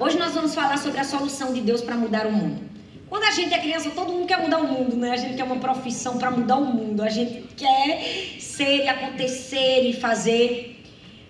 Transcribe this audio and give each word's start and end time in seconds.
Hoje 0.00 0.16
nós 0.16 0.32
vamos 0.32 0.54
falar 0.54 0.78
sobre 0.78 0.98
a 0.98 1.04
solução 1.04 1.52
de 1.52 1.60
Deus 1.60 1.82
para 1.82 1.94
mudar 1.94 2.26
o 2.26 2.32
mundo. 2.32 2.58
Quando 3.10 3.24
a 3.24 3.30
gente 3.32 3.52
é 3.52 3.58
criança, 3.58 3.90
todo 3.90 4.10
mundo 4.10 4.26
quer 4.26 4.40
mudar 4.40 4.58
o 4.58 4.66
mundo, 4.66 4.96
né? 4.96 5.10
A 5.10 5.16
gente 5.18 5.34
quer 5.36 5.44
uma 5.44 5.58
profissão 5.58 6.16
para 6.16 6.30
mudar 6.30 6.56
o 6.56 6.64
mundo. 6.64 7.02
A 7.02 7.10
gente 7.10 7.44
quer 7.54 8.38
ser 8.38 8.84
e 8.84 8.88
acontecer 8.88 9.90
e 9.90 9.92
fazer. 9.92 10.82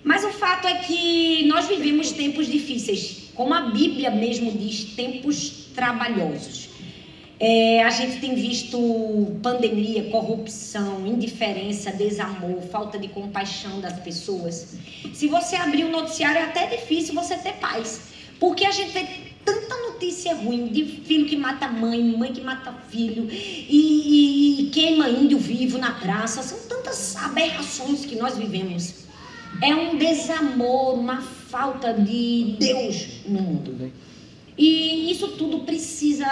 Mas 0.05 0.25
o 0.25 0.29
fato 0.29 0.69
é 0.69 0.75
que 0.75 1.49
nós 1.49 1.67
vivemos 1.67 2.13
tempos 2.13 2.47
difíceis. 2.47 3.31
Como 3.35 3.53
a 3.53 3.63
Bíblia 3.63 4.09
mesmo 4.09 4.53
diz, 4.53 4.95
tempos 4.95 5.67
trabalhosos. 5.75 6.69
É, 7.41 7.83
a 7.83 7.91
gente 7.91 8.21
tem 8.21 8.37
visto 8.37 8.79
pandemia, 9.43 10.11
corrupção, 10.11 11.05
indiferença, 11.09 11.91
desamor, 11.91 12.61
falta 12.71 13.01
de 13.01 13.09
compaixão 13.09 13.81
das 13.81 13.99
pessoas. 13.99 14.77
Se 15.13 15.27
você 15.27 15.57
abrir 15.57 15.83
o 15.83 15.89
um 15.89 15.91
noticiário, 15.91 16.39
é 16.39 16.45
até 16.45 16.67
difícil 16.67 17.15
você 17.15 17.35
ter 17.37 17.55
paz. 17.55 18.11
Porque 18.41 18.65
a 18.65 18.71
gente 18.71 18.91
vê 18.93 19.07
tanta 19.45 19.77
notícia 19.77 20.35
ruim 20.35 20.69
de 20.69 20.83
filho 20.85 21.27
que 21.27 21.37
mata 21.37 21.69
mãe, 21.69 22.03
mãe 22.03 22.33
que 22.33 22.41
mata 22.41 22.73
filho, 22.89 23.29
e, 23.31 24.63
e, 24.63 24.71
queima 24.71 25.11
índio 25.11 25.39
vivo 25.39 25.77
na 25.77 25.93
praça. 25.93 26.43
São 26.43 26.59
tantas 26.67 27.15
aberrações 27.17 28.07
que 28.07 28.17
nós 28.17 28.39
vivemos. 28.39 29.05
É 29.63 29.75
um 29.75 29.99
desamor, 29.99 30.95
uma 30.95 31.21
falta 31.21 31.93
de 31.93 32.57
Deus 32.59 33.07
no 33.27 33.43
mundo. 33.43 33.93
E 34.57 35.11
isso 35.11 35.29
tudo 35.29 35.61
precisa 35.61 36.27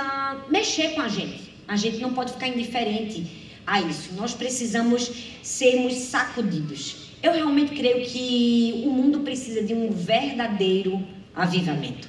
mexer 0.48 0.94
com 0.94 1.02
a 1.02 1.08
gente. 1.08 1.52
A 1.66 1.76
gente 1.76 1.98
não 1.98 2.14
pode 2.14 2.32
ficar 2.32 2.48
indiferente 2.48 3.26
a 3.66 3.82
isso. 3.82 4.14
Nós 4.14 4.32
precisamos 4.32 5.10
sermos 5.42 5.94
sacudidos. 5.94 7.08
Eu 7.22 7.32
realmente 7.32 7.74
creio 7.74 8.06
que 8.06 8.82
o 8.86 8.90
mundo 8.90 9.20
precisa 9.20 9.62
de 9.62 9.74
um 9.74 9.90
verdadeiro 9.90 11.04
avivamento. 11.38 12.08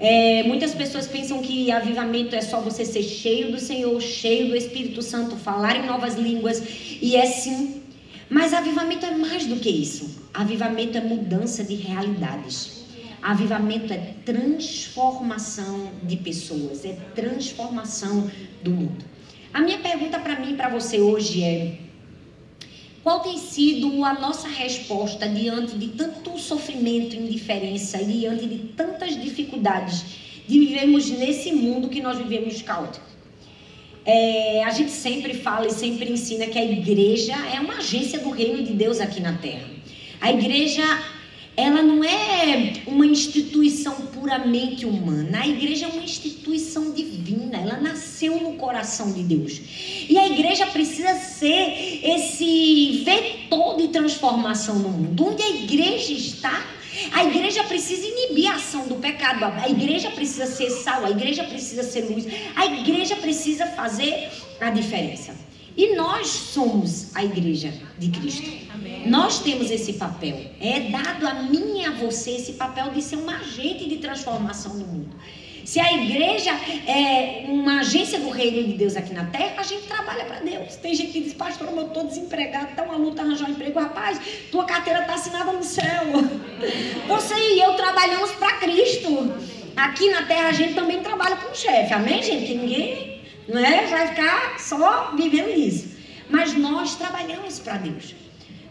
É, 0.00 0.42
muitas 0.42 0.74
pessoas 0.74 1.06
pensam 1.06 1.40
que 1.40 1.70
avivamento 1.70 2.34
é 2.34 2.40
só 2.40 2.60
você 2.60 2.84
ser 2.84 3.04
cheio 3.04 3.52
do 3.52 3.60
Senhor, 3.60 4.00
cheio 4.02 4.48
do 4.48 4.56
Espírito 4.56 5.00
Santo, 5.00 5.36
falar 5.36 5.76
em 5.76 5.86
novas 5.86 6.16
línguas, 6.16 6.60
e 7.00 7.14
é 7.14 7.24
sim. 7.24 7.82
Mas 8.28 8.52
avivamento 8.52 9.06
é 9.06 9.12
mais 9.12 9.46
do 9.46 9.56
que 9.56 9.70
isso. 9.70 10.22
Avivamento 10.34 10.98
é 10.98 11.00
mudança 11.00 11.62
de 11.62 11.76
realidades. 11.76 12.82
Avivamento 13.22 13.92
é 13.92 14.14
transformação 14.24 15.90
de 16.02 16.16
pessoas, 16.16 16.84
é 16.84 16.96
transformação 17.14 18.28
do 18.64 18.72
mundo. 18.72 19.04
A 19.54 19.60
minha 19.60 19.78
pergunta 19.78 20.18
para 20.18 20.40
mim 20.40 20.54
e 20.54 20.56
para 20.56 20.68
você 20.68 20.98
hoje 20.98 21.44
é: 21.44 21.78
qual 23.02 23.20
tem 23.20 23.36
sido 23.36 24.04
a 24.04 24.14
nossa 24.14 24.48
resposta 24.48 25.28
diante 25.28 25.76
de 25.76 25.88
tanto 25.88 26.38
sofrimento, 26.38 27.16
indiferença, 27.16 27.98
diante 27.98 28.46
de 28.46 28.58
tantas 28.76 29.20
dificuldades 29.20 30.04
de 30.46 30.58
vivermos 30.58 31.10
nesse 31.10 31.52
mundo 31.52 31.88
que 31.88 32.00
nós 32.00 32.18
vivemos 32.18 32.62
caótico? 32.62 33.04
É, 34.04 34.62
a 34.64 34.70
gente 34.70 34.90
sempre 34.90 35.34
fala 35.34 35.66
e 35.66 35.72
sempre 35.72 36.10
ensina 36.10 36.46
que 36.46 36.58
a 36.58 36.64
igreja 36.64 37.34
é 37.54 37.60
uma 37.60 37.78
agência 37.78 38.18
do 38.18 38.30
reino 38.30 38.62
de 38.62 38.72
Deus 38.72 39.00
aqui 39.00 39.20
na 39.20 39.32
terra. 39.34 39.68
A 40.20 40.32
igreja 40.32 40.82
ela 41.56 41.82
não 41.82 42.02
é 42.02 42.82
uma 42.86 43.04
instituição 43.04 43.94
puramente 44.06 44.86
humana. 44.86 45.40
A 45.40 45.46
igreja 45.46 45.84
é 45.84 45.88
uma 45.88 46.02
instituição 46.02 46.92
divina. 46.92 47.58
Ela 47.58 47.78
nasceu 47.78 48.40
no 48.40 48.54
coração 48.54 49.12
de 49.12 49.22
Deus. 49.22 49.60
E 50.08 50.16
a 50.16 50.26
igreja 50.28 50.66
precisa 50.66 51.14
ser 51.14 52.00
esse 52.02 53.02
vetor 53.04 53.76
de 53.76 53.88
transformação 53.88 54.76
no 54.78 54.88
mundo. 54.88 55.26
Onde 55.26 55.42
a 55.42 55.50
igreja 55.50 56.12
está, 56.12 56.66
a 57.12 57.24
igreja 57.24 57.64
precisa 57.64 58.06
inibir 58.06 58.50
a 58.50 58.54
ação 58.54 58.86
do 58.86 58.94
pecado. 58.94 59.44
A 59.44 59.68
igreja 59.68 60.10
precisa 60.10 60.46
ser 60.46 60.70
sal. 60.70 61.04
A 61.04 61.10
igreja 61.10 61.44
precisa 61.44 61.82
ser 61.82 62.08
luz. 62.10 62.26
A 62.56 62.64
igreja 62.64 63.16
precisa 63.16 63.66
fazer 63.66 64.30
a 64.58 64.70
diferença. 64.70 65.51
E 65.76 65.94
nós 65.94 66.26
somos 66.28 67.14
a 67.14 67.24
igreja 67.24 67.72
de 67.98 68.10
Cristo. 68.10 68.50
Amém. 68.74 69.08
Nós 69.08 69.40
temos 69.40 69.70
esse 69.70 69.94
papel. 69.94 70.50
É 70.60 70.80
dado 70.90 71.26
a 71.26 71.34
mim 71.34 71.80
e 71.80 71.84
a 71.84 71.92
você 71.92 72.32
esse 72.32 72.54
papel 72.54 72.90
de 72.90 73.00
ser 73.00 73.16
um 73.16 73.28
agente 73.28 73.88
de 73.88 73.96
transformação 73.96 74.74
no 74.74 74.86
mundo. 74.86 75.16
Se 75.64 75.78
a 75.78 75.92
igreja 75.92 76.50
é 76.86 77.44
uma 77.48 77.80
agência 77.80 78.18
do 78.18 78.30
reino 78.30 78.66
de 78.66 78.72
Deus 78.72 78.96
aqui 78.96 79.14
na 79.14 79.26
terra, 79.26 79.54
a 79.58 79.62
gente 79.62 79.86
trabalha 79.86 80.24
para 80.24 80.40
Deus. 80.40 80.74
Tem 80.76 80.94
gente 80.94 81.12
que 81.12 81.20
diz, 81.20 81.34
pastor, 81.34 81.68
eu 81.68 81.86
estou 81.86 82.04
desempregado, 82.04 82.70
está 82.70 82.82
uma 82.82 82.96
luta 82.96 83.22
arranjar 83.22 83.48
um 83.48 83.52
emprego. 83.52 83.78
Rapaz, 83.78 84.20
tua 84.50 84.64
carteira 84.64 85.02
está 85.02 85.14
assinada 85.14 85.52
no 85.52 85.62
céu. 85.62 86.04
Você 87.06 87.34
e 87.34 87.60
eu 87.60 87.74
trabalhamos 87.74 88.32
para 88.32 88.58
Cristo. 88.58 89.32
Aqui 89.76 90.10
na 90.10 90.22
terra 90.22 90.48
a 90.48 90.52
gente 90.52 90.74
também 90.74 91.00
trabalha 91.00 91.36
para 91.36 91.50
um 91.50 91.54
chefe. 91.54 91.94
Amém, 91.94 92.22
gente? 92.22 92.46
Que 92.46 92.54
ninguém 92.54 93.11
não 93.48 93.58
é? 93.58 93.86
Vai 93.86 94.08
ficar 94.08 94.60
só 94.60 95.14
vivendo 95.16 95.50
isso. 95.50 95.90
Mas 96.28 96.54
nós 96.56 96.94
trabalhamos 96.94 97.58
para 97.58 97.76
Deus. 97.78 98.14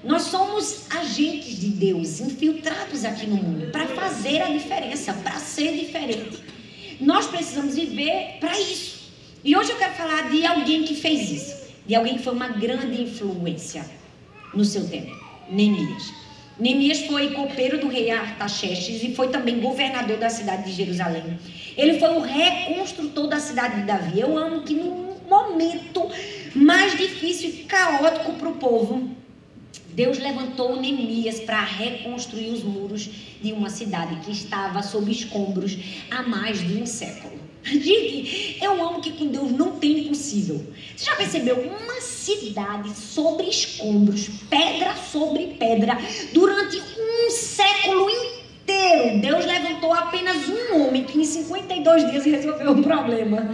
Nós 0.04 0.24
somos 0.24 0.88
agentes 0.90 1.60
de 1.60 1.68
Deus, 1.68 2.20
infiltrados 2.20 3.06
aqui 3.06 3.28
no 3.28 3.36
mundo, 3.36 3.72
para 3.72 3.88
fazer 3.88 4.42
a 4.42 4.48
diferença, 4.48 5.14
para 5.14 5.38
ser 5.38 5.78
diferente. 5.78 6.44
Nós 7.00 7.28
precisamos 7.28 7.76
viver 7.76 8.38
para 8.40 8.60
isso. 8.60 9.12
E 9.44 9.56
hoje 9.56 9.72
eu 9.72 9.78
quero 9.78 9.94
falar 9.94 10.30
de 10.30 10.46
alguém 10.46 10.84
que 10.84 10.96
fez 10.96 11.30
isso, 11.30 11.56
de 11.86 11.96
alguém 11.96 12.18
que 12.18 12.24
foi 12.24 12.34
uma 12.34 12.48
grande 12.48 13.02
influência 13.02 13.86
no 14.54 14.66
seu 14.66 14.88
tempo, 14.88 15.16
Neemias. 15.50 16.21
Neemias 16.62 17.00
foi 17.08 17.32
copeiro 17.32 17.80
do 17.80 17.88
rei 17.88 18.12
Artaxerxes 18.12 19.02
e 19.02 19.16
foi 19.16 19.30
também 19.30 19.60
governador 19.60 20.18
da 20.18 20.30
cidade 20.30 20.66
de 20.66 20.72
Jerusalém. 20.74 21.40
Ele 21.76 21.98
foi 21.98 22.10
o 22.10 22.20
reconstrutor 22.20 23.28
da 23.28 23.40
cidade 23.40 23.78
de 23.78 23.88
Davi. 23.88 24.20
Eu 24.20 24.38
amo 24.38 24.62
que 24.62 24.76
no 24.76 25.18
momento 25.28 26.08
mais 26.54 26.96
difícil 26.96 27.50
e 27.50 27.64
caótico 27.64 28.34
para 28.34 28.48
o 28.48 28.58
povo, 28.58 29.10
Deus 29.88 30.20
levantou 30.20 30.80
Neemias 30.80 31.40
para 31.40 31.64
reconstruir 31.64 32.52
os 32.52 32.64
muros 32.64 33.10
de 33.42 33.52
uma 33.54 33.72
cidade 33.72 34.18
que 34.18 34.32
estava 34.32 34.84
sob 34.84 35.12
escombros 35.12 35.76
há 36.12 36.22
mais 36.22 36.60
de 36.60 36.80
um 36.80 36.86
século. 36.86 37.40
Gente, 37.64 38.58
eu 38.62 38.74
amo 38.84 39.02
que 39.02 39.12
com 39.12 39.28
Deus 39.28 39.52
não 39.52 39.78
tem 39.78 40.06
impossível. 40.06 40.66
Você 40.96 41.06
já 41.06 41.16
percebeu? 41.16 41.60
Uma 41.60 42.02
cidade 42.02 42.96
sobre 42.96 43.48
escombros, 43.48 44.30
pedra 44.50 44.96
sobre 44.96 45.56
pedra, 45.60 45.98
durante 46.34 46.78
um 46.78 47.30
século 47.30 48.10
inteiro. 48.10 49.22
Deus 49.22 49.46
levantou 49.46 49.94
apenas 49.94 50.48
um 50.50 50.82
homem 50.82 51.04
que 51.04 51.20
em 51.20 51.24
52 51.24 52.12
dias 52.12 52.26
resolveu 52.26 52.72
o 52.72 52.84
problema. 52.84 53.54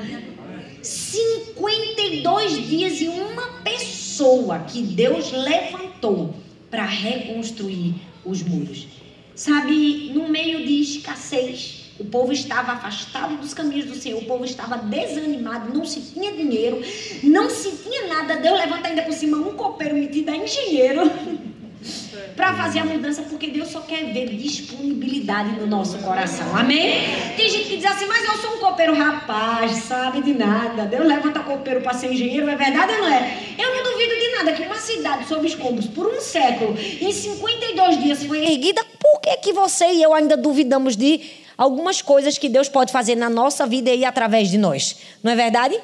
52 0.81 2.67
dias 2.67 3.01
e 3.01 3.09
uma 3.09 3.61
pessoa 3.63 4.59
que 4.59 4.81
Deus 4.81 5.31
levantou 5.31 6.33
para 6.69 6.85
reconstruir 6.85 7.95
os 8.23 8.41
muros. 8.41 8.87
Sabe, 9.35 10.11
no 10.13 10.29
meio 10.29 10.65
de 10.65 10.81
escassez, 10.81 11.86
o 11.99 12.05
povo 12.05 12.31
estava 12.31 12.73
afastado 12.73 13.37
dos 13.37 13.53
caminhos 13.53 13.85
do 13.85 13.95
Senhor, 13.95 14.21
o 14.21 14.25
povo 14.25 14.45
estava 14.45 14.77
desanimado, 14.77 15.73
não 15.73 15.85
se 15.85 16.01
tinha 16.01 16.31
dinheiro, 16.31 16.81
não 17.23 17.49
se 17.49 17.71
tinha 17.77 18.07
nada. 18.07 18.37
Deus 18.37 18.59
levanta 18.59 18.87
ainda 18.87 19.01
por 19.01 19.13
cima 19.13 19.37
um 19.37 19.55
copeiro 19.55 19.95
metido 19.95 20.29
a 20.29 20.37
engenheiro 20.37 21.01
para 22.35 22.53
fazer 22.55 22.79
a 22.79 22.85
mudança, 22.85 23.23
porque 23.23 23.47
Deus 23.47 23.69
só 23.69 23.81
quer 23.81 24.13
ver 24.13 24.27
disponibilidade 24.29 25.59
no 25.59 25.65
nosso 25.65 25.97
coração. 25.99 26.55
Amém? 26.55 27.01
Tem 27.35 27.49
gente 27.49 27.67
que 27.67 27.77
diz 27.77 27.85
assim, 27.85 28.05
mas 28.05 28.23
eu 28.23 28.37
sou 28.37 28.57
um 28.57 28.59
copeiro 28.59 28.93
rapaz, 28.93 29.71
sabe 29.83 30.21
de 30.21 30.33
nada. 30.33 30.85
Deus 30.85 31.05
levanta 31.05 31.39
copeiro 31.39 31.81
para 31.81 31.93
ser 31.93 32.11
engenheiro, 32.11 32.47
é 32.49 32.55
verdade 32.55 32.93
ou 32.93 32.99
não 32.99 33.07
é? 33.07 33.37
Eu 33.57 33.75
não 33.75 33.91
duvido 33.91 34.15
de 34.15 34.31
nada 34.37 34.53
que 34.53 34.61
uma 34.61 34.75
cidade 34.75 35.27
sob 35.27 35.47
escombros 35.47 35.87
por 35.87 36.05
um 36.07 36.21
século, 36.21 36.77
em 36.77 37.11
52 37.11 38.03
dias 38.03 38.23
foi 38.23 38.45
erguida. 38.45 38.83
Por 38.99 39.19
que, 39.21 39.37
que 39.37 39.53
você 39.53 39.85
e 39.85 40.03
eu 40.03 40.13
ainda 40.13 40.37
duvidamos 40.37 40.95
de 40.95 41.46
algumas 41.57 42.01
coisas 42.01 42.37
que 42.37 42.47
Deus 42.47 42.69
pode 42.69 42.91
fazer 42.91 43.15
na 43.15 43.29
nossa 43.29 43.65
vida 43.65 43.89
e 43.89 44.05
através 44.05 44.49
de 44.49 44.57
nós. 44.57 44.97
Não 45.23 45.31
é 45.31 45.35
verdade? 45.35 45.79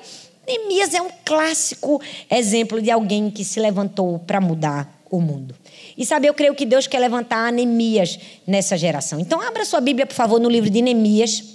Neemias 0.48 0.94
é 0.94 1.02
um 1.02 1.10
clássico 1.26 2.02
exemplo 2.30 2.82
de 2.82 2.92
alguém 2.92 3.30
que 3.30 3.44
se 3.44 3.60
levantou 3.60 4.20
para 4.20 4.42
mudar 4.42 5.02
o 5.10 5.22
mundo. 5.22 5.56
E 5.98 6.06
sabe, 6.06 6.28
eu 6.28 6.34
creio 6.34 6.56
que 6.56 6.66
Deus 6.66 6.88
quer 6.88 7.00
levantar 7.00 7.52
Neemias 7.52 8.20
nessa 8.46 8.78
geração. 8.78 9.20
Então, 9.20 9.40
abra 9.42 9.64
sua 9.64 9.80
Bíblia, 9.80 10.06
por 10.06 10.16
favor, 10.16 10.40
no 10.40 10.50
livro 10.50 10.70
de 10.70 10.82
Neemias. 10.82 11.53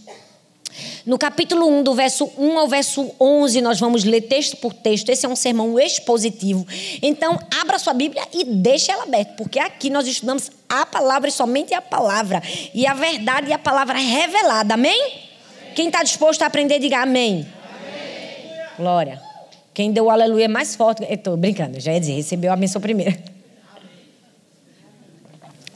No 1.05 1.19
capítulo 1.19 1.67
1, 1.67 1.83
do 1.83 1.95
verso 1.95 2.31
1 2.37 2.59
ao 2.59 2.69
verso 2.69 3.11
11, 3.21 3.61
nós 3.61 3.81
vamos 3.81 4.05
ler 4.05 4.23
texto 4.23 4.57
por 4.57 4.73
texto. 4.73 5.09
Esse 5.09 5.27
é 5.27 5.29
um 5.29 5.37
sermão 5.37 5.79
expositivo. 5.79 6.67
Então, 7.03 7.39
abra 7.61 7.79
sua 7.79 7.95
Bíblia 7.95 8.23
e 8.33 8.45
deixe 8.45 8.91
ela 8.91 9.05
aberta, 9.05 9.35
porque 9.37 9.59
aqui 9.59 9.91
nós 9.91 10.07
estudamos 10.07 10.51
a 10.69 10.85
palavra 10.85 11.29
e 11.29 11.33
somente 11.33 11.73
a 11.75 11.81
palavra. 11.81 12.43
E 12.75 12.87
a 12.87 12.95
verdade 12.95 13.51
e 13.51 13.53
a 13.53 13.59
palavra 13.59 13.99
revelada. 13.99 14.75
Amém? 14.75 14.93
amém. 14.93 15.75
Quem 15.75 15.87
está 15.87 16.03
disposto 16.03 16.43
a 16.43 16.47
aprender, 16.47 16.79
diga 16.79 17.03
amém. 17.03 17.47
amém. 17.65 18.61
Glória. 18.77 19.23
Quem 19.73 19.93
deu 19.93 20.07
o 20.07 20.11
aleluia 20.11 20.49
mais 20.49 20.75
forte. 20.75 21.05
Estou 21.05 21.37
brincando, 21.37 21.79
já 21.79 21.93
ia 21.93 22.01
dizer, 22.01 22.15
recebeu 22.15 22.53
a 22.53 22.57
benção 22.57 22.81
primeiro. 22.81 23.17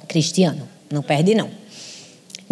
Cristiano, 0.08 0.69
não 0.90 1.02
perde 1.02 1.34
não. 1.34 1.62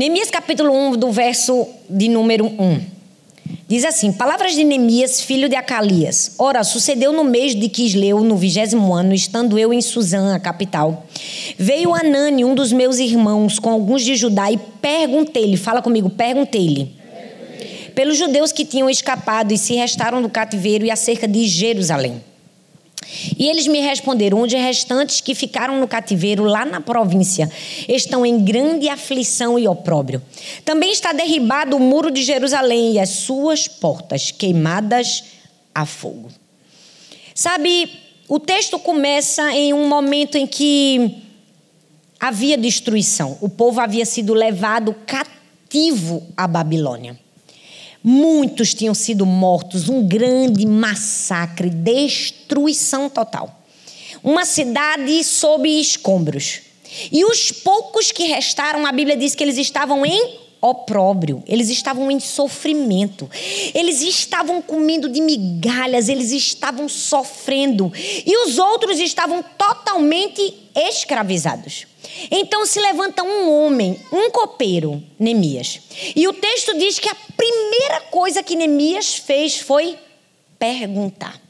Neemias 0.01 0.31
capítulo 0.31 0.73
1, 0.73 0.97
do 0.97 1.13
verso 1.13 1.69
de 1.87 2.09
número 2.09 2.47
1. 2.47 2.81
Diz 3.69 3.85
assim: 3.85 4.11
Palavras 4.11 4.55
de 4.55 4.65
Neemias, 4.65 5.21
filho 5.21 5.47
de 5.47 5.55
Acalias. 5.55 6.37
Ora, 6.39 6.65
sucedeu 6.65 7.13
no 7.13 7.23
mês 7.23 7.55
de 7.55 7.69
Quisleu, 7.69 8.21
no 8.21 8.35
vigésimo 8.35 8.95
ano, 8.95 9.13
estando 9.13 9.59
eu 9.59 9.75
em 9.75 9.83
Suzã, 9.83 10.35
a 10.35 10.41
capital. 10.41 11.07
Veio 11.59 11.95
Anani, 11.95 12.47
um 12.47 12.55
dos 12.55 12.73
meus 12.73 12.99
irmãos, 12.99 13.59
com 13.59 13.69
alguns 13.69 14.03
de 14.03 14.17
Judá, 14.17 14.51
e 14.51 14.57
perguntei-lhe, 14.57 15.59
fala 15.59 15.83
comigo, 15.83 16.09
perguntei-lhe, 16.09 16.97
pelos 17.95 18.17
judeus 18.17 18.53
que 18.53 18.65
tinham 18.65 18.89
escapado 18.89 19.53
e 19.53 19.59
se 19.59 19.75
restaram 19.75 20.23
do 20.23 20.31
cativeiro 20.31 20.87
e 20.87 20.91
acerca 20.91 21.29
de 21.29 21.47
Jerusalém. 21.47 22.23
E 23.39 23.49
eles 23.49 23.67
me 23.67 23.81
responderam: 23.81 24.41
onde 24.43 24.57
restantes 24.57 25.21
que 25.21 25.35
ficaram 25.35 25.79
no 25.79 25.89
cativeiro 25.89 26.45
lá 26.45 26.65
na 26.65 26.81
província 26.81 27.51
estão 27.89 28.25
em 28.25 28.43
grande 28.43 28.89
aflição 28.89 29.59
e 29.59 29.69
opróbrio. 29.69 30.23
Também 30.65 30.93
está 30.93 31.13
derribado 31.13 31.77
o 31.77 31.81
muro 31.81 32.11
de 32.11 32.23
Jerusalém 32.23 32.95
e 32.95 32.99
as 32.99 33.11
suas 33.11 33.69
portas 33.69 34.31
queimadas 34.31 35.25
a 35.75 35.85
fogo. 35.85 36.29
Sabe, 37.35 37.91
o 38.29 38.39
texto 38.39 38.79
começa 38.79 39.53
em 39.53 39.73
um 39.73 39.89
momento 39.89 40.37
em 40.37 40.47
que 40.47 41.17
havia 42.19 42.57
destruição. 42.57 43.37
O 43.41 43.49
povo 43.49 43.81
havia 43.81 44.07
sido 44.07 44.35
levado 44.35 44.95
cativo 45.07 46.27
à 46.37 46.47
Babilônia. 46.47 47.19
Muitos 48.03 48.73
tinham 48.73 48.95
sido 48.95 49.27
mortos, 49.27 49.89
um 49.89 50.07
grande 50.07 50.67
massacre, 50.67 51.69
destruição 51.69 53.11
total. 53.11 53.63
Uma 54.23 54.45
cidade 54.45 55.23
sob 55.23 55.69
escombros. 55.69 56.61
E 57.13 57.25
os 57.25 57.53
poucos 57.53 58.11
que 58.11 58.25
restaram, 58.25 58.87
a 58.87 58.93
Bíblia 58.93 59.17
diz 59.17 59.35
que 59.35 59.45
eles 59.45 59.59
estavam 59.59 60.05
em 60.05 60.39
opróbrio, 60.61 61.43
eles 61.47 61.71
estavam 61.71 62.11
em 62.11 62.21
sofrimento, 62.21 63.31
eles 63.75 64.03
estavam 64.03 64.61
comendo 64.61 65.09
de 65.09 65.21
migalhas, 65.21 66.09
eles 66.09 66.33
estavam 66.33 66.89
sofrendo, 66.89 67.91
e 67.95 68.45
os 68.45 68.59
outros 68.59 68.99
estavam 68.99 69.43
totalmente 69.57 70.55
escravizados. 70.75 71.87
Então 72.31 72.67
se 72.67 72.81
levanta 72.81 73.23
um 73.23 73.51
homem, 73.51 73.99
um 74.13 74.31
copeiro, 74.31 75.03
Neemias. 75.19 75.81
E 76.15 76.27
o 76.27 76.33
texto 76.33 76.77
diz 76.79 76.99
que 76.99 77.09
a 77.09 77.17
primeira 77.37 78.01
coisa 78.11 78.43
que 78.43 78.57
Neemias 78.57 79.15
fez 79.15 79.59
foi 79.59 79.97
perguntar. 80.59 81.41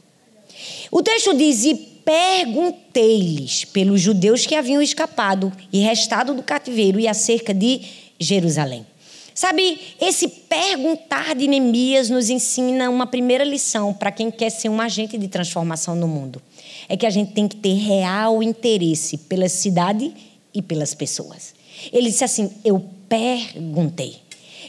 O 0.91 1.03
texto 1.03 1.35
diz: 1.35 1.65
E 1.65 1.75
perguntei-lhes 2.05 3.65
pelos 3.65 4.01
judeus 4.01 4.47
que 4.47 4.55
haviam 4.55 4.83
escapado 4.83 5.53
e 5.73 5.81
restado 5.81 6.35
do 6.35 6.43
cativeiro 6.43 6.99
e 6.99 7.09
acerca 7.09 7.55
de 7.55 7.83
Jerusalém. 8.19 8.87
Sabe, 9.35 9.81
esse 10.01 10.29
perguntar 10.29 11.35
de 11.35 11.49
Neemias 11.49 12.11
nos 12.11 12.29
ensina 12.29 12.91
uma 12.91 13.06
primeira 13.06 13.45
lição 13.45 13.95
para 13.95 14.13
quem 14.13 14.31
quer 14.31 14.51
ser 14.51 14.69
um 14.69 14.81
agente 14.81 15.17
de 15.17 15.29
transformação 15.29 15.95
no 15.95 16.06
mundo. 16.06 16.43
É 16.89 16.97
que 16.97 17.06
a 17.06 17.11
gente 17.11 17.33
tem 17.33 17.49
que 17.49 17.56
ter 17.56 17.75
real 17.75 18.43
interesse 18.43 19.17
pela 19.17 19.49
cidade 19.49 20.13
e 20.55 20.62
pelas 20.62 20.94
pessoas. 20.94 21.55
Ele 21.93 22.11
disse 22.11 22.25
assim: 22.25 22.52
Eu 22.64 22.85
perguntei. 23.08 24.20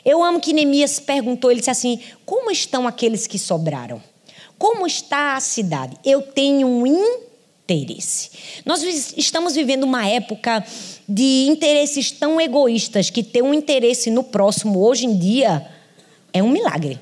Eu 0.04 0.24
amo 0.24 0.40
que 0.40 0.54
Neemias 0.54 1.00
perguntou, 1.00 1.52
ele 1.52 1.60
disse 1.60 1.72
assim: 1.72 2.00
Como 2.26 2.52
estão 2.52 2.88
aqueles 2.88 3.28
que 3.28 3.38
sobraram? 3.38 4.02
Como 4.58 4.86
está 4.86 5.36
a 5.36 5.40
cidade? 5.40 5.98
Eu 6.06 6.22
tenho 6.22 6.68
um 6.68 6.86
interesse. 6.86 8.30
Nós 8.66 8.84
estamos 9.18 9.56
vivendo 9.56 9.84
uma 9.84 10.08
época 10.08 10.64
de 11.08 11.48
interesses 11.48 12.12
tão 12.12 12.40
egoístas 12.40 13.10
que 13.10 13.24
ter 13.24 13.42
um 13.42 13.54
interesse 13.54 14.10
no 14.10 14.24
próximo 14.24 14.84
hoje 14.84 15.06
em 15.06 15.18
dia 15.18 15.68
é 16.34 16.42
um 16.44 16.50
milagre, 16.50 17.00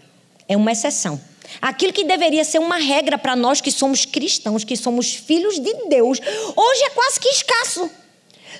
é 0.48 0.56
uma 0.56 0.72
exceção. 0.72 1.20
Aquilo 1.62 1.92
que 1.92 2.04
deveria 2.04 2.44
ser 2.44 2.60
uma 2.60 2.78
regra 2.78 3.18
para 3.18 3.36
nós 3.36 3.60
que 3.60 3.72
somos 3.72 4.06
cristãos, 4.06 4.64
que 4.64 4.78
somos 4.78 5.14
filhos 5.14 5.60
de 5.60 5.74
Deus, 5.90 6.20
hoje 6.20 6.84
é 6.84 6.90
quase 6.92 7.20
que 7.20 7.28
escasso. 7.28 7.90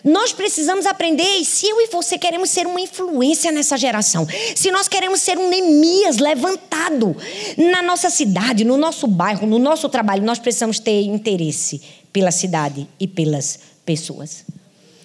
Nós 0.04 0.32
precisamos 0.32 0.86
aprender, 0.86 1.38
e 1.38 1.46
se 1.46 1.68
eu 1.68 1.82
e 1.82 1.88
você 1.88 2.18
queremos 2.18 2.50
ser 2.50 2.66
uma 2.66 2.80
influência 2.80 3.52
nessa 3.52 3.78
geração, 3.78 4.28
se 4.56 4.72
nós 4.72 4.88
queremos 4.88 5.22
ser 5.22 5.38
um 5.38 5.50
Neemias 5.50 6.18
levantado 6.18 7.16
na 7.58 7.82
nossa 7.82 8.10
cidade, 8.10 8.64
no 8.64 8.78
nosso 8.78 9.08
bairro, 9.08 9.46
no 9.46 9.60
nosso 9.60 9.90
trabalho, 9.90 10.24
nós 10.24 10.40
precisamos 10.40 10.80
ter 10.80 11.02
interesse 11.04 11.82
pela 12.14 12.32
cidade 12.32 12.88
e 13.00 13.08
pelas 13.08 13.60
pessoas. 13.86 14.46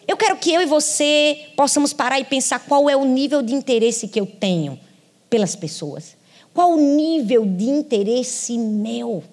Eu 0.06 0.16
quero 0.16 0.36
que 0.36 0.52
eu 0.52 0.60
e 0.60 0.66
você 0.66 1.48
possamos 1.56 1.92
parar 1.92 2.20
e 2.20 2.24
pensar 2.24 2.58
qual 2.60 2.88
é 2.88 2.96
o 2.96 3.04
nível 3.04 3.42
de 3.42 3.54
interesse 3.54 4.06
que 4.06 4.20
eu 4.20 4.26
tenho 4.26 4.78
pelas 5.30 5.56
pessoas. 5.56 6.16
Qual 6.52 6.72
o 6.72 6.76
nível 6.76 7.44
de 7.44 7.64
interesse 7.64 8.56
meu? 8.56 9.24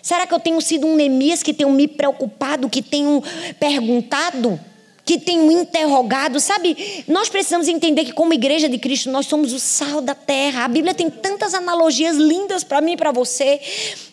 Será 0.00 0.26
que 0.26 0.32
eu 0.32 0.40
tenho 0.40 0.60
sido 0.60 0.86
um 0.86 0.96
Neemias 0.96 1.42
que 1.42 1.52
tenho 1.52 1.70
me 1.70 1.88
preocupado, 1.88 2.70
que 2.70 2.80
tenho 2.80 3.22
perguntado? 3.58 4.58
Que 5.04 5.18
tenham 5.18 5.50
interrogado, 5.50 6.40
sabe? 6.40 7.04
Nós 7.06 7.28
precisamos 7.28 7.68
entender 7.68 8.04
que, 8.04 8.12
como 8.12 8.32
igreja 8.32 8.68
de 8.68 8.78
Cristo, 8.78 9.10
nós 9.10 9.26
somos 9.26 9.52
o 9.52 9.58
sal 9.58 10.00
da 10.00 10.14
terra. 10.14 10.64
A 10.64 10.68
Bíblia 10.68 10.94
tem 10.94 11.10
tantas 11.10 11.52
analogias 11.52 12.16
lindas 12.16 12.64
para 12.64 12.80
mim 12.80 12.92
e 12.92 12.96
para 12.96 13.12
você: 13.12 13.60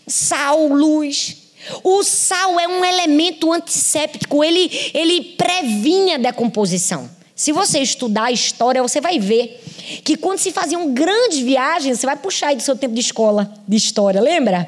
sal, 0.06 0.68
luz. 0.68 1.38
O 1.84 2.04
sal 2.04 2.60
é 2.60 2.68
um 2.68 2.84
elemento 2.84 3.54
antisséptico, 3.54 4.44
ele, 4.44 4.92
ele 4.94 5.22
previne 5.38 6.14
a 6.14 6.18
decomposição. 6.18 7.10
Se 7.36 7.52
você 7.52 7.80
estudar 7.80 8.26
a 8.26 8.32
história, 8.32 8.82
você 8.82 9.00
vai 9.00 9.20
ver 9.20 9.64
que 10.04 10.18
quando 10.18 10.40
se 10.40 10.52
faziam 10.52 10.92
grandes 10.94 11.40
viagens, 11.40 12.00
você 12.00 12.06
vai 12.06 12.16
puxar 12.16 12.48
aí 12.48 12.56
do 12.56 12.62
seu 12.62 12.76
tempo 12.76 12.94
de 12.94 13.02
escola, 13.02 13.52
de 13.68 13.78
história, 13.78 14.20
lembra? 14.20 14.68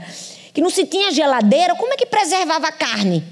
Que 0.53 0.61
não 0.61 0.69
se 0.69 0.85
tinha 0.85 1.11
geladeira, 1.11 1.75
como 1.75 1.93
é 1.93 1.97
que 1.97 2.05
preservava 2.05 2.67
a 2.67 2.71
carne 2.71 3.23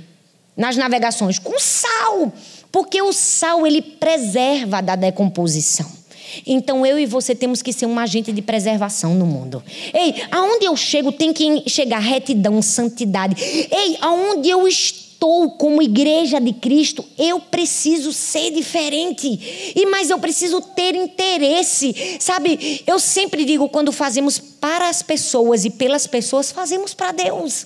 nas 0.58 0.76
navegações? 0.76 1.40
Com 1.40 1.58
sal. 1.60 2.32
Porque 2.72 3.02
o 3.02 3.12
sal 3.12 3.68
ele 3.68 3.82
preserva 3.82 4.82
da 4.82 4.96
decomposição. 4.96 6.02
Então 6.46 6.86
eu 6.86 6.98
e 6.98 7.06
você 7.06 7.36
temos 7.36 7.62
que 7.62 7.74
ser 7.74 7.86
um 7.86 8.00
agente 8.00 8.32
de 8.32 8.42
preservação 8.42 9.14
no 9.16 9.26
mundo. 9.26 9.62
Ei, 9.94 10.16
aonde 10.32 10.66
eu 10.66 10.76
chego 10.78 11.12
tem 11.12 11.34
que 11.34 11.70
chegar 11.70 12.00
retidão, 12.00 12.62
santidade. 12.62 13.36
Ei, 13.70 13.98
aonde 14.02 14.50
eu 14.50 14.68
estou 14.68 15.52
como 15.52 15.82
igreja 15.82 16.40
de 16.40 16.54
Cristo, 16.54 17.06
eu 17.18 17.40
preciso 17.40 18.14
ser 18.14 18.52
diferente. 18.52 19.28
E 19.76 19.86
mas 19.88 20.10
eu 20.10 20.20
preciso 20.20 20.62
ter 20.62 20.96
interesse. 20.96 22.18
Sabe? 22.20 22.82
Eu 22.88 22.98
sempre 23.00 23.44
digo 23.46 23.70
quando 23.70 23.92
fazemos 23.92 24.40
para 24.40 24.90
as 24.90 25.02
pessoas 25.02 25.66
e 25.66 25.70
pelas 25.70 26.08
pessoas, 26.08 26.52
fazemos 26.52 26.94
para 26.94 27.12
Deus. 27.12 27.66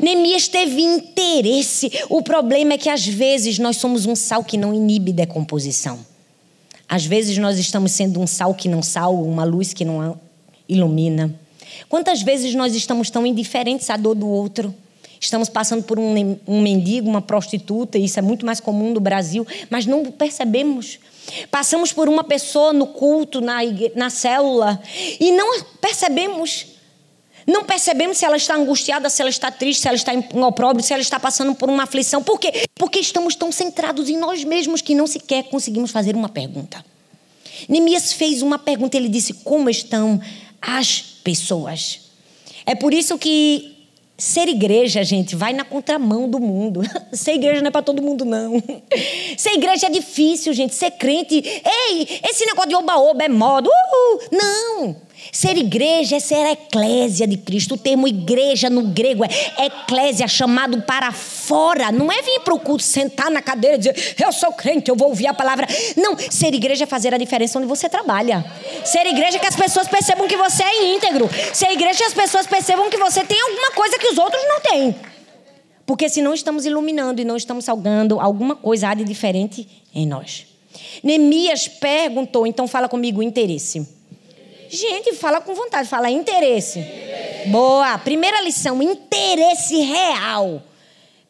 Neemias 0.00 0.48
teve 0.48 0.80
interesse. 0.80 1.90
O 2.08 2.22
problema 2.22 2.74
é 2.74 2.78
que 2.78 2.88
às 2.88 3.06
vezes 3.06 3.58
nós 3.58 3.76
somos 3.76 4.06
um 4.06 4.14
sal 4.14 4.44
que 4.44 4.56
não 4.56 4.74
inibe 4.74 5.12
decomposição. 5.12 5.98
Às 6.88 7.04
vezes 7.04 7.36
nós 7.38 7.58
estamos 7.58 7.92
sendo 7.92 8.20
um 8.20 8.26
sal 8.26 8.54
que 8.54 8.68
não 8.68 8.82
sal, 8.82 9.14
uma 9.14 9.44
luz 9.44 9.74
que 9.74 9.84
não 9.84 10.18
ilumina. 10.68 11.34
Quantas 11.88 12.22
vezes 12.22 12.54
nós 12.54 12.74
estamos 12.74 13.10
tão 13.10 13.26
indiferentes 13.26 13.90
à 13.90 13.96
dor 13.96 14.14
do 14.14 14.26
outro? 14.26 14.74
Estamos 15.20 15.48
passando 15.48 15.82
por 15.82 15.98
um, 15.98 16.38
um 16.46 16.62
mendigo, 16.62 17.08
uma 17.08 17.20
prostituta, 17.20 17.98
isso 17.98 18.18
é 18.18 18.22
muito 18.22 18.46
mais 18.46 18.60
comum 18.60 18.92
no 18.92 19.00
Brasil, 19.00 19.46
mas 19.68 19.84
não 19.84 20.04
percebemos. 20.04 20.98
Passamos 21.50 21.92
por 21.92 22.08
uma 22.08 22.24
pessoa 22.24 22.72
no 22.72 22.86
culto, 22.86 23.40
na, 23.40 23.58
na 23.94 24.10
célula, 24.10 24.80
e 25.18 25.32
não 25.32 25.62
percebemos. 25.80 26.77
Não 27.48 27.64
percebemos 27.64 28.18
se 28.18 28.26
ela 28.26 28.36
está 28.36 28.54
angustiada, 28.54 29.08
se 29.08 29.22
ela 29.22 29.30
está 29.30 29.50
triste, 29.50 29.80
se 29.80 29.88
ela 29.88 29.96
está 29.96 30.12
em 30.12 30.22
opróbrio, 30.44 30.84
se 30.84 30.92
ela 30.92 31.00
está 31.00 31.18
passando 31.18 31.54
por 31.54 31.70
uma 31.70 31.84
aflição. 31.84 32.22
Por 32.22 32.38
quê? 32.38 32.52
Porque 32.74 32.98
estamos 32.98 33.34
tão 33.34 33.50
centrados 33.50 34.10
em 34.10 34.18
nós 34.18 34.44
mesmos 34.44 34.82
que 34.82 34.94
não 34.94 35.06
sequer 35.06 35.44
conseguimos 35.44 35.90
fazer 35.90 36.14
uma 36.14 36.28
pergunta. 36.28 36.84
Neemias 37.66 38.12
fez 38.12 38.42
uma 38.42 38.58
pergunta, 38.58 38.98
ele 38.98 39.08
disse: 39.08 39.32
Como 39.32 39.70
estão 39.70 40.20
as 40.60 41.00
pessoas? 41.00 42.10
É 42.66 42.74
por 42.74 42.92
isso 42.92 43.16
que 43.16 43.78
ser 44.18 44.46
igreja, 44.46 45.02
gente, 45.02 45.34
vai 45.34 45.54
na 45.54 45.64
contramão 45.64 46.28
do 46.28 46.38
mundo. 46.38 46.82
Ser 47.14 47.34
igreja 47.34 47.62
não 47.62 47.68
é 47.68 47.70
para 47.70 47.82
todo 47.82 48.02
mundo, 48.02 48.26
não. 48.26 48.62
Ser 49.38 49.54
igreja 49.54 49.86
é 49.86 49.90
difícil, 49.90 50.52
gente. 50.52 50.74
Ser 50.74 50.90
crente. 50.90 51.36
Ei, 51.36 52.20
esse 52.28 52.44
negócio 52.44 52.68
de 52.68 52.74
oba-oba 52.74 53.24
é 53.24 53.28
moda. 53.28 53.70
Uhul. 53.70 54.20
Não. 54.32 55.07
Ser 55.32 55.56
igreja 55.56 56.16
é 56.16 56.20
ser 56.20 56.46
eclésia 56.46 57.26
de 57.26 57.36
Cristo. 57.36 57.74
O 57.74 57.78
termo 57.78 58.08
igreja 58.08 58.70
no 58.70 58.82
grego 58.82 59.24
é 59.24 59.66
eclésia, 59.66 60.26
chamado 60.26 60.82
para 60.82 61.12
fora. 61.12 61.92
Não 61.92 62.10
é 62.10 62.22
vir 62.22 62.40
para 62.40 62.54
o 62.54 62.60
culto, 62.60 62.82
sentar 62.82 63.30
na 63.30 63.42
cadeira 63.42 63.76
e 63.76 63.78
dizer, 63.78 64.16
eu 64.18 64.32
sou 64.32 64.52
crente, 64.52 64.90
eu 64.90 64.96
vou 64.96 65.08
ouvir 65.08 65.26
a 65.26 65.34
palavra. 65.34 65.66
Não, 65.96 66.16
ser 66.18 66.54
igreja 66.54 66.84
é 66.84 66.86
fazer 66.86 67.12
a 67.12 67.18
diferença 67.18 67.58
onde 67.58 67.68
você 67.68 67.88
trabalha. 67.88 68.44
Ser 68.84 69.06
igreja 69.06 69.36
é 69.36 69.40
que 69.40 69.46
as 69.46 69.56
pessoas 69.56 69.88
percebam 69.88 70.26
que 70.26 70.36
você 70.36 70.62
é 70.62 70.94
íntegro. 70.94 71.28
Ser 71.52 71.70
igreja 71.72 71.94
é 71.94 71.98
que 71.98 72.04
as 72.04 72.14
pessoas 72.14 72.46
percebam 72.46 72.88
que 72.88 72.96
você 72.96 73.24
tem 73.24 73.40
alguma 73.40 73.70
coisa 73.72 73.98
que 73.98 74.06
os 74.08 74.18
outros 74.18 74.42
não 74.48 74.60
têm. 74.60 74.94
Porque 75.84 76.08
se 76.08 76.20
não 76.20 76.34
estamos 76.34 76.66
iluminando 76.66 77.20
e 77.20 77.24
não 77.24 77.36
estamos 77.36 77.64
salgando, 77.64 78.20
alguma 78.20 78.54
coisa 78.54 78.90
há 78.90 78.94
de 78.94 79.04
diferente 79.04 79.66
em 79.94 80.06
nós. 80.06 80.46
Neemias 81.02 81.66
perguntou, 81.66 82.46
então 82.46 82.68
fala 82.68 82.88
comigo, 82.88 83.22
interesse. 83.22 83.97
Gente, 84.68 85.14
fala 85.14 85.40
com 85.40 85.54
vontade, 85.54 85.88
fala 85.88 86.10
interesse. 86.10 86.78
interesse. 86.78 87.48
Boa. 87.48 87.96
Primeira 87.98 88.40
lição, 88.42 88.82
interesse 88.82 89.80
real 89.80 90.62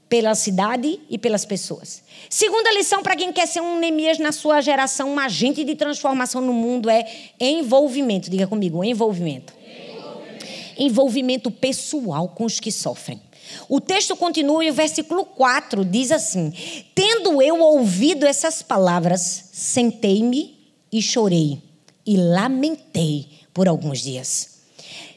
pela 0.08 0.34
cidade 0.34 0.98
e 1.08 1.18
pelas 1.18 1.44
pessoas. 1.44 2.02
Segunda 2.30 2.72
lição 2.72 3.02
para 3.02 3.14
quem 3.14 3.32
quer 3.32 3.46
ser 3.46 3.60
um 3.60 3.78
Neemias 3.78 4.18
na 4.18 4.32
sua 4.32 4.60
geração, 4.60 5.10
um 5.10 5.18
agente 5.18 5.62
de 5.64 5.74
transformação 5.74 6.40
no 6.40 6.52
mundo 6.52 6.88
é 6.90 7.06
envolvimento. 7.38 8.30
Diga 8.30 8.46
comigo, 8.46 8.82
envolvimento. 8.82 9.52
Envolvimento, 9.62 10.46
envolvimento 10.78 11.50
pessoal 11.50 12.28
com 12.28 12.44
os 12.44 12.58
que 12.58 12.72
sofrem. 12.72 13.20
O 13.68 13.80
texto 13.80 14.16
continua 14.16 14.64
e 14.64 14.70
o 14.70 14.74
versículo 14.74 15.24
4 15.24 15.84
diz 15.84 16.10
assim: 16.10 16.52
Tendo 16.94 17.40
eu 17.42 17.60
ouvido 17.60 18.26
essas 18.26 18.62
palavras, 18.62 19.50
sentei-me 19.52 20.56
e 20.90 21.00
chorei 21.00 21.67
e 22.08 22.16
lamentei 22.16 23.28
por 23.52 23.68
alguns 23.68 24.00
dias. 24.00 24.56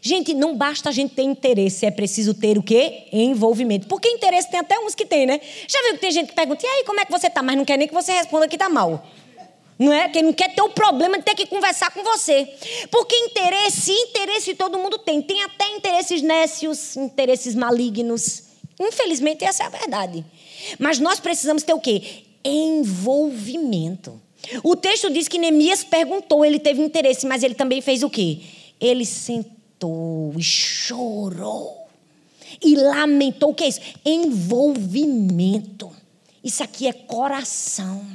Gente, 0.01 0.33
não 0.33 0.57
basta 0.57 0.89
a 0.89 0.91
gente 0.91 1.15
ter 1.15 1.21
interesse, 1.21 1.85
é 1.85 1.91
preciso 1.91 2.33
ter 2.33 2.57
o 2.57 2.61
quê? 2.61 3.03
Envolvimento. 3.13 3.87
Porque 3.87 4.09
interesse 4.09 4.51
tem 4.51 4.59
até 4.59 4.77
uns 4.77 4.93
que 4.93 5.05
tem, 5.05 5.25
né? 5.25 5.39
Já 5.69 5.81
viu 5.83 5.93
que 5.93 6.01
tem 6.01 6.11
gente 6.11 6.27
que 6.27 6.35
pergunta, 6.35 6.65
e 6.65 6.67
aí, 6.67 6.83
como 6.83 6.99
é 6.99 7.05
que 7.05 7.11
você 7.11 7.29
tá? 7.29 7.41
Mas 7.41 7.55
não 7.55 7.63
quer 7.63 7.77
nem 7.77 7.87
que 7.87 7.93
você 7.93 8.11
responda 8.11 8.45
que 8.45 8.57
tá 8.57 8.67
mal. 8.67 9.07
Não 9.79 9.93
é? 9.93 10.09
Quem 10.09 10.21
não 10.21 10.33
quer 10.33 10.53
ter 10.53 10.61
o 10.61 10.69
problema 10.69 11.17
de 11.17 11.23
ter 11.23 11.33
que 11.33 11.45
conversar 11.45 11.91
com 11.91 12.03
você. 12.03 12.45
Porque 12.91 13.15
interesse, 13.15 13.93
interesse 13.93 14.53
todo 14.53 14.77
mundo 14.77 14.97
tem. 14.97 15.21
Tem 15.21 15.41
até 15.43 15.69
interesses 15.75 16.21
nécios, 16.21 16.97
interesses 16.97 17.55
malignos. 17.55 18.43
Infelizmente, 18.79 19.45
essa 19.45 19.63
é 19.63 19.65
a 19.67 19.69
verdade. 19.69 20.25
Mas 20.77 20.99
nós 20.99 21.21
precisamos 21.21 21.63
ter 21.63 21.73
o 21.73 21.79
quê? 21.79 22.23
Envolvimento. 22.43 24.21
O 24.63 24.75
texto 24.75 25.09
diz 25.11 25.27
que 25.27 25.37
Neemias 25.37 25.83
perguntou, 25.83 26.43
ele 26.43 26.59
teve 26.59 26.81
interesse, 26.81 27.25
mas 27.25 27.43
ele 27.43 27.55
também 27.55 27.81
fez 27.81 28.03
o 28.03 28.09
quê? 28.09 28.39
Ele 28.79 29.05
sentou 29.05 30.33
e 30.37 30.43
chorou. 30.43 31.87
E 32.61 32.75
lamentou. 32.75 33.51
O 33.51 33.53
que 33.53 33.63
é 33.63 33.67
isso? 33.67 33.81
Envolvimento. 34.05 35.91
Isso 36.43 36.63
aqui 36.63 36.87
é 36.87 36.93
coração. 36.93 38.05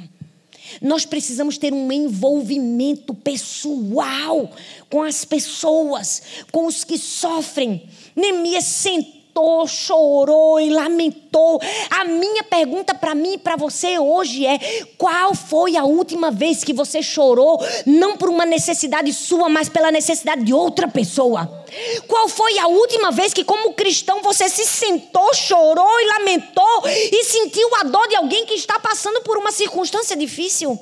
Nós 0.81 1.05
precisamos 1.05 1.57
ter 1.57 1.73
um 1.73 1.91
envolvimento 1.91 3.13
pessoal 3.13 4.51
com 4.89 5.01
as 5.01 5.23
pessoas, 5.23 6.21
com 6.51 6.65
os 6.65 6.83
que 6.83 6.97
sofrem. 6.97 7.83
Neemias 8.15 8.65
sentou 8.65 9.16
gritou, 9.37 9.67
chorou 9.67 10.59
e 10.59 10.69
lamentou. 10.69 11.61
A 11.89 12.03
minha 12.05 12.43
pergunta 12.43 12.95
para 12.95 13.13
mim 13.13 13.33
e 13.33 13.37
para 13.37 13.55
você 13.55 13.99
hoje 13.99 14.45
é: 14.45 14.59
qual 14.97 15.35
foi 15.35 15.77
a 15.77 15.83
última 15.83 16.31
vez 16.31 16.63
que 16.63 16.73
você 16.73 17.01
chorou, 17.03 17.63
não 17.85 18.17
por 18.17 18.29
uma 18.29 18.45
necessidade 18.45 19.13
sua, 19.13 19.47
mas 19.47 19.69
pela 19.69 19.91
necessidade 19.91 20.43
de 20.43 20.53
outra 20.53 20.87
pessoa? 20.87 21.65
Qual 22.07 22.27
foi 22.27 22.57
a 22.57 22.67
última 22.67 23.11
vez 23.11 23.33
que, 23.33 23.43
como 23.43 23.73
cristão, 23.73 24.21
você 24.21 24.49
se 24.49 24.65
sentou, 24.65 25.33
chorou 25.33 25.99
e 25.99 26.07
lamentou 26.19 26.83
e 26.85 27.23
sentiu 27.23 27.69
a 27.75 27.83
dor 27.83 28.07
de 28.07 28.15
alguém 28.15 28.45
que 28.45 28.55
está 28.55 28.79
passando 28.79 29.21
por 29.21 29.37
uma 29.37 29.51
circunstância 29.51 30.15
difícil? 30.15 30.79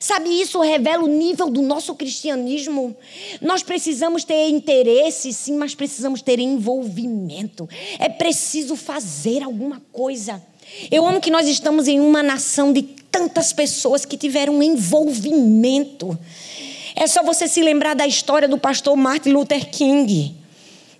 Sabe, 0.00 0.28
isso 0.28 0.60
revela 0.60 1.02
o 1.02 1.08
nível 1.08 1.50
do 1.50 1.60
nosso 1.60 1.94
cristianismo. 1.94 2.96
Nós 3.40 3.62
precisamos 3.62 4.22
ter 4.22 4.48
interesse, 4.48 5.32
sim, 5.32 5.56
mas 5.56 5.74
precisamos 5.74 6.22
ter 6.22 6.38
envolvimento. 6.38 7.68
É 7.98 8.08
preciso 8.08 8.76
fazer 8.76 9.42
alguma 9.42 9.82
coisa. 9.92 10.42
Eu 10.90 11.06
amo 11.06 11.20
que 11.20 11.30
nós 11.30 11.48
estamos 11.48 11.88
em 11.88 11.98
uma 11.98 12.22
nação 12.22 12.72
de 12.72 12.82
tantas 12.82 13.52
pessoas 13.52 14.04
que 14.04 14.16
tiveram 14.16 14.62
envolvimento. 14.62 16.16
É 16.94 17.06
só 17.06 17.22
você 17.22 17.48
se 17.48 17.62
lembrar 17.62 17.94
da 17.94 18.06
história 18.06 18.48
do 18.48 18.58
pastor 18.58 18.96
Martin 18.96 19.30
Luther 19.30 19.68
King. 19.70 20.34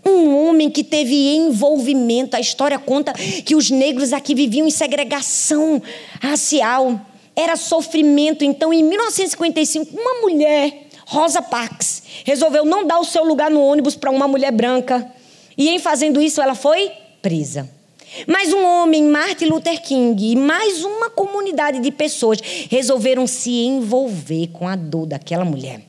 Um 0.05 0.35
homem 0.35 0.71
que 0.71 0.83
teve 0.83 1.35
envolvimento. 1.35 2.37
A 2.37 2.41
história 2.41 2.79
conta 2.79 3.13
que 3.13 3.55
os 3.55 3.71
negros 3.71 4.13
aqui 4.13 4.35
viviam 4.35 4.67
em 4.67 4.71
segregação 4.71 5.83
racial 6.21 7.01
era 7.39 7.55
sofrimento. 7.55 8.45
Então, 8.45 8.73
em 8.73 8.83
1955, 8.83 9.97
uma 9.97 10.21
mulher, 10.23 10.89
Rosa 11.07 11.41
Parks, 11.41 12.03
resolveu 12.25 12.65
não 12.65 12.85
dar 12.85 12.99
o 12.99 13.05
seu 13.05 13.23
lugar 13.23 13.49
no 13.49 13.63
ônibus 13.63 13.95
para 13.95 14.11
uma 14.11 14.27
mulher 14.27 14.51
branca. 14.51 15.09
E 15.57 15.69
em 15.69 15.79
fazendo 15.79 16.21
isso, 16.21 16.43
ela 16.43 16.57
foi 16.57 16.91
presa. 17.23 17.71
Mas 18.27 18.53
um 18.53 18.65
homem, 18.65 19.05
Martin 19.05 19.45
Luther 19.47 19.81
King, 19.81 20.33
e 20.33 20.35
mais 20.35 20.83
uma 20.83 21.11
comunidade 21.11 21.79
de 21.79 21.93
pessoas 21.93 22.41
resolveram 22.69 23.27
se 23.27 23.51
envolver 23.51 24.49
com 24.49 24.67
a 24.67 24.75
dor 24.75 25.07
daquela 25.07 25.45
mulher, 25.45 25.83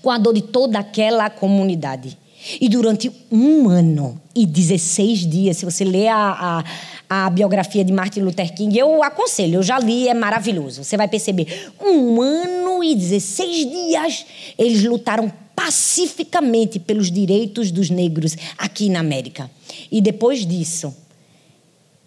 com 0.00 0.10
a 0.10 0.16
dor 0.16 0.32
de 0.32 0.42
toda 0.42 0.78
aquela 0.78 1.28
comunidade. 1.28 2.16
E 2.60 2.68
durante 2.68 3.10
um 3.30 3.68
ano 3.68 4.18
e 4.34 4.46
16 4.46 5.26
dias, 5.28 5.56
se 5.56 5.64
você 5.64 5.84
ler 5.84 6.08
a, 6.08 6.60
a 6.60 6.64
a 7.08 7.30
biografia 7.30 7.84
de 7.84 7.92
Martin 7.92 8.20
Luther 8.20 8.54
King. 8.54 8.78
Eu 8.78 9.02
aconselho, 9.02 9.56
eu 9.56 9.62
já 9.62 9.78
li, 9.78 10.08
é 10.08 10.14
maravilhoso. 10.14 10.84
Você 10.84 10.96
vai 10.96 11.08
perceber. 11.08 11.70
Um 11.80 12.20
ano 12.20 12.84
e 12.84 12.94
16 12.94 13.70
dias 13.70 14.26
eles 14.58 14.84
lutaram 14.84 15.32
pacificamente 15.56 16.78
pelos 16.78 17.10
direitos 17.10 17.70
dos 17.70 17.90
negros 17.90 18.36
aqui 18.56 18.88
na 18.88 19.00
América. 19.00 19.50
E 19.90 20.00
depois 20.00 20.46
disso, 20.46 20.94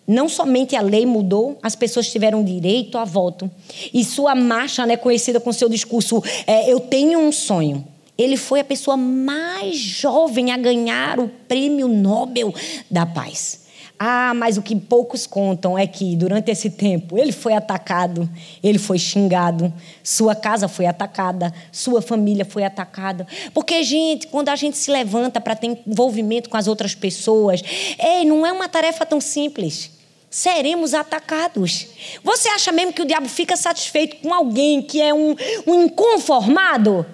não 0.08 0.30
somente 0.30 0.76
a 0.76 0.82
lei 0.82 1.06
mudou, 1.06 1.58
as 1.62 1.76
pessoas 1.76 2.10
tiveram 2.10 2.44
direito 2.44 2.98
a 2.98 3.06
voto. 3.06 3.50
E 3.94 4.04
sua 4.04 4.36
marcha, 4.36 4.86
né, 4.86 4.98
conhecida 4.98 5.40
com 5.40 5.52
seu 5.52 5.68
discurso, 5.68 6.24
é, 6.46 6.72
eu 6.72 6.80
tenho 6.80 7.20
um 7.20 7.32
sonho. 7.32 7.86
Ele 8.18 8.38
foi 8.38 8.60
a 8.60 8.64
pessoa 8.64 8.96
mais 8.96 9.78
jovem 9.78 10.52
a 10.52 10.58
ganhar 10.58 11.20
o 11.20 11.28
prêmio 11.48 11.88
Nobel 11.88 12.54
da 12.90 13.06
Paz. 13.06 13.61
Ah, 14.04 14.34
mas 14.34 14.58
o 14.58 14.64
que 14.64 14.76
poucos 14.76 15.28
contam 15.28 15.78
é 15.78 15.86
que 15.86 16.16
durante 16.16 16.50
esse 16.50 16.72
tempo 16.72 17.20
ele 17.20 17.32
foi 17.32 17.54
atacado, 17.54 18.28
ele 18.64 18.80
foi 18.80 18.98
xingado, 18.98 19.72
sua 20.04 20.34
casa 20.34 20.68
foi 20.68 20.88
atacada, 20.88 21.54
sua 21.72 22.02
família 22.02 22.44
foi 22.44 22.64
atacada. 22.64 23.28
Porque, 23.54 23.84
gente, 23.84 24.26
quando 24.26 24.50
a 24.50 24.56
gente 24.56 24.76
se 24.76 24.90
levanta 24.90 25.40
para 25.40 25.56
ter 25.56 25.80
envolvimento 25.86 26.50
com 26.50 26.58
as 26.58 26.68
outras 26.68 26.96
pessoas, 26.96 27.62
ei, 28.00 28.26
não 28.26 28.44
é 28.44 28.52
uma 28.52 28.68
tarefa 28.68 29.06
tão 29.06 29.22
simples. 29.22 29.92
Seremos 30.32 30.96
atacados. 30.96 31.86
Você 32.24 32.50
acha 32.50 32.72
mesmo 32.72 32.94
que 32.94 33.04
o 33.04 33.06
diabo 33.06 33.30
fica 33.30 33.56
satisfeito 33.56 34.16
com 34.16 34.34
alguém 34.34 34.82
que 34.82 35.00
é 35.00 35.14
um, 35.14 35.36
um 35.68 35.84
inconformado? 35.84 37.06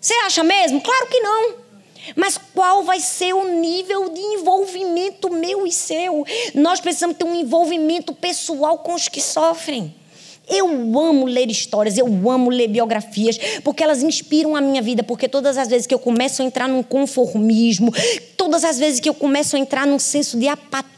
Você 0.00 0.14
acha 0.26 0.42
mesmo? 0.42 0.80
Claro 0.80 1.06
que 1.06 1.20
não. 1.20 1.63
Mas 2.14 2.38
qual 2.54 2.82
vai 2.82 3.00
ser 3.00 3.34
o 3.34 3.60
nível 3.60 4.10
de 4.10 4.20
envolvimento 4.20 5.32
meu 5.32 5.66
e 5.66 5.72
seu? 5.72 6.24
Nós 6.54 6.80
precisamos 6.80 7.16
ter 7.16 7.24
um 7.24 7.34
envolvimento 7.34 8.14
pessoal 8.14 8.78
com 8.78 8.94
os 8.94 9.08
que 9.08 9.20
sofrem. 9.20 9.94
Eu 10.48 10.68
amo 10.98 11.24
ler 11.24 11.50
histórias, 11.50 11.96
eu 11.96 12.06
amo 12.30 12.50
ler 12.50 12.68
biografias, 12.68 13.38
porque 13.62 13.82
elas 13.82 14.02
inspiram 14.02 14.54
a 14.54 14.60
minha 14.60 14.82
vida. 14.82 15.02
Porque 15.02 15.28
todas 15.28 15.56
as 15.56 15.68
vezes 15.68 15.86
que 15.86 15.94
eu 15.94 15.98
começo 15.98 16.42
a 16.42 16.44
entrar 16.44 16.68
num 16.68 16.82
conformismo, 16.82 17.92
todas 18.36 18.64
as 18.64 18.78
vezes 18.78 19.00
que 19.00 19.08
eu 19.08 19.14
começo 19.14 19.56
a 19.56 19.58
entrar 19.58 19.86
num 19.86 19.98
senso 19.98 20.38
de 20.38 20.46
apatia, 20.46 20.94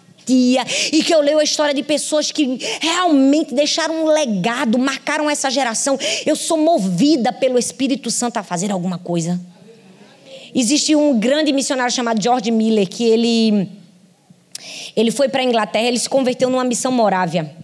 e 0.92 1.04
que 1.04 1.14
eu 1.14 1.20
leio 1.20 1.38
a 1.38 1.44
história 1.44 1.72
de 1.72 1.84
pessoas 1.84 2.32
que 2.32 2.58
realmente 2.80 3.54
deixaram 3.54 4.04
um 4.04 4.08
legado, 4.08 4.76
marcaram 4.76 5.30
essa 5.30 5.48
geração, 5.48 5.96
eu 6.26 6.34
sou 6.34 6.58
movida 6.58 7.32
pelo 7.32 7.56
Espírito 7.56 8.10
Santo 8.10 8.36
a 8.36 8.42
fazer 8.42 8.72
alguma 8.72 8.98
coisa. 8.98 9.40
Existe 10.58 10.96
um 10.96 11.18
grande 11.18 11.52
missionário 11.52 11.92
chamado 11.94 12.22
George 12.22 12.50
Miller 12.50 12.88
que 12.88 13.04
ele 13.04 13.68
ele 14.96 15.10
foi 15.10 15.28
para 15.28 15.42
a 15.42 15.44
Inglaterra, 15.44 15.86
ele 15.86 15.98
se 15.98 16.08
converteu 16.08 16.48
numa 16.48 16.64
missão 16.64 16.90
morávia. 16.90 17.54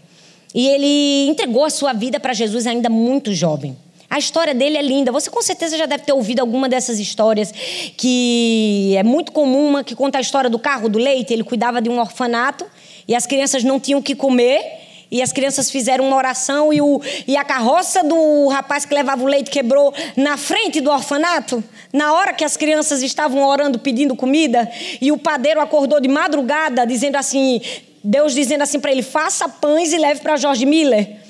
E 0.55 0.69
ele 0.69 1.31
entregou 1.31 1.65
a 1.65 1.71
sua 1.71 1.95
vida 1.95 2.21
para 2.21 2.35
Jesus 2.35 2.67
ainda 2.67 2.91
muito 2.91 3.33
jovem. 3.33 3.75
A 4.11 4.19
história 4.19 4.55
dele 4.55 4.77
é 4.77 4.83
linda. 4.83 5.11
Você 5.11 5.31
com 5.31 5.41
certeza 5.41 5.79
já 5.79 5.87
deve 5.87 6.05
ter 6.05 6.13
ouvido 6.13 6.41
alguma 6.41 6.69
dessas 6.69 6.99
histórias 6.99 7.51
que 7.97 8.95
é 8.95 9.03
muito 9.03 9.33
comum, 9.33 9.69
uma 9.69 9.83
que 9.83 9.95
conta 9.95 10.19
a 10.19 10.21
história 10.21 10.51
do 10.51 10.59
carro 10.59 10.91
do 10.91 10.99
leite. 10.99 11.33
Ele 11.33 11.43
cuidava 11.43 11.81
de 11.81 11.89
um 11.89 11.99
orfanato 11.99 12.67
e 13.09 13.15
as 13.15 13.27
crianças 13.27 13.65
não 13.65 13.81
tinham 13.81 14.01
o 14.01 14.03
que 14.03 14.15
comer. 14.15 14.82
E 15.13 15.21
as 15.21 15.31
crianças 15.31 15.71
fizeram 15.71 16.07
uma 16.07 16.17
oração 16.17 16.73
e, 16.73 16.81
o, 16.81 16.99
e 17.29 17.37
a 17.37 17.45
carroça 17.45 18.03
do 18.03 18.49
rapaz 18.49 18.87
que 18.87 18.95
levava 18.95 19.23
o 19.23 19.27
leite 19.27 19.51
quebrou 19.51 19.93
na 20.17 20.39
frente 20.39 20.81
do 20.81 20.91
orfanato, 20.91 21.63
na 21.93 22.15
hora 22.15 22.33
que 22.33 22.43
as 22.43 22.57
crianças 22.57 23.03
estavam 23.03 23.47
orando 23.47 23.79
pedindo 23.79 24.17
comida. 24.17 24.67
E 25.03 25.13
o 25.13 25.19
padeiro 25.19 25.61
acordou 25.61 26.01
de 26.01 26.09
madrugada 26.09 26.87
dizendo 26.87 27.17
assim: 27.17 27.61
Deus 28.03 28.33
dizendo 28.33 28.63
assim 28.63 28.81
para 28.81 28.91
ele: 28.91 29.03
faça 29.03 29.47
pães 29.47 29.93
e 29.93 29.99
leve 29.99 30.23
para 30.23 30.39
George 30.39 30.65
Miller. 30.65 31.21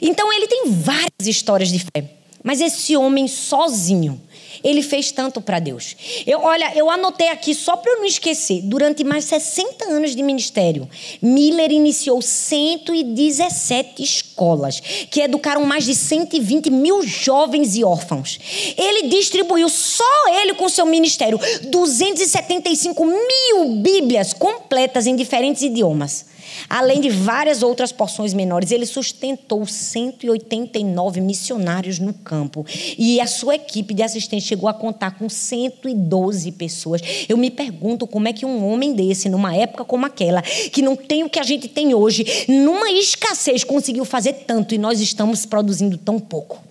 Então 0.00 0.32
ele 0.32 0.46
tem 0.46 0.70
várias 0.70 1.26
histórias 1.26 1.68
de 1.68 1.80
fé. 1.80 2.08
Mas 2.42 2.62
esse 2.62 2.96
homem 2.96 3.28
sozinho, 3.28 4.18
Ele 4.62 4.82
fez 4.82 5.10
tanto 5.10 5.40
para 5.40 5.58
Deus. 5.58 5.96
Eu, 6.26 6.40
olha, 6.40 6.72
eu 6.74 6.90
anotei 6.90 7.28
aqui 7.28 7.54
só 7.54 7.76
para 7.76 7.92
eu 7.92 7.98
não 7.98 8.04
esquecer. 8.04 8.62
Durante 8.62 9.04
mais 9.04 9.24
60 9.24 9.84
anos 9.86 10.14
de 10.14 10.22
ministério, 10.22 10.88
Miller 11.20 11.70
iniciou 11.70 12.20
117 12.20 14.02
escolas 14.02 14.80
que 15.10 15.20
educaram 15.20 15.64
mais 15.64 15.84
de 15.84 15.94
120 15.94 16.70
mil 16.70 17.02
jovens 17.02 17.76
e 17.76 17.84
órfãos. 17.84 18.38
Ele 18.76 19.08
distribuiu 19.08 19.68
só 19.68 20.04
ele 20.42 20.54
com 20.54 20.68
seu 20.68 20.86
ministério 20.86 21.38
275 21.70 23.04
mil 23.04 23.76
Bíblias 23.76 24.32
completas 24.32 25.06
em 25.06 25.16
diferentes 25.16 25.62
idiomas. 25.62 26.35
Além 26.68 27.00
de 27.00 27.10
várias 27.10 27.62
outras 27.62 27.92
porções 27.92 28.34
menores, 28.34 28.70
ele 28.70 28.86
sustentou 28.86 29.66
189 29.66 31.20
missionários 31.20 31.98
no 31.98 32.12
campo. 32.12 32.64
E 32.98 33.20
a 33.20 33.26
sua 33.26 33.54
equipe 33.54 33.94
de 33.94 34.02
assistentes 34.02 34.46
chegou 34.46 34.68
a 34.68 34.74
contar 34.74 35.18
com 35.18 35.28
112 35.28 36.52
pessoas. 36.52 37.00
Eu 37.28 37.36
me 37.36 37.50
pergunto 37.50 38.06
como 38.06 38.28
é 38.28 38.32
que 38.32 38.46
um 38.46 38.66
homem 38.66 38.94
desse, 38.94 39.28
numa 39.28 39.54
época 39.54 39.84
como 39.84 40.06
aquela, 40.06 40.42
que 40.42 40.82
não 40.82 40.96
tem 40.96 41.24
o 41.24 41.30
que 41.30 41.38
a 41.38 41.44
gente 41.44 41.68
tem 41.68 41.94
hoje, 41.94 42.46
numa 42.48 42.90
escassez, 42.90 43.64
conseguiu 43.64 44.04
fazer 44.04 44.32
tanto 44.46 44.74
e 44.74 44.78
nós 44.78 45.00
estamos 45.00 45.46
produzindo 45.46 45.96
tão 45.98 46.18
pouco. 46.18 46.66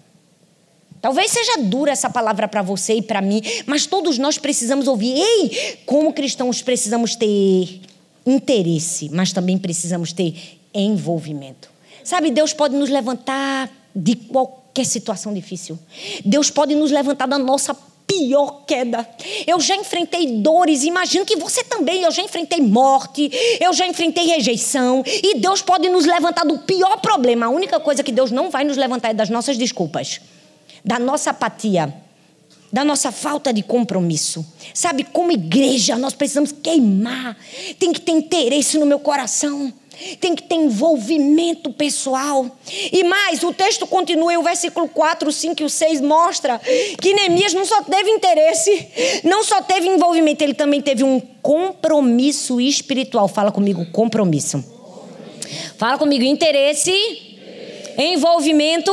Talvez 1.05 1.29
seja 1.29 1.57
dura 1.57 1.91
essa 1.91 2.09
palavra 2.09 2.47
para 2.47 2.63
você 2.63 2.95
e 2.95 3.01
para 3.01 3.21
mim, 3.21 3.39
mas 3.67 3.85
todos 3.85 4.17
nós 4.17 4.39
precisamos 4.39 4.87
ouvir. 4.87 5.13
Ei, 5.13 5.77
como 5.85 6.11
cristãos 6.11 6.63
precisamos 6.63 7.15
ter 7.15 7.79
interesse, 8.25 9.09
mas 9.11 9.31
também 9.31 9.57
precisamos 9.57 10.11
ter 10.11 10.59
envolvimento. 10.73 11.69
Sabe, 12.03 12.31
Deus 12.31 12.53
pode 12.53 12.75
nos 12.75 12.89
levantar 12.89 13.69
de 13.95 14.15
qualquer 14.15 14.85
situação 14.85 15.33
difícil. 15.33 15.77
Deus 16.23 16.49
pode 16.49 16.75
nos 16.75 16.91
levantar 16.91 17.27
da 17.27 17.37
nossa 17.37 17.75
pior 18.07 18.63
queda. 18.65 19.07
Eu 19.47 19.59
já 19.59 19.75
enfrentei 19.75 20.39
dores, 20.39 20.83
imagino 20.83 21.25
que 21.25 21.35
você 21.35 21.63
também. 21.63 22.03
Eu 22.03 22.11
já 22.11 22.21
enfrentei 22.21 22.61
morte, 22.61 23.29
eu 23.59 23.73
já 23.73 23.87
enfrentei 23.87 24.25
rejeição. 24.27 25.03
E 25.05 25.39
Deus 25.39 25.61
pode 25.61 25.89
nos 25.89 26.05
levantar 26.05 26.45
do 26.45 26.59
pior 26.59 26.97
problema. 26.97 27.47
A 27.47 27.49
única 27.49 27.79
coisa 27.79 28.03
que 28.03 28.11
Deus 28.11 28.31
não 28.31 28.49
vai 28.49 28.63
nos 28.63 28.77
levantar 28.77 29.09
é 29.09 29.13
das 29.13 29.29
nossas 29.29 29.57
desculpas, 29.57 30.21
da 30.83 30.99
nossa 30.99 31.31
apatia, 31.31 31.93
da 32.75 32.83
nossa 32.83 33.09
falta 33.09 33.53
de 33.53 33.63
compromisso. 33.63 34.45
Sabe, 34.73 35.05
como 35.05 35.31
igreja, 35.31 35.95
nós 35.95 36.13
precisamos 36.13 36.51
queimar. 36.51 37.37
Tem 37.79 37.93
que 37.93 38.01
ter 38.01 38.11
interesse 38.11 38.77
no 38.77 38.85
meu 38.85 38.99
coração. 38.99 39.71
Tem 40.19 40.35
que 40.35 40.43
ter 40.43 40.55
envolvimento 40.55 41.71
pessoal. 41.71 42.53
E 42.91 43.01
mais, 43.05 43.41
o 43.43 43.53
texto 43.53 43.87
continua, 43.87 44.33
e 44.33 44.37
o 44.37 44.43
versículo 44.43 44.89
4, 44.89 45.31
5 45.31 45.63
e 45.63 45.69
6 45.69 46.01
mostra 46.01 46.59
que 46.99 47.13
Neemias 47.13 47.53
não 47.53 47.63
só 47.63 47.81
teve 47.81 48.09
interesse, 48.09 48.89
não 49.23 49.41
só 49.41 49.61
teve 49.61 49.87
envolvimento, 49.87 50.43
ele 50.43 50.53
também 50.53 50.81
teve 50.81 51.01
um 51.01 51.21
compromisso 51.41 52.59
espiritual. 52.59 53.29
Fala 53.29 53.53
comigo, 53.53 53.85
compromisso. 53.93 54.61
Fala 55.77 55.97
comigo, 55.97 56.25
interesse, 56.25 56.91
envolvimento 57.97 58.91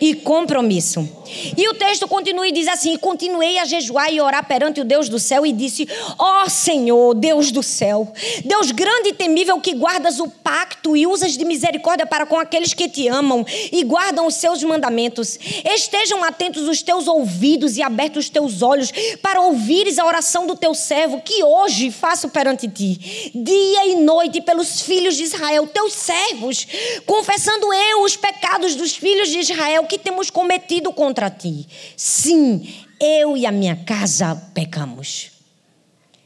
e 0.00 0.14
compromisso. 0.14 1.15
E 1.56 1.68
o 1.68 1.74
texto 1.74 2.06
continua 2.06 2.46
e 2.46 2.52
diz 2.52 2.68
assim: 2.68 2.96
Continuei 2.96 3.58
a 3.58 3.64
jejuar 3.64 4.12
e 4.12 4.20
orar 4.20 4.46
perante 4.46 4.80
o 4.80 4.84
Deus 4.84 5.08
do 5.08 5.18
céu 5.18 5.46
e 5.46 5.52
disse: 5.52 5.88
Ó 6.18 6.44
oh, 6.44 6.50
Senhor, 6.50 7.14
Deus 7.14 7.50
do 7.50 7.62
céu, 7.62 8.12
Deus 8.44 8.70
grande 8.70 9.10
e 9.10 9.14
temível 9.14 9.60
que 9.60 9.74
guardas 9.74 10.20
o 10.20 10.28
pacto 10.28 10.96
e 10.96 11.06
usas 11.06 11.36
de 11.36 11.44
misericórdia 11.44 12.06
para 12.06 12.26
com 12.26 12.38
aqueles 12.38 12.74
que 12.74 12.88
te 12.88 13.08
amam 13.08 13.44
e 13.72 13.82
guardam 13.84 14.26
os 14.26 14.34
seus 14.34 14.62
mandamentos. 14.62 15.38
Estejam 15.64 16.22
atentos 16.22 16.68
os 16.68 16.82
teus 16.82 17.06
ouvidos 17.08 17.76
e 17.76 17.82
abertos 17.82 18.26
os 18.26 18.30
teus 18.30 18.62
olhos 18.62 18.92
para 19.22 19.40
ouvires 19.40 19.98
a 19.98 20.04
oração 20.04 20.46
do 20.46 20.56
teu 20.56 20.74
servo 20.74 21.20
que 21.20 21.42
hoje 21.42 21.90
faço 21.90 22.28
perante 22.28 22.68
ti, 22.68 23.32
dia 23.34 23.86
e 23.86 23.96
noite 23.96 24.40
pelos 24.40 24.82
filhos 24.82 25.16
de 25.16 25.22
Israel, 25.22 25.66
teus 25.66 25.92
servos, 25.92 26.66
confessando 27.06 27.72
eu 27.72 28.02
os 28.02 28.16
pecados 28.16 28.74
dos 28.74 28.94
filhos 28.94 29.28
de 29.28 29.38
Israel 29.38 29.84
que 29.84 29.98
temos 29.98 30.30
cometido 30.30 30.92
contra 30.92 31.15
contra 31.16 31.30
ti. 31.30 31.66
Sim, 31.96 32.68
eu 33.00 33.38
e 33.38 33.46
a 33.46 33.50
minha 33.50 33.74
casa 33.74 34.36
pecamos. 34.52 35.30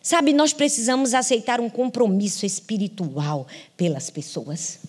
Sabe, 0.03 0.33
nós 0.33 0.53
precisamos 0.53 1.15
aceitar 1.15 1.61
um 1.61 1.71
compromisso 1.71 2.45
espiritual 2.45 3.47
pelas 3.77 4.11
pessoas. 4.11 4.81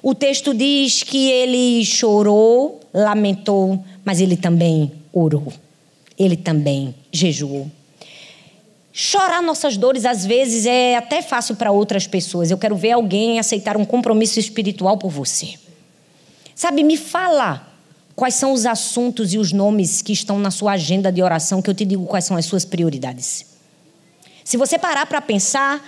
O 0.00 0.14
texto 0.14 0.54
diz 0.54 1.02
que 1.02 1.30
ele 1.30 1.84
chorou, 1.84 2.80
lamentou, 2.94 3.82
mas 4.04 4.20
ele 4.20 4.36
também 4.36 4.92
orou. 5.12 5.52
Ele 6.16 6.36
também 6.36 6.94
jejuou. 7.10 7.68
Chorar 8.92 9.42
nossas 9.42 9.76
dores 9.76 10.04
às 10.04 10.24
vezes 10.24 10.66
é 10.66 10.96
até 10.96 11.22
fácil 11.22 11.56
para 11.56 11.72
outras 11.72 12.06
pessoas. 12.06 12.50
Eu 12.50 12.58
quero 12.58 12.76
ver 12.76 12.92
alguém 12.92 13.38
aceitar 13.40 13.76
um 13.76 13.84
compromisso 13.84 14.38
espiritual 14.38 14.98
por 14.98 15.10
você. 15.10 15.54
Sabe, 16.54 16.82
me 16.82 16.96
fala 16.96 17.67
Quais 18.18 18.34
são 18.34 18.52
os 18.52 18.66
assuntos 18.66 19.32
e 19.32 19.38
os 19.38 19.52
nomes 19.52 20.02
que 20.02 20.12
estão 20.12 20.40
na 20.40 20.50
sua 20.50 20.72
agenda 20.72 21.12
de 21.12 21.22
oração, 21.22 21.62
que 21.62 21.70
eu 21.70 21.74
te 21.74 21.84
digo 21.84 22.04
quais 22.04 22.24
são 22.24 22.36
as 22.36 22.44
suas 22.46 22.64
prioridades? 22.64 23.46
Se 24.42 24.56
você 24.56 24.76
parar 24.76 25.06
para 25.06 25.20
pensar, 25.20 25.80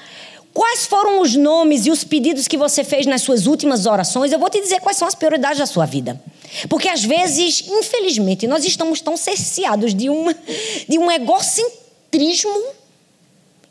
quais 0.54 0.86
foram 0.86 1.22
os 1.22 1.34
nomes 1.34 1.86
e 1.86 1.90
os 1.90 2.04
pedidos 2.04 2.46
que 2.46 2.56
você 2.56 2.84
fez 2.84 3.04
nas 3.04 3.22
suas 3.22 3.48
últimas 3.48 3.84
orações, 3.84 4.30
eu 4.30 4.38
vou 4.38 4.48
te 4.48 4.60
dizer 4.60 4.78
quais 4.78 4.96
são 4.96 5.08
as 5.08 5.14
prioridades 5.16 5.58
da 5.58 5.66
sua 5.66 5.86
vida. 5.86 6.22
Porque 6.68 6.88
às 6.88 7.02
vezes, 7.02 7.64
infelizmente, 7.66 8.46
nós 8.46 8.64
estamos 8.64 9.00
tão 9.00 9.16
cerceados 9.16 9.92
de, 9.92 10.08
uma, 10.08 10.32
de 10.88 10.98
um 11.00 11.10
egocentrismo 11.10 12.62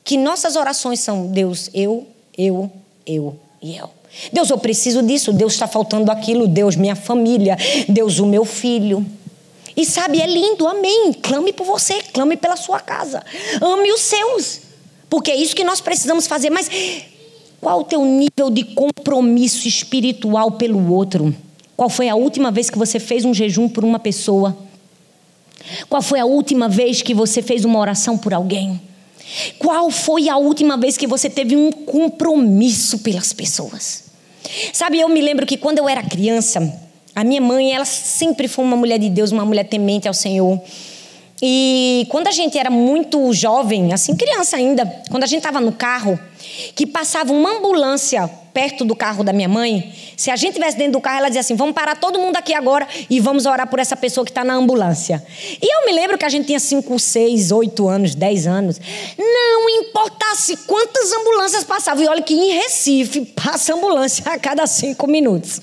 que 0.03 0.17
nossas 0.17 0.57
orações 0.57 0.99
são 0.99 1.27
Deus, 1.27 1.69
eu, 1.73 2.05
eu, 2.37 2.69
eu 3.05 3.39
e 3.61 3.77
eu. 3.77 3.98
Deus, 4.31 4.49
eu 4.49 4.57
preciso 4.57 5.03
disso. 5.03 5.31
Deus 5.31 5.53
está 5.53 5.67
faltando 5.67 6.11
aquilo. 6.11 6.47
Deus, 6.47 6.75
minha 6.75 6.95
família. 6.95 7.57
Deus, 7.87 8.19
o 8.19 8.25
meu 8.25 8.45
filho. 8.45 9.05
E 9.75 9.85
sabe, 9.85 10.21
é 10.21 10.27
lindo, 10.27 10.67
amém. 10.67 11.13
Clame 11.13 11.53
por 11.53 11.65
você, 11.65 12.01
clame 12.13 12.35
pela 12.35 12.57
sua 12.57 12.79
casa. 12.79 13.23
Ame 13.61 13.91
os 13.91 14.01
seus. 14.01 14.61
Porque 15.09 15.31
é 15.31 15.35
isso 15.35 15.55
que 15.55 15.63
nós 15.63 15.79
precisamos 15.79 16.27
fazer. 16.27 16.49
Mas 16.49 16.69
qual 17.61 17.79
o 17.79 17.83
teu 17.83 18.03
nível 18.03 18.49
de 18.49 18.63
compromisso 18.63 19.67
espiritual 19.67 20.51
pelo 20.51 20.93
outro? 20.93 21.35
Qual 21.77 21.89
foi 21.89 22.09
a 22.09 22.15
última 22.15 22.51
vez 22.51 22.69
que 22.69 22.77
você 22.77 22.99
fez 22.99 23.23
um 23.23 23.33
jejum 23.33 23.69
por 23.69 23.85
uma 23.85 23.99
pessoa? 23.99 24.57
Qual 25.87 26.01
foi 26.01 26.19
a 26.19 26.25
última 26.25 26.67
vez 26.67 27.01
que 27.01 27.13
você 27.13 27.41
fez 27.41 27.63
uma 27.63 27.79
oração 27.79 28.17
por 28.17 28.33
alguém? 28.33 28.81
Qual 29.57 29.89
foi 29.91 30.29
a 30.29 30.37
última 30.37 30.77
vez 30.77 30.97
que 30.97 31.07
você 31.07 31.29
teve 31.29 31.55
um 31.55 31.71
compromisso 31.71 32.99
pelas 32.99 33.33
pessoas? 33.33 34.05
Sabe, 34.73 34.99
eu 34.99 35.09
me 35.09 35.21
lembro 35.21 35.45
que 35.45 35.57
quando 35.57 35.77
eu 35.77 35.87
era 35.87 36.01
criança, 36.03 36.59
a 37.15 37.23
minha 37.23 37.41
mãe, 37.41 37.73
ela 37.73 37.85
sempre 37.85 38.47
foi 38.47 38.63
uma 38.63 38.77
mulher 38.77 38.97
de 38.97 39.09
Deus, 39.09 39.31
uma 39.31 39.45
mulher 39.45 39.65
temente 39.65 40.07
ao 40.07 40.13
Senhor. 40.13 40.59
E 41.41 42.06
quando 42.10 42.28
a 42.28 42.32
gente 42.32 42.58
era 42.58 42.69
muito 42.69 43.32
jovem, 43.32 43.93
assim, 43.93 44.15
criança 44.15 44.58
ainda, 44.58 44.86
quando 45.10 45.23
a 45.23 45.28
gente 45.28 45.39
estava 45.39 45.62
no 45.62 45.71
carro, 45.71 46.19
que 46.75 46.86
passava 46.86 47.32
uma 47.32 47.58
ambulância 47.58 48.30
perto 48.54 48.84
do 48.84 48.95
carro 48.95 49.23
da 49.23 49.32
minha 49.32 49.47
mãe, 49.47 49.93
se 50.17 50.30
a 50.30 50.36
gente 50.36 50.49
estivesse 50.49 50.78
dentro 50.78 50.93
do 50.93 51.02
carro, 51.02 51.19
ela 51.19 51.28
dizia 51.30 51.41
assim: 51.41 51.56
vamos 51.56 51.73
parar 51.73 51.95
todo 51.95 52.19
mundo 52.19 52.36
aqui 52.36 52.54
agora 52.54 52.86
e 53.10 53.19
vamos 53.19 53.45
orar 53.45 53.67
por 53.67 53.80
essa 53.80 53.95
pessoa 53.95 54.25
que 54.25 54.32
está 54.32 54.43
na 54.43 54.54
ambulância. 54.54 55.23
E 55.62 55.65
eu 55.65 55.86
me 55.86 55.93
lembro 55.93 56.17
que 56.17 56.25
a 56.25 56.30
gente 56.30 56.47
tinha 56.47 56.60
5, 56.60 56.99
6, 56.99 57.52
8 57.52 57.88
anos, 57.88 58.15
10 58.15 58.47
anos. 58.47 58.82
Não 59.17 59.69
importasse 59.69 60.58
quantas 60.67 61.13
ambulâncias 61.13 61.63
passavam. 61.63 62.04
E 62.04 62.08
olha 62.08 62.21
que 62.21 62.34
em 62.34 62.52
Recife 62.54 63.21
passa 63.21 63.73
ambulância 63.73 64.30
a 64.30 64.38
cada 64.38 64.67
5 64.67 65.08
minutos. 65.08 65.62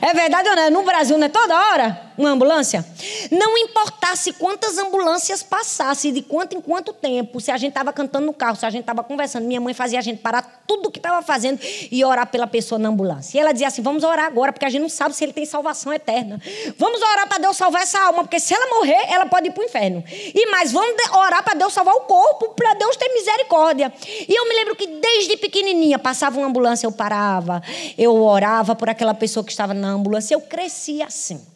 É 0.00 0.14
verdade 0.14 0.48
ou 0.48 0.56
não? 0.56 0.70
No 0.70 0.82
Brasil 0.82 1.16
não 1.18 1.26
é 1.26 1.28
toda 1.28 1.54
hora? 1.54 2.11
Uma 2.22 2.30
ambulância? 2.30 2.84
Não 3.30 3.56
importasse 3.58 4.32
quantas 4.32 4.78
ambulâncias 4.78 5.42
passassem, 5.42 6.12
de 6.12 6.22
quanto 6.22 6.56
em 6.56 6.60
quanto 6.60 6.92
tempo, 6.92 7.40
se 7.40 7.50
a 7.50 7.56
gente 7.56 7.70
estava 7.70 7.92
cantando 7.92 8.26
no 8.26 8.32
carro, 8.32 8.56
se 8.56 8.64
a 8.64 8.70
gente 8.70 8.82
estava 8.82 9.02
conversando, 9.02 9.46
minha 9.46 9.60
mãe 9.60 9.74
fazia 9.74 9.98
a 9.98 10.02
gente 10.02 10.20
parar 10.20 10.62
tudo 10.66 10.88
o 10.88 10.90
que 10.90 10.98
estava 10.98 11.22
fazendo 11.22 11.60
e 11.90 12.04
orar 12.04 12.26
pela 12.26 12.46
pessoa 12.46 12.78
na 12.78 12.88
ambulância. 12.88 13.36
E 13.36 13.40
ela 13.40 13.52
dizia 13.52 13.68
assim: 13.68 13.82
vamos 13.82 14.04
orar 14.04 14.26
agora, 14.26 14.52
porque 14.52 14.64
a 14.64 14.70
gente 14.70 14.82
não 14.82 14.88
sabe 14.88 15.14
se 15.14 15.24
ele 15.24 15.32
tem 15.32 15.44
salvação 15.44 15.92
eterna. 15.92 16.40
Vamos 16.78 17.00
orar 17.02 17.28
para 17.28 17.38
Deus 17.38 17.56
salvar 17.56 17.82
essa 17.82 17.98
alma, 18.00 18.22
porque 18.22 18.40
se 18.40 18.54
ela 18.54 18.78
morrer, 18.78 19.06
ela 19.08 19.26
pode 19.26 19.48
ir 19.48 19.50
para 19.50 19.62
o 19.62 19.64
inferno. 19.64 20.02
E 20.08 20.50
mais, 20.50 20.72
vamos 20.72 20.94
orar 21.12 21.42
para 21.42 21.54
Deus 21.54 21.72
salvar 21.72 21.94
o 21.94 22.00
corpo, 22.00 22.54
para 22.54 22.74
Deus 22.74 22.96
ter 22.96 23.08
misericórdia. 23.12 23.92
E 24.28 24.34
eu 24.34 24.48
me 24.48 24.54
lembro 24.54 24.76
que 24.76 24.86
desde 24.86 25.36
pequenininha 25.36 25.98
passava 25.98 26.38
uma 26.38 26.46
ambulância, 26.46 26.86
eu 26.86 26.92
parava, 26.92 27.62
eu 27.98 28.14
orava 28.22 28.74
por 28.74 28.88
aquela 28.88 29.14
pessoa 29.14 29.44
que 29.44 29.50
estava 29.50 29.74
na 29.74 29.88
ambulância, 29.88 30.34
eu 30.34 30.40
crescia 30.40 31.06
assim. 31.06 31.51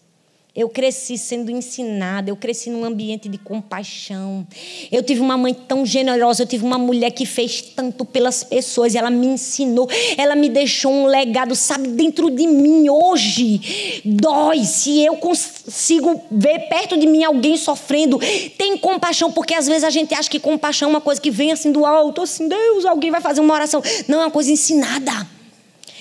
Eu 0.57 0.71
cresci 0.71 1.19
sendo 1.19 1.51
ensinada, 1.51 2.31
eu 2.31 2.37
cresci 2.37 2.71
num 2.71 2.83
ambiente 2.83 3.29
de 3.29 3.37
compaixão. 3.37 4.47
Eu 4.91 5.03
tive 5.03 5.21
uma 5.21 5.37
mãe 5.37 5.53
tão 5.53 5.85
generosa, 5.85 6.45
eu 6.45 6.47
tive 6.47 6.65
uma 6.65 6.79
mulher 6.79 7.11
que 7.11 7.27
fez 7.27 7.61
tanto 7.61 8.07
pelas 8.07 8.43
pessoas, 8.43 8.95
ela 8.95 9.11
me 9.11 9.27
ensinou, 9.27 9.87
ela 10.17 10.35
me 10.35 10.49
deixou 10.49 10.91
um 10.91 11.05
legado, 11.05 11.55
sabe, 11.55 11.89
dentro 11.89 12.31
de 12.31 12.47
mim 12.47 12.89
hoje. 12.89 14.01
Dói 14.03 14.65
se 14.65 15.05
eu 15.05 15.17
consigo 15.17 16.23
ver 16.31 16.69
perto 16.71 16.97
de 16.97 17.07
mim 17.07 17.23
alguém 17.23 17.59
sofrendo. 17.59 18.19
Tem 18.57 18.79
compaixão, 18.79 19.31
porque 19.31 19.53
às 19.53 19.67
vezes 19.67 19.85
a 19.85 19.91
gente 19.91 20.15
acha 20.15 20.31
que 20.31 20.41
compaixão 20.41 20.89
é 20.89 20.91
uma 20.93 21.03
coisa 21.03 21.21
que 21.21 21.31
vem 21.31 21.53
assim 21.53 21.71
do 21.71 21.85
alto, 21.85 22.23
assim, 22.23 22.49
Deus, 22.49 22.87
alguém 22.87 23.11
vai 23.11 23.21
fazer 23.21 23.43
uma 23.43 23.53
oração. 23.53 23.83
Não, 24.09 24.23
é 24.23 24.25
uma 24.25 24.31
coisa 24.31 24.51
ensinada. 24.51 25.36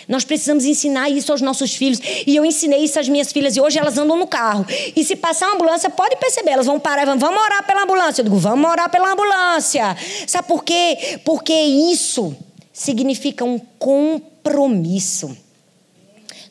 Nós 0.07 0.23
precisamos 0.23 0.65
ensinar 0.65 1.09
isso 1.09 1.31
aos 1.31 1.41
nossos 1.41 1.75
filhos. 1.75 1.99
E 2.25 2.35
eu 2.35 2.45
ensinei 2.45 2.83
isso 2.83 2.99
às 2.99 3.09
minhas 3.09 3.31
filhas 3.31 3.55
e 3.55 3.61
hoje 3.61 3.79
elas 3.79 3.97
andam 3.97 4.17
no 4.17 4.27
carro. 4.27 4.65
E 4.95 5.03
se 5.03 5.15
passar 5.15 5.47
uma 5.47 5.55
ambulância, 5.55 5.89
pode 5.89 6.15
perceber, 6.17 6.51
elas 6.51 6.65
vão 6.65 6.79
parar 6.79 7.03
e 7.03 7.05
vão, 7.05 7.17
vamos 7.17 7.41
orar 7.41 7.65
pela 7.65 7.83
ambulância. 7.83 8.21
Eu 8.21 8.25
digo, 8.25 8.37
vamos 8.37 8.69
orar 8.69 8.89
pela 8.89 9.11
ambulância. 9.11 9.95
Sabe 10.27 10.47
por 10.47 10.63
quê? 10.63 11.19
Porque 11.23 11.53
isso 11.53 12.35
significa 12.71 13.43
um 13.43 13.59
compromisso. 13.79 15.35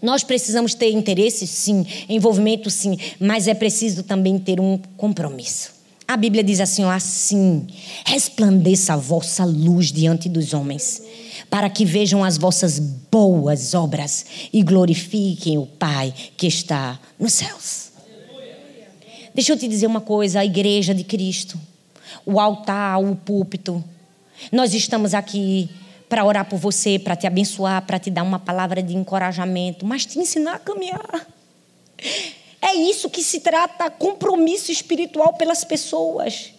Nós 0.02 0.22
precisamos 0.22 0.74
ter 0.74 0.90
interesse, 0.90 1.46
sim, 1.46 1.86
envolvimento, 2.08 2.68
sim, 2.70 2.98
mas 3.18 3.48
é 3.48 3.54
preciso 3.54 4.02
também 4.02 4.38
ter 4.38 4.60
um 4.60 4.78
compromisso. 4.96 5.72
A 6.06 6.16
Bíblia 6.16 6.44
diz 6.44 6.60
assim: 6.60 6.84
assim, 6.84 7.66
resplandeça 8.04 8.92
a 8.92 8.96
vossa 8.96 9.44
luz 9.46 9.90
diante 9.90 10.28
dos 10.28 10.52
homens 10.52 11.02
para 11.50 11.68
que 11.70 11.84
vejam 11.84 12.24
as 12.24 12.36
vossas 12.36 12.78
boas 12.78 13.74
obras 13.74 14.26
e 14.52 14.62
glorifiquem 14.62 15.58
o 15.58 15.66
Pai 15.66 16.12
que 16.36 16.46
está 16.46 16.98
nos 17.18 17.34
céus. 17.34 17.92
Deixa 19.34 19.52
eu 19.52 19.58
te 19.58 19.66
dizer 19.66 19.86
uma 19.86 20.00
coisa: 20.00 20.40
a 20.40 20.44
igreja 20.44 20.94
de 20.94 21.04
Cristo, 21.04 21.58
o 22.24 22.38
altar, 22.38 23.00
o 23.00 23.16
púlpito, 23.16 23.82
nós 24.52 24.74
estamos 24.74 25.14
aqui 25.14 25.68
para 26.08 26.24
orar 26.24 26.48
por 26.48 26.58
você, 26.58 26.98
para 26.98 27.16
te 27.16 27.26
abençoar, 27.26 27.82
para 27.82 27.98
te 27.98 28.10
dar 28.10 28.22
uma 28.22 28.38
palavra 28.38 28.82
de 28.82 28.94
encorajamento, 28.94 29.84
mas 29.84 30.06
te 30.06 30.18
ensinar 30.18 30.54
a 30.54 30.58
caminhar. 30.58 31.26
É 32.62 32.74
isso 32.74 33.10
que 33.10 33.22
se 33.22 33.40
trata, 33.40 33.90
compromisso 33.90 34.70
espiritual 34.70 35.34
pelas 35.34 35.64
pessoas. 35.64 36.50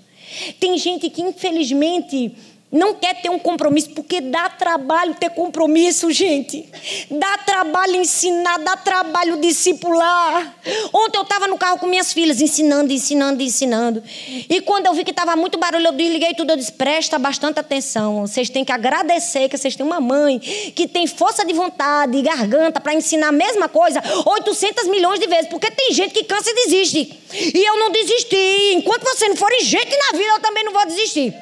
Tem 0.59 0.77
gente 0.77 1.09
que, 1.09 1.21
infelizmente, 1.21 2.35
não 2.75 2.93
quer 2.93 3.21
ter 3.21 3.29
um 3.29 3.39
compromisso, 3.39 3.91
porque 3.91 4.19
dá 4.19 4.49
trabalho 4.49 5.15
ter 5.15 5.29
compromisso, 5.29 6.11
gente. 6.11 6.69
Dá 7.09 7.37
trabalho 7.37 7.95
ensinar, 7.95 8.59
dá 8.59 8.75
trabalho 8.75 9.37
discipular. 9.37 10.53
Ontem 10.93 11.17
eu 11.17 11.23
estava 11.23 11.47
no 11.47 11.57
carro 11.57 11.79
com 11.79 11.85
minhas 11.87 12.11
filhas, 12.11 12.41
ensinando, 12.41 12.91
ensinando, 12.91 13.41
ensinando. 13.41 14.03
E 14.49 14.59
quando 14.59 14.87
eu 14.87 14.93
vi 14.93 15.05
que 15.05 15.11
estava 15.11 15.37
muito 15.37 15.57
barulho, 15.57 15.87
eu 15.87 15.91
desliguei 15.93 16.33
tudo. 16.33 16.49
Eu 16.49 16.57
disse: 16.57 16.73
presta 16.73 17.17
bastante 17.17 17.61
atenção. 17.61 18.27
Vocês 18.27 18.49
têm 18.49 18.65
que 18.65 18.73
agradecer 18.73 19.47
que 19.47 19.57
vocês 19.57 19.73
têm 19.73 19.85
uma 19.85 20.01
mãe 20.01 20.37
que 20.37 20.85
tem 20.85 21.07
força 21.07 21.45
de 21.45 21.53
vontade 21.53 22.17
e 22.17 22.21
garganta 22.21 22.81
para 22.81 22.93
ensinar 22.93 23.29
a 23.29 23.31
mesma 23.31 23.69
coisa 23.69 24.03
800 24.25 24.87
milhões 24.89 25.17
de 25.17 25.27
vezes. 25.27 25.47
Porque 25.47 25.71
tem 25.71 25.93
gente 25.93 26.13
que 26.13 26.25
cansa 26.25 26.51
e 26.51 26.65
desiste. 26.65 27.21
E 27.31 27.69
eu 27.69 27.79
não 27.79 27.89
desisti. 27.89 28.73
Enquanto 28.73 29.03
você 29.03 29.29
não 29.29 29.35
for 29.37 29.49
gente 29.61 29.95
na 29.95 30.17
vida, 30.17 30.33
eu 30.33 30.39
também 30.41 30.65
não 30.65 30.73
vou 30.73 30.85
desistir. 30.85 31.33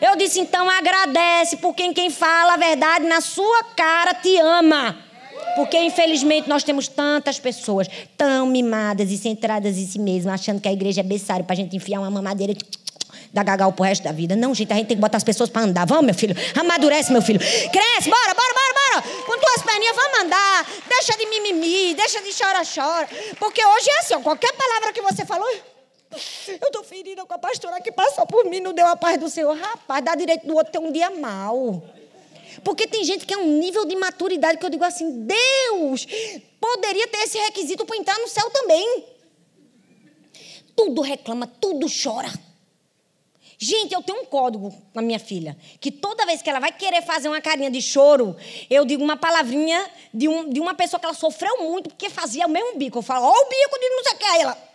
Eu 0.00 0.16
disse, 0.16 0.40
então 0.40 0.68
agradece, 0.68 1.56
porque 1.58 1.92
quem 1.92 2.10
fala 2.10 2.54
a 2.54 2.56
verdade 2.56 3.06
na 3.06 3.20
sua 3.20 3.64
cara 3.76 4.14
te 4.14 4.36
ama. 4.38 4.96
Porque, 5.56 5.78
infelizmente, 5.78 6.48
nós 6.48 6.62
temos 6.62 6.86
tantas 6.86 7.38
pessoas 7.38 7.88
tão 8.16 8.46
mimadas 8.46 9.10
e 9.10 9.18
centradas 9.18 9.76
em 9.76 9.86
si 9.86 9.98
mesmas, 9.98 10.34
achando 10.34 10.60
que 10.60 10.68
a 10.68 10.72
igreja 10.72 11.00
é 11.00 11.04
berçário 11.04 11.44
para 11.44 11.54
a 11.54 11.56
gente 11.56 11.74
enfiar 11.74 12.00
uma 12.00 12.10
mamadeira 12.10 12.54
da 13.32 13.42
gagal 13.42 13.72
pro 13.72 13.84
resto 13.84 14.04
da 14.04 14.12
vida. 14.12 14.36
Não, 14.36 14.54
gente, 14.54 14.72
a 14.72 14.76
gente 14.76 14.86
tem 14.86 14.96
que 14.96 15.00
botar 15.00 15.16
as 15.16 15.24
pessoas 15.24 15.50
para 15.50 15.62
andar. 15.62 15.86
Vamos, 15.86 16.06
meu 16.06 16.14
filho. 16.14 16.36
Amadurece, 16.56 17.12
meu 17.12 17.22
filho. 17.22 17.40
Cresce, 17.40 18.08
bora, 18.08 18.34
bora, 18.34 18.54
bora, 18.54 18.74
bora. 18.74 19.02
Com 19.26 19.38
tuas 19.38 19.62
perninhas, 19.62 19.96
vamos 19.96 20.20
andar. 20.20 20.66
Deixa 20.88 21.16
de 21.18 21.26
mimimi, 21.26 21.94
deixa 21.94 22.22
de 22.22 22.30
chora-chora. 22.32 23.08
Porque 23.38 23.64
hoje 23.64 23.90
é 23.90 23.98
assim, 23.98 24.14
ó, 24.14 24.20
qualquer 24.20 24.52
palavra 24.52 24.92
que 24.92 25.02
você 25.02 25.24
falou... 25.24 25.48
Eu 26.48 26.68
estou 26.68 26.82
ferida 26.84 27.24
com 27.24 27.34
a 27.34 27.38
pastora 27.38 27.80
que 27.80 27.92
passou 27.92 28.26
por 28.26 28.44
mim, 28.46 28.60
não 28.60 28.72
deu 28.72 28.86
a 28.86 28.96
paz 28.96 29.18
do 29.18 29.28
Senhor. 29.28 29.56
Rapaz, 29.56 30.04
dá 30.04 30.14
direito 30.14 30.46
do 30.46 30.54
outro 30.54 30.72
ter 30.72 30.78
um 30.78 30.90
dia 30.90 31.10
mal. 31.10 31.82
Porque 32.64 32.86
tem 32.86 33.04
gente 33.04 33.26
que 33.26 33.34
é 33.34 33.36
um 33.36 33.58
nível 33.58 33.84
de 33.84 33.94
maturidade 33.96 34.58
que 34.58 34.66
eu 34.66 34.70
digo 34.70 34.84
assim: 34.84 35.26
Deus 35.26 36.06
poderia 36.60 37.06
ter 37.08 37.18
esse 37.18 37.38
requisito 37.38 37.84
para 37.84 37.96
entrar 37.96 38.18
no 38.18 38.28
céu 38.28 38.50
também. 38.50 39.04
Tudo 40.74 41.00
reclama, 41.02 41.46
tudo 41.46 41.86
chora. 41.88 42.32
Gente, 43.60 43.92
eu 43.92 44.00
tenho 44.00 44.20
um 44.20 44.24
código 44.24 44.72
com 44.92 45.00
a 45.00 45.02
minha 45.02 45.18
filha, 45.18 45.56
que 45.80 45.90
toda 45.90 46.24
vez 46.24 46.40
que 46.40 46.48
ela 46.48 46.60
vai 46.60 46.70
querer 46.70 47.02
fazer 47.02 47.26
uma 47.26 47.40
carinha 47.40 47.68
de 47.68 47.82
choro, 47.82 48.36
eu 48.70 48.84
digo 48.84 49.02
uma 49.02 49.16
palavrinha 49.16 49.84
de, 50.14 50.28
um, 50.28 50.48
de 50.48 50.60
uma 50.60 50.74
pessoa 50.74 51.00
que 51.00 51.06
ela 51.06 51.14
sofreu 51.14 51.64
muito, 51.64 51.88
porque 51.88 52.08
fazia 52.08 52.46
o 52.46 52.48
mesmo 52.48 52.78
bico. 52.78 52.98
Eu 52.98 53.02
falo, 53.02 53.26
ó, 53.26 53.32
o 53.32 53.48
bico 53.48 53.80
de 53.80 53.88
não 53.88 54.04
sei 54.04 54.12
o 54.12 54.16
que. 54.16 54.24
Aí 54.24 54.40
ela, 54.42 54.67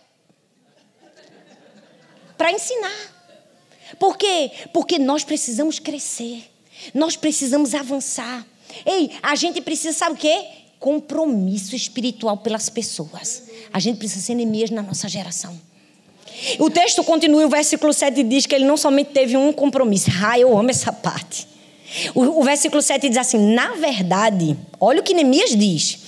para 2.44 2.52
ensinar. 2.52 3.14
Por 3.98 4.18
quê? 4.18 4.50
Porque 4.70 4.98
nós 4.98 5.24
precisamos 5.24 5.78
crescer. 5.78 6.44
Nós 6.92 7.16
precisamos 7.16 7.74
avançar. 7.74 8.46
Ei, 8.84 9.12
a 9.22 9.34
gente 9.34 9.62
precisa, 9.62 9.96
sabe 9.96 10.16
o 10.16 10.18
quê? 10.18 10.44
Compromisso 10.78 11.74
espiritual 11.74 12.36
pelas 12.36 12.68
pessoas. 12.68 13.44
A 13.72 13.80
gente 13.80 13.96
precisa 13.96 14.20
ser 14.20 14.34
Neemias 14.34 14.68
na 14.68 14.82
nossa 14.82 15.08
geração. 15.08 15.58
O 16.58 16.68
texto 16.68 17.02
continua, 17.02 17.46
o 17.46 17.48
versículo 17.48 17.94
7 17.94 18.22
diz 18.22 18.44
que 18.44 18.54
ele 18.54 18.66
não 18.66 18.76
somente 18.76 19.12
teve 19.12 19.38
um 19.38 19.50
compromisso. 19.50 20.10
Ah, 20.22 20.38
eu 20.38 20.54
amo 20.54 20.68
essa 20.68 20.92
parte. 20.92 21.48
O, 22.14 22.40
o 22.40 22.42
versículo 22.42 22.82
7 22.82 23.08
diz 23.08 23.16
assim: 23.16 23.38
na 23.38 23.72
verdade, 23.76 24.54
olha 24.78 25.00
o 25.00 25.02
que 25.02 25.14
Neemias 25.14 25.56
diz 25.56 25.98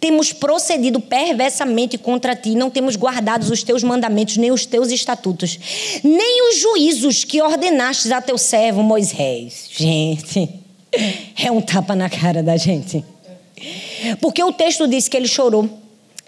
temos 0.00 0.32
procedido 0.32 1.00
perversamente 1.00 1.96
contra 1.96 2.36
ti, 2.36 2.54
não 2.54 2.70
temos 2.70 2.96
guardado 2.96 3.42
os 3.42 3.62
teus 3.62 3.82
mandamentos, 3.82 4.36
nem 4.36 4.50
os 4.50 4.66
teus 4.66 4.90
estatutos, 4.90 5.58
nem 6.02 6.50
os 6.50 6.58
juízos 6.58 7.24
que 7.24 7.40
ordenastes 7.40 8.12
a 8.12 8.20
teu 8.20 8.36
servo 8.36 8.82
Moisés. 8.82 9.68
Gente, 9.70 10.48
é 11.42 11.50
um 11.50 11.60
tapa 11.60 11.96
na 11.96 12.10
cara 12.10 12.42
da 12.42 12.56
gente. 12.56 13.04
Porque 14.20 14.42
o 14.42 14.52
texto 14.52 14.86
diz 14.86 15.08
que 15.08 15.16
ele 15.16 15.28
chorou, 15.28 15.68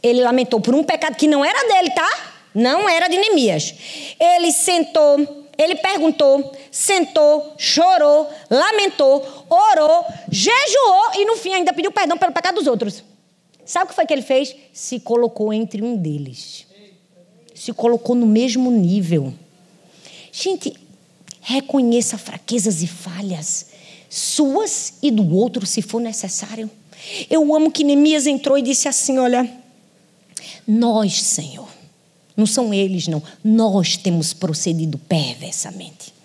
ele 0.03 0.23
lamentou 0.23 0.61
por 0.61 0.75
um 0.75 0.83
pecado 0.83 1.17
que 1.17 1.27
não 1.27 1.45
era 1.45 1.69
dele, 1.69 1.91
tá? 1.91 2.09
Não 2.55 2.89
era 2.89 3.09
de 3.09 3.19
Neemias. 3.19 3.75
Ele 4.19 4.51
sentou, 4.51 5.47
ele 5.59 5.77
perguntou, 5.77 6.53
sentou, 6.71 7.55
chorou, 7.59 8.29
lamentou, 8.51 9.47
orou, 9.49 10.05
jejuou 10.31 11.11
e 11.17 11.25
no 11.27 11.37
fim 11.37 11.53
ainda 11.53 11.73
pediu 11.73 11.93
perdão 11.93 12.17
pelo 12.17 12.33
pecado 12.33 12.55
dos 12.55 12.67
outros. 12.67 13.03
Sabe 13.67 13.87
o 13.87 13.89
que 13.89 13.95
foi 13.95 14.07
que 14.07 14.15
ele 14.15 14.23
fez? 14.23 14.55
Se 14.73 15.01
colocou 15.01 15.53
entre 15.53 15.83
um 15.83 15.97
deles. 15.97 16.67
Se 17.55 17.73
colocou 17.73 18.15
no 18.15 18.27
mesmo 18.27 18.71
nível. 18.71 19.35
Gente, 20.31 20.73
reconheça 21.41 22.17
fraquezas 22.17 22.83
e 22.83 22.87
falhas, 22.87 23.67
suas 24.09 24.95
e 25.03 25.11
do 25.11 25.35
outro, 25.35 25.67
se 25.67 25.83
for 25.83 26.01
necessário. 26.01 26.71
Eu 27.29 27.55
amo 27.55 27.73
que 27.73 27.83
Neemias 27.83 28.27
entrou 28.27 28.57
e 28.57 28.63
disse 28.63 28.89
assim: 28.89 29.19
Olha, 29.19 29.51
nós, 30.67 31.21
Senhor, 31.23 31.69
não 32.37 32.47
são 32.47 32.73
eles, 32.73 33.09
não, 33.09 33.23
nós 33.43 33.97
temos 33.97 34.33
procedido 34.33 34.97
perversamente 34.97 36.16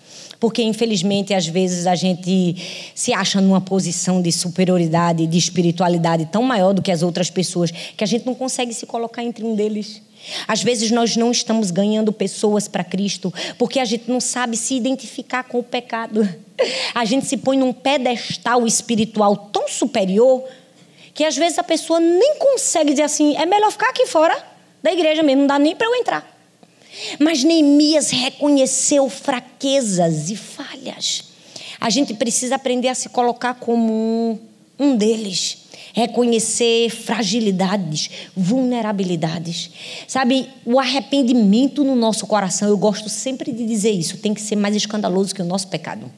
porque 0.42 0.60
infelizmente 0.60 1.32
às 1.32 1.46
vezes 1.46 1.86
a 1.86 1.94
gente 1.94 2.56
se 2.96 3.14
acha 3.14 3.40
numa 3.40 3.60
posição 3.60 4.20
de 4.20 4.32
superioridade, 4.32 5.24
de 5.24 5.38
espiritualidade 5.38 6.26
tão 6.32 6.42
maior 6.42 6.74
do 6.74 6.82
que 6.82 6.90
as 6.90 7.00
outras 7.00 7.30
pessoas, 7.30 7.70
que 7.70 8.02
a 8.02 8.06
gente 8.08 8.26
não 8.26 8.34
consegue 8.34 8.74
se 8.74 8.84
colocar 8.84 9.22
entre 9.22 9.44
um 9.44 9.54
deles. 9.54 10.02
Às 10.48 10.60
vezes 10.60 10.90
nós 10.90 11.14
não 11.14 11.30
estamos 11.30 11.70
ganhando 11.70 12.12
pessoas 12.12 12.66
para 12.66 12.82
Cristo 12.82 13.32
porque 13.56 13.78
a 13.78 13.84
gente 13.84 14.10
não 14.10 14.18
sabe 14.18 14.56
se 14.56 14.74
identificar 14.74 15.44
com 15.44 15.60
o 15.60 15.62
pecado. 15.62 16.28
A 16.92 17.04
gente 17.04 17.26
se 17.26 17.36
põe 17.36 17.56
num 17.56 17.72
pedestal 17.72 18.66
espiritual 18.66 19.36
tão 19.36 19.68
superior 19.68 20.44
que 21.14 21.24
às 21.24 21.36
vezes 21.36 21.58
a 21.58 21.64
pessoa 21.64 21.98
nem 21.98 22.36
consegue 22.38 22.90
dizer 22.90 23.02
assim: 23.02 23.36
é 23.36 23.46
melhor 23.46 23.72
ficar 23.72 23.90
aqui 23.90 24.06
fora 24.06 24.36
da 24.82 24.92
igreja 24.92 25.22
mesmo, 25.22 25.40
não 25.40 25.48
dá 25.48 25.58
nem 25.58 25.74
para 25.74 25.86
eu 25.88 25.94
entrar. 25.96 26.32
Mas 27.18 27.44
Neemias 27.44 28.10
reconheceu 28.10 29.08
fraquezas 29.08 30.30
e 30.30 30.36
falhas. 30.36 31.24
A 31.80 31.90
gente 31.90 32.14
precisa 32.14 32.54
aprender 32.54 32.88
a 32.88 32.94
se 32.94 33.08
colocar 33.08 33.54
como 33.54 33.92
um, 33.92 34.38
um 34.78 34.96
deles. 34.96 35.58
Reconhecer 35.94 36.88
fragilidades, 36.88 38.08
vulnerabilidades. 38.36 39.70
Sabe, 40.06 40.48
o 40.64 40.80
arrependimento 40.80 41.84
no 41.84 41.94
nosso 41.94 42.26
coração, 42.26 42.68
eu 42.68 42.78
gosto 42.78 43.08
sempre 43.10 43.52
de 43.52 43.66
dizer 43.66 43.90
isso, 43.90 44.16
tem 44.16 44.32
que 44.32 44.40
ser 44.40 44.56
mais 44.56 44.74
escandaloso 44.74 45.34
que 45.34 45.42
o 45.42 45.44
nosso 45.44 45.68
pecado. 45.68 46.10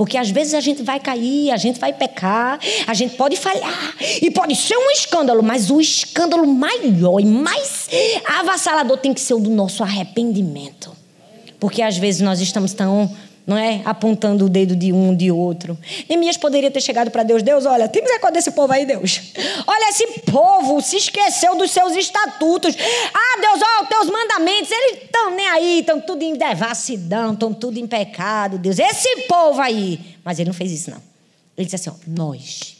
Porque 0.00 0.16
às 0.16 0.30
vezes 0.30 0.54
a 0.54 0.60
gente 0.60 0.82
vai 0.82 0.98
cair, 0.98 1.50
a 1.50 1.58
gente 1.58 1.78
vai 1.78 1.92
pecar, 1.92 2.58
a 2.86 2.94
gente 2.94 3.16
pode 3.16 3.36
falhar 3.36 3.94
e 4.22 4.30
pode 4.30 4.56
ser 4.56 4.74
um 4.74 4.90
escândalo, 4.90 5.42
mas 5.42 5.70
o 5.70 5.78
escândalo 5.78 6.46
maior 6.46 7.20
e 7.20 7.26
mais 7.26 7.86
avassalador 8.24 8.96
tem 8.96 9.12
que 9.12 9.20
ser 9.20 9.34
o 9.34 9.38
do 9.38 9.50
nosso 9.50 9.82
arrependimento. 9.82 10.90
Porque 11.58 11.82
às 11.82 11.98
vezes 11.98 12.22
nós 12.22 12.40
estamos 12.40 12.72
tão 12.72 13.14
não 13.46 13.56
é? 13.56 13.82
Apontando 13.84 14.46
o 14.46 14.48
dedo 14.48 14.76
de 14.76 14.92
um, 14.92 15.14
de 15.14 15.30
outro. 15.30 15.76
Neemias 16.08 16.36
poderia 16.36 16.70
ter 16.70 16.80
chegado 16.80 17.10
para 17.10 17.22
Deus: 17.22 17.42
Deus, 17.42 17.66
olha, 17.66 17.88
tem 17.88 18.02
misericórdia 18.02 18.38
desse 18.38 18.52
povo 18.52 18.72
aí, 18.72 18.86
Deus. 18.86 19.20
Olha, 19.66 19.88
esse 19.90 20.06
povo 20.30 20.80
se 20.80 20.96
esqueceu 20.96 21.56
dos 21.56 21.70
seus 21.70 21.94
estatutos. 21.94 22.74
Ah, 23.12 23.40
Deus, 23.40 23.60
olha, 23.62 23.82
os 23.82 23.88
teus 23.88 24.10
mandamentos, 24.10 24.70
eles 24.70 25.02
estão 25.04 25.30
nem 25.34 25.48
aí, 25.48 25.80
estão 25.80 26.00
tudo 26.00 26.22
em 26.22 26.34
devassidão, 26.34 27.32
estão 27.32 27.52
tudo 27.52 27.78
em 27.78 27.86
pecado, 27.86 28.58
Deus. 28.58 28.78
Esse 28.78 29.22
povo 29.22 29.60
aí. 29.60 29.98
Mas 30.24 30.38
ele 30.38 30.48
não 30.48 30.54
fez 30.54 30.72
isso, 30.72 30.90
não. 30.90 31.02
Ele 31.56 31.64
disse 31.64 31.76
assim: 31.76 31.90
ó, 31.90 31.94
nós 32.06 32.76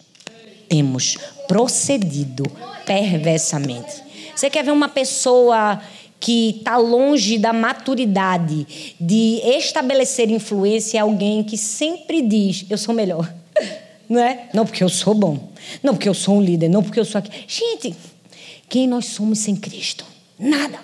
temos 0.68 1.18
procedido 1.48 2.44
perversamente. 2.86 4.10
Você 4.34 4.48
quer 4.48 4.64
ver 4.64 4.70
uma 4.70 4.88
pessoa 4.88 5.80
que 6.20 6.56
está 6.58 6.76
longe 6.76 7.38
da 7.38 7.52
maturidade 7.52 8.94
de 9.00 9.40
estabelecer 9.42 10.30
influência 10.30 10.98
é 10.98 11.00
alguém 11.00 11.42
que 11.42 11.56
sempre 11.56 12.20
diz: 12.20 12.66
eu 12.68 12.76
sou 12.76 12.94
melhor. 12.94 13.32
Não 14.08 14.20
é? 14.20 14.48
Não 14.52 14.66
porque 14.66 14.82
eu 14.82 14.88
sou 14.88 15.14
bom. 15.14 15.50
Não 15.82 15.94
porque 15.94 16.08
eu 16.08 16.14
sou 16.14 16.36
um 16.36 16.42
líder. 16.42 16.68
Não 16.68 16.82
porque 16.82 16.98
eu 16.98 17.04
sou 17.04 17.20
aqui. 17.20 17.30
Gente, 17.46 17.94
quem 18.68 18.88
nós 18.88 19.06
somos 19.06 19.38
sem 19.38 19.54
Cristo? 19.54 20.04
Nada. 20.36 20.80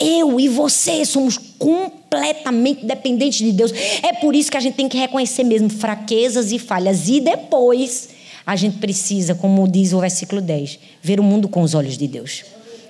Eu 0.00 0.38
e 0.40 0.48
você 0.48 1.04
somos 1.04 1.38
completamente 1.38 2.84
dependentes 2.84 3.38
de 3.38 3.52
Deus. 3.52 3.72
É 4.02 4.12
por 4.14 4.34
isso 4.34 4.50
que 4.50 4.56
a 4.56 4.60
gente 4.60 4.74
tem 4.74 4.88
que 4.88 4.98
reconhecer 4.98 5.44
mesmo 5.44 5.70
fraquezas 5.70 6.50
e 6.50 6.58
falhas. 6.58 7.08
E 7.08 7.20
depois 7.20 8.08
a 8.44 8.56
gente 8.56 8.78
precisa, 8.78 9.34
como 9.34 9.68
diz 9.68 9.92
o 9.92 10.00
versículo 10.00 10.40
10, 10.40 10.78
ver 11.00 11.20
o 11.20 11.22
mundo 11.22 11.48
com 11.48 11.62
os 11.62 11.74
olhos 11.74 11.96
de 11.96 12.08
Deus. 12.08 12.44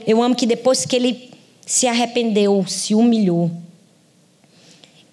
Eu 0.06 0.22
amo 0.22 0.34
que 0.34 0.46
depois 0.46 0.84
que 0.84 0.96
ele 0.96 1.30
se 1.66 1.86
arrependeu, 1.86 2.64
se 2.66 2.94
humilhou, 2.94 3.50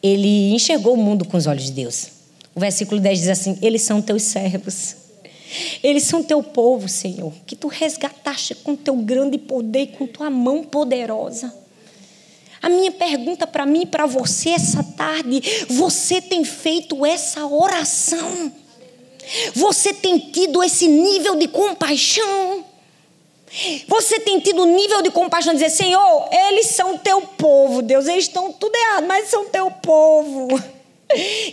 ele 0.01 0.53
enxergou 0.53 0.93
o 0.93 0.97
mundo 0.97 1.25
com 1.25 1.35
os 1.35 1.47
olhos 1.47 1.65
de 1.65 1.71
Deus. 1.71 2.07
O 2.53 2.59
versículo 2.59 3.01
10 3.01 3.19
diz 3.19 3.29
assim: 3.29 3.57
Eles 3.61 3.81
são 3.81 4.01
teus 4.01 4.23
servos. 4.23 4.95
Eles 5.83 6.03
são 6.03 6.23
teu 6.23 6.41
povo, 6.41 6.87
Senhor, 6.87 7.31
que 7.45 7.55
tu 7.55 7.67
resgataste 7.67 8.55
com 8.55 8.75
teu 8.75 8.95
grande 8.95 9.37
poder 9.37 9.81
e 9.81 9.87
com 9.87 10.07
tua 10.07 10.29
mão 10.29 10.63
poderosa. 10.63 11.53
A 12.61 12.69
minha 12.69 12.91
pergunta 12.91 13.45
para 13.45 13.65
mim 13.65 13.81
e 13.81 13.85
para 13.85 14.05
você 14.05 14.49
essa 14.49 14.83
tarde: 14.83 15.41
você 15.69 16.21
tem 16.21 16.43
feito 16.43 17.05
essa 17.05 17.45
oração? 17.45 18.51
Você 19.53 19.93
tem 19.93 20.19
tido 20.19 20.63
esse 20.63 20.87
nível 20.87 21.35
de 21.35 21.47
compaixão? 21.47 22.63
Você 23.87 24.19
tem 24.19 24.39
tido 24.39 24.65
nível 24.65 25.01
de 25.01 25.09
compaixão 25.09 25.53
de 25.53 25.63
dizer, 25.63 25.75
Senhor, 25.75 26.29
eles 26.49 26.67
são 26.67 26.97
teu 26.97 27.21
povo, 27.21 27.81
Deus, 27.81 28.07
eles 28.07 28.25
estão 28.25 28.51
tudo 28.51 28.75
errado, 28.75 29.05
mas 29.07 29.29
são 29.29 29.45
teu 29.45 29.71
povo. 29.71 30.47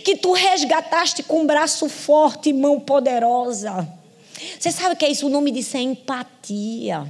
Que 0.03 0.17
tu 0.17 0.33
resgataste 0.33 1.21
com 1.21 1.45
braço 1.45 1.87
forte 1.87 2.49
e 2.49 2.53
mão 2.53 2.79
poderosa. 2.79 3.87
Você 4.59 4.71
sabe 4.71 4.95
o 4.95 4.97
que 4.97 5.05
é 5.05 5.11
isso? 5.11 5.27
O 5.27 5.29
nome 5.29 5.51
disso 5.51 5.77
é 5.77 5.79
empatia. 5.79 7.05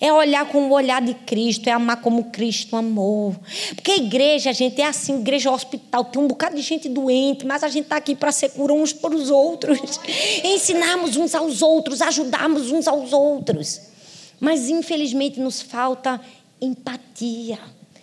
É 0.00 0.12
olhar 0.12 0.46
com 0.46 0.68
o 0.68 0.72
olhar 0.72 1.00
de 1.00 1.14
Cristo, 1.14 1.68
é 1.68 1.72
amar 1.72 2.02
como 2.02 2.24
Cristo 2.24 2.76
amou. 2.76 3.34
Porque 3.74 3.92
a 3.92 3.96
igreja, 3.96 4.50
a 4.50 4.52
gente, 4.52 4.82
é 4.82 4.86
assim, 4.86 5.20
igreja 5.20 5.50
hospital, 5.50 6.04
tem 6.04 6.20
um 6.20 6.26
bocado 6.26 6.56
de 6.56 6.60
gente 6.60 6.88
doente, 6.88 7.46
mas 7.46 7.62
a 7.62 7.68
gente 7.68 7.84
está 7.84 7.96
aqui 7.96 8.14
para 8.14 8.32
ser 8.32 8.50
cura 8.50 8.74
uns 8.74 8.92
para 8.92 9.14
os 9.14 9.30
outros. 9.30 10.00
Ensinarmos 10.44 11.16
uns 11.16 11.34
aos 11.34 11.62
outros, 11.62 12.02
ajudarmos 12.02 12.72
uns 12.72 12.86
aos 12.88 13.12
outros. 13.12 13.95
Mas 14.40 14.68
infelizmente 14.68 15.40
nos 15.40 15.62
falta 15.62 16.20
empatia. 16.60 17.58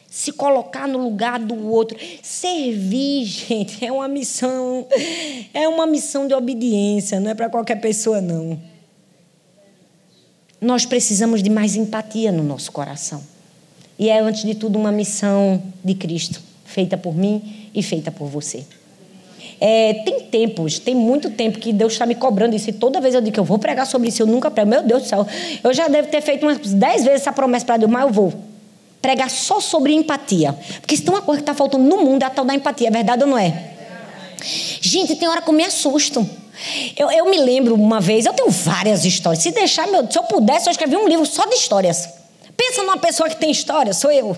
Se 0.09 0.31
colocar 0.31 0.87
no 0.87 0.99
lugar 0.99 1.39
do 1.39 1.67
outro. 1.69 1.97
Servir, 2.21 3.25
gente, 3.25 3.83
é 3.83 3.91
uma 3.91 4.07
missão. 4.07 4.87
É 5.53 5.67
uma 5.67 5.87
missão 5.87 6.27
de 6.27 6.33
obediência, 6.33 7.19
não 7.19 7.31
é 7.31 7.33
para 7.33 7.49
qualquer 7.49 7.81
pessoa, 7.81 8.21
não. 8.21 8.59
Nós 10.61 10.85
precisamos 10.85 11.43
de 11.43 11.49
mais 11.49 11.75
empatia 11.75 12.31
no 12.31 12.43
nosso 12.43 12.71
coração. 12.71 13.21
E 13.97 14.09
é, 14.09 14.19
antes 14.19 14.43
de 14.43 14.55
tudo, 14.55 14.79
uma 14.79 14.91
missão 14.91 15.61
de 15.83 15.93
Cristo, 15.93 16.41
feita 16.63 16.97
por 16.97 17.15
mim 17.15 17.69
e 17.73 17.83
feita 17.83 18.11
por 18.11 18.27
você. 18.27 18.65
É, 19.65 19.93
tem 20.03 20.19
tempos, 20.19 20.77
tem 20.77 20.93
muito 20.93 21.29
tempo 21.29 21.57
que 21.57 21.71
Deus 21.71 21.93
está 21.93 22.05
me 22.05 22.15
cobrando 22.15 22.53
isso. 22.53 22.69
E 22.69 22.73
toda 22.73 22.99
vez 22.99 23.15
eu 23.15 23.21
digo 23.21 23.33
que 23.33 23.39
eu 23.39 23.45
vou 23.45 23.57
pregar 23.57 23.87
sobre 23.87 24.09
isso, 24.09 24.21
eu 24.21 24.27
nunca 24.27 24.51
prego. 24.51 24.69
Meu 24.69 24.83
Deus 24.83 25.03
do 25.03 25.07
céu, 25.07 25.25
eu 25.63 25.73
já 25.73 25.87
devo 25.87 26.09
ter 26.09 26.19
feito 26.19 26.45
umas 26.45 26.57
dez 26.73 27.05
vezes 27.05 27.21
essa 27.21 27.31
promessa 27.31 27.65
para 27.65 27.77
Deus, 27.77 27.89
mas 27.89 28.03
eu 28.03 28.09
vou 28.09 28.33
pregar 29.01 29.29
só 29.29 29.61
sobre 29.61 29.93
empatia. 29.93 30.53
Porque 30.81 30.97
se 30.97 31.03
tem 31.03 31.13
uma 31.13 31.21
coisa 31.21 31.39
que 31.39 31.43
está 31.43 31.53
faltando 31.53 31.85
no 31.85 32.03
mundo 32.03 32.23
é 32.23 32.25
a 32.25 32.29
tal 32.29 32.43
da 32.43 32.53
empatia, 32.53 32.89
é 32.89 32.91
verdade 32.91 33.23
ou 33.23 33.29
não 33.29 33.37
é? 33.37 33.71
Gente, 34.81 35.15
tem 35.15 35.29
hora 35.29 35.41
que 35.41 35.49
eu 35.49 35.53
me 35.53 35.63
assusto. 35.63 36.29
Eu, 36.97 37.09
eu 37.09 37.29
me 37.29 37.37
lembro 37.37 37.73
uma 37.75 38.01
vez, 38.01 38.25
eu 38.25 38.33
tenho 38.33 38.49
várias 38.49 39.05
histórias. 39.05 39.41
Se 39.41 39.51
deixar, 39.51 39.87
meu, 39.87 40.11
se 40.11 40.19
eu 40.19 40.23
pudesse, 40.23 40.67
eu 40.67 40.71
escrevi 40.71 40.97
um 40.97 41.07
livro 41.07 41.25
só 41.25 41.45
de 41.45 41.55
histórias. 41.55 42.09
Pensa 42.57 42.83
numa 42.83 42.97
pessoa 42.97 43.29
que 43.29 43.37
tem 43.37 43.49
história, 43.49 43.93
sou 43.93 44.11
eu. 44.11 44.35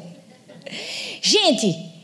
Gente, 1.20 1.95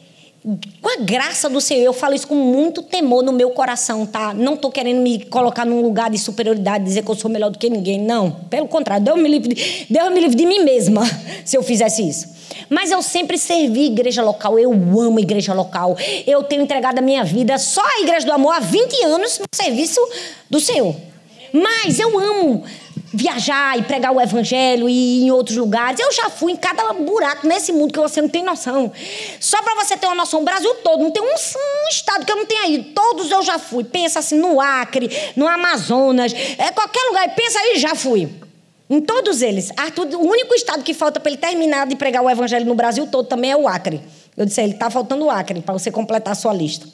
com 0.81 0.89
a 0.89 1.03
graça 1.03 1.47
do 1.47 1.61
Senhor, 1.61 1.83
eu 1.83 1.93
falo 1.93 2.15
isso 2.15 2.27
com 2.27 2.33
muito 2.33 2.81
temor 2.81 3.23
no 3.23 3.31
meu 3.31 3.51
coração, 3.51 4.07
tá? 4.07 4.33
Não 4.33 4.55
estou 4.55 4.71
querendo 4.71 4.99
me 4.99 5.23
colocar 5.25 5.65
num 5.65 5.81
lugar 5.81 6.09
de 6.09 6.17
superioridade, 6.17 6.83
dizer 6.83 7.03
que 7.03 7.11
eu 7.11 7.15
sou 7.15 7.29
melhor 7.29 7.51
do 7.51 7.59
que 7.59 7.69
ninguém. 7.69 8.01
Não, 8.01 8.31
pelo 8.49 8.67
contrário, 8.67 9.05
Deus 9.05 9.19
me 9.19 9.29
livre, 9.29 9.85
Deus 9.87 10.11
me 10.11 10.19
livre 10.19 10.35
de 10.35 10.45
mim 10.47 10.63
mesma 10.63 11.03
se 11.45 11.55
eu 11.55 11.61
fizesse 11.61 12.07
isso. 12.07 12.27
Mas 12.69 12.89
eu 12.89 13.03
sempre 13.03 13.37
servi 13.37 13.85
igreja 13.85 14.23
local, 14.23 14.57
eu 14.57 14.71
amo 14.71 15.19
igreja 15.19 15.53
local. 15.53 15.95
Eu 16.25 16.43
tenho 16.43 16.63
entregado 16.63 16.97
a 16.97 17.01
minha 17.01 17.23
vida 17.23 17.57
só 17.59 17.81
à 17.85 18.01
Igreja 18.01 18.25
do 18.25 18.31
Amor 18.31 18.53
há 18.53 18.59
20 18.59 19.03
anos 19.05 19.39
no 19.39 19.45
serviço 19.53 20.01
do 20.49 20.59
Senhor. 20.59 20.95
Mas 21.53 21.99
eu 21.99 22.17
amo 22.17 22.63
viajar 23.13 23.77
e 23.77 23.83
pregar 23.83 24.11
o 24.13 24.21
evangelho 24.21 24.87
e 24.87 25.21
ir 25.21 25.23
em 25.25 25.31
outros 25.31 25.57
lugares. 25.57 25.99
Eu 25.99 26.11
já 26.11 26.29
fui 26.29 26.53
em 26.53 26.55
cada 26.55 26.93
buraco 26.93 27.45
nesse 27.47 27.71
mundo 27.71 27.93
que 27.93 27.99
você 27.99 28.21
não 28.21 28.29
tem 28.29 28.43
noção. 28.43 28.91
Só 29.39 29.61
para 29.61 29.75
você 29.75 29.97
ter 29.97 30.05
uma 30.07 30.15
noção, 30.15 30.41
o 30.41 30.43
Brasil 30.43 30.73
todo, 30.75 31.03
não 31.03 31.11
tem 31.11 31.21
um, 31.21 31.25
um, 31.25 31.89
estado 31.89 32.25
que 32.25 32.31
eu 32.31 32.37
não 32.37 32.45
tenha 32.45 32.67
ido. 32.67 32.93
Todos 32.93 33.29
eu 33.29 33.41
já 33.41 33.59
fui. 33.59 33.83
Pensa 33.83 34.19
assim 34.19 34.37
no 34.37 34.59
Acre, 34.61 35.09
no 35.35 35.47
Amazonas, 35.47 36.33
é 36.57 36.71
qualquer 36.71 37.03
lugar. 37.07 37.35
Pensa 37.35 37.59
aí, 37.59 37.77
já 37.77 37.95
fui. 37.95 38.29
Em 38.89 38.99
todos 38.99 39.41
eles. 39.41 39.71
Arthur, 39.77 40.07
o 40.15 40.27
único 40.27 40.53
estado 40.53 40.83
que 40.83 40.93
falta 40.93 41.19
para 41.19 41.31
ele 41.31 41.39
terminar 41.39 41.87
de 41.87 41.95
pregar 41.95 42.23
o 42.23 42.29
evangelho 42.29 42.65
no 42.65 42.75
Brasil 42.75 43.07
todo 43.07 43.27
também 43.27 43.51
é 43.51 43.55
o 43.55 43.67
Acre. 43.67 44.01
Eu 44.35 44.45
disse, 44.45 44.61
ele 44.61 44.73
está 44.73 44.89
faltando 44.89 45.25
o 45.25 45.29
Acre 45.29 45.61
para 45.61 45.73
você 45.73 45.91
completar 45.91 46.33
a 46.33 46.35
sua 46.35 46.53
lista. 46.53 46.87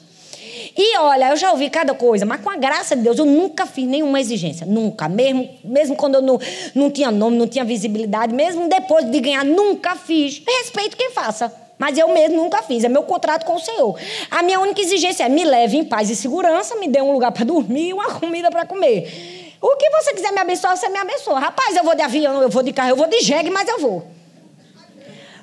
E 0.80 0.96
olha, 0.96 1.30
eu 1.30 1.36
já 1.36 1.50
ouvi 1.50 1.68
cada 1.68 1.92
coisa, 1.92 2.24
mas 2.24 2.40
com 2.40 2.48
a 2.48 2.56
graça 2.56 2.94
de 2.94 3.02
Deus 3.02 3.18
eu 3.18 3.24
nunca 3.24 3.66
fiz 3.66 3.84
nenhuma 3.84 4.20
exigência. 4.20 4.64
Nunca. 4.64 5.08
Mesmo, 5.08 5.50
mesmo 5.64 5.96
quando 5.96 6.14
eu 6.14 6.22
não, 6.22 6.38
não 6.72 6.88
tinha 6.88 7.10
nome, 7.10 7.36
não 7.36 7.48
tinha 7.48 7.64
visibilidade, 7.64 8.32
mesmo 8.32 8.68
depois 8.68 9.10
de 9.10 9.18
ganhar, 9.18 9.44
nunca 9.44 9.96
fiz. 9.96 10.40
Respeito 10.46 10.96
quem 10.96 11.10
faça. 11.10 11.52
Mas 11.76 11.98
eu 11.98 12.08
mesmo 12.14 12.36
nunca 12.36 12.62
fiz. 12.62 12.84
É 12.84 12.88
meu 12.88 13.02
contrato 13.02 13.44
com 13.44 13.56
o 13.56 13.58
Senhor. 13.58 13.98
A 14.30 14.40
minha 14.40 14.60
única 14.60 14.80
exigência 14.80 15.24
é 15.24 15.28
me 15.28 15.44
leve 15.44 15.76
em 15.76 15.84
paz 15.84 16.10
e 16.10 16.14
segurança, 16.14 16.76
me 16.76 16.86
dê 16.86 17.02
um 17.02 17.10
lugar 17.10 17.32
para 17.32 17.44
dormir 17.44 17.88
e 17.88 17.92
uma 17.92 18.12
comida 18.14 18.48
para 18.48 18.64
comer. 18.64 19.56
O 19.60 19.74
que 19.76 19.90
você 19.90 20.14
quiser 20.14 20.30
me 20.30 20.38
abençoar, 20.38 20.76
você 20.76 20.88
me 20.88 20.98
abençoa. 20.98 21.40
Rapaz, 21.40 21.74
eu 21.74 21.82
vou 21.82 21.96
de 21.96 22.02
avião, 22.02 22.40
eu 22.40 22.48
vou 22.48 22.62
de 22.62 22.72
carro, 22.72 22.90
eu 22.90 22.96
vou 22.96 23.08
de 23.08 23.18
jegue, 23.20 23.50
mas 23.50 23.68
eu 23.68 23.80
vou. 23.80 24.06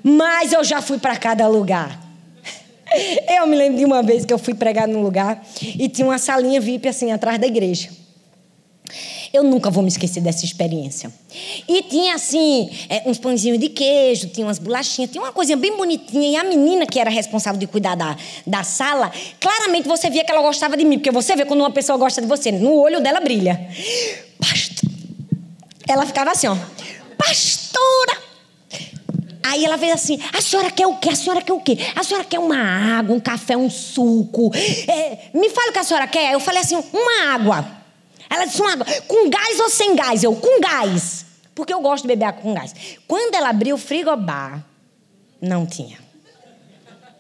Mas 0.02 0.54
eu 0.54 0.64
já 0.64 0.82
fui 0.82 0.98
para 0.98 1.18
cada 1.18 1.46
lugar. 1.46 2.05
Eu 3.30 3.48
me 3.48 3.56
lembro 3.56 3.78
de 3.78 3.86
uma 3.86 4.02
vez 4.02 4.26
que 4.26 4.34
eu 4.34 4.38
fui 4.38 4.54
pregar 4.54 4.88
num 4.88 5.02
lugar 5.02 5.46
e 5.62 5.90
tinha 5.90 6.08
uma 6.08 6.18
salinha 6.18 6.62
VIP 6.62 6.88
assim 6.88 7.12
atrás 7.12 7.40
da 7.40 7.48
igreja. 7.48 7.90
Eu 9.34 9.44
nunca 9.44 9.70
vou 9.70 9.84
me 9.84 9.90
esquecer 9.90 10.22
dessa 10.22 10.46
experiência. 10.46 11.12
E 11.68 11.82
tinha 11.84 12.16
assim, 12.16 12.70
é, 12.88 13.04
uns 13.06 13.18
pãezinhos 13.18 13.60
de 13.60 13.68
queijo, 13.68 14.30
tinha 14.30 14.48
umas 14.48 14.60
bolachinhas, 14.60 15.12
tinha 15.12 15.22
uma 15.22 15.34
coisinha 15.34 15.58
bem 15.58 15.76
bonitinha. 15.76 16.30
E 16.30 16.36
a 16.38 16.44
menina 16.44 16.86
que 16.86 17.00
era 17.00 17.10
responsável 17.10 17.60
de 17.60 17.68
cuidar 17.68 17.96
da, 17.96 18.16
da 18.48 18.64
sala, 18.64 19.12
claramente 19.40 19.88
você 19.88 20.10
via 20.10 20.24
que 20.24 20.32
ela 20.32 20.42
gostava 20.42 20.78
de 20.78 20.86
mim, 20.86 20.98
porque 20.98 21.12
você 21.12 21.36
vê 21.36 21.44
quando 21.44 21.62
uma 21.62 21.72
pessoa 21.72 21.98
gosta 21.98 22.22
de 22.22 22.28
você, 22.28 22.52
no 22.52 22.76
olho 22.76 23.02
dela 23.02 23.20
brilha. 23.20 23.60
Pastor. 24.40 24.90
Ela 25.88 26.06
ficava 26.06 26.32
assim, 26.32 26.48
ó. 26.48 26.56
Pastora, 27.18 28.05
Aí 29.48 29.64
ela 29.64 29.78
fez 29.78 29.94
assim: 29.94 30.20
a 30.34 30.42
senhora 30.42 30.72
quer 30.72 30.88
o 30.88 30.96
quê? 30.98 31.10
A 31.10 31.16
senhora 31.16 31.42
quer 31.42 31.54
o 31.54 31.60
quê? 31.60 31.78
A 31.96 32.04
senhora 32.04 32.26
quer 32.26 32.40
uma 32.40 32.58
água, 32.58 33.16
um 33.16 33.20
café, 33.20 33.56
um 33.56 33.70
suco? 33.70 34.52
É, 34.88 35.30
me 35.34 35.50
fala 35.50 35.70
o 35.70 35.74
que 35.74 35.80
a 35.80 35.84
senhora 35.84 36.08
quer. 36.08 36.34
Eu 36.34 36.40
falei 36.40 36.62
assim: 36.62 36.76
uma 36.92 37.34
água. 37.34 37.66
Ela 38.28 38.46
disse: 38.46 38.60
uma 38.60 38.74
água. 38.74 38.86
Com 39.08 39.30
gás 39.30 39.60
ou 39.60 39.70
sem 39.70 39.96
gás? 39.96 40.24
Eu, 40.24 40.36
com 40.36 40.60
gás. 40.60 41.26
Porque 41.54 41.72
eu 41.72 41.80
gosto 41.80 42.04
de 42.04 42.08
beber 42.08 42.26
água 42.26 42.42
com 42.42 42.54
gás. 42.54 42.74
Quando 43.08 43.36
ela 43.36 43.50
abriu 43.50 43.76
o 43.76 43.80
frigobar, 43.80 44.64
não 45.40 45.66
tinha. 45.66 46.00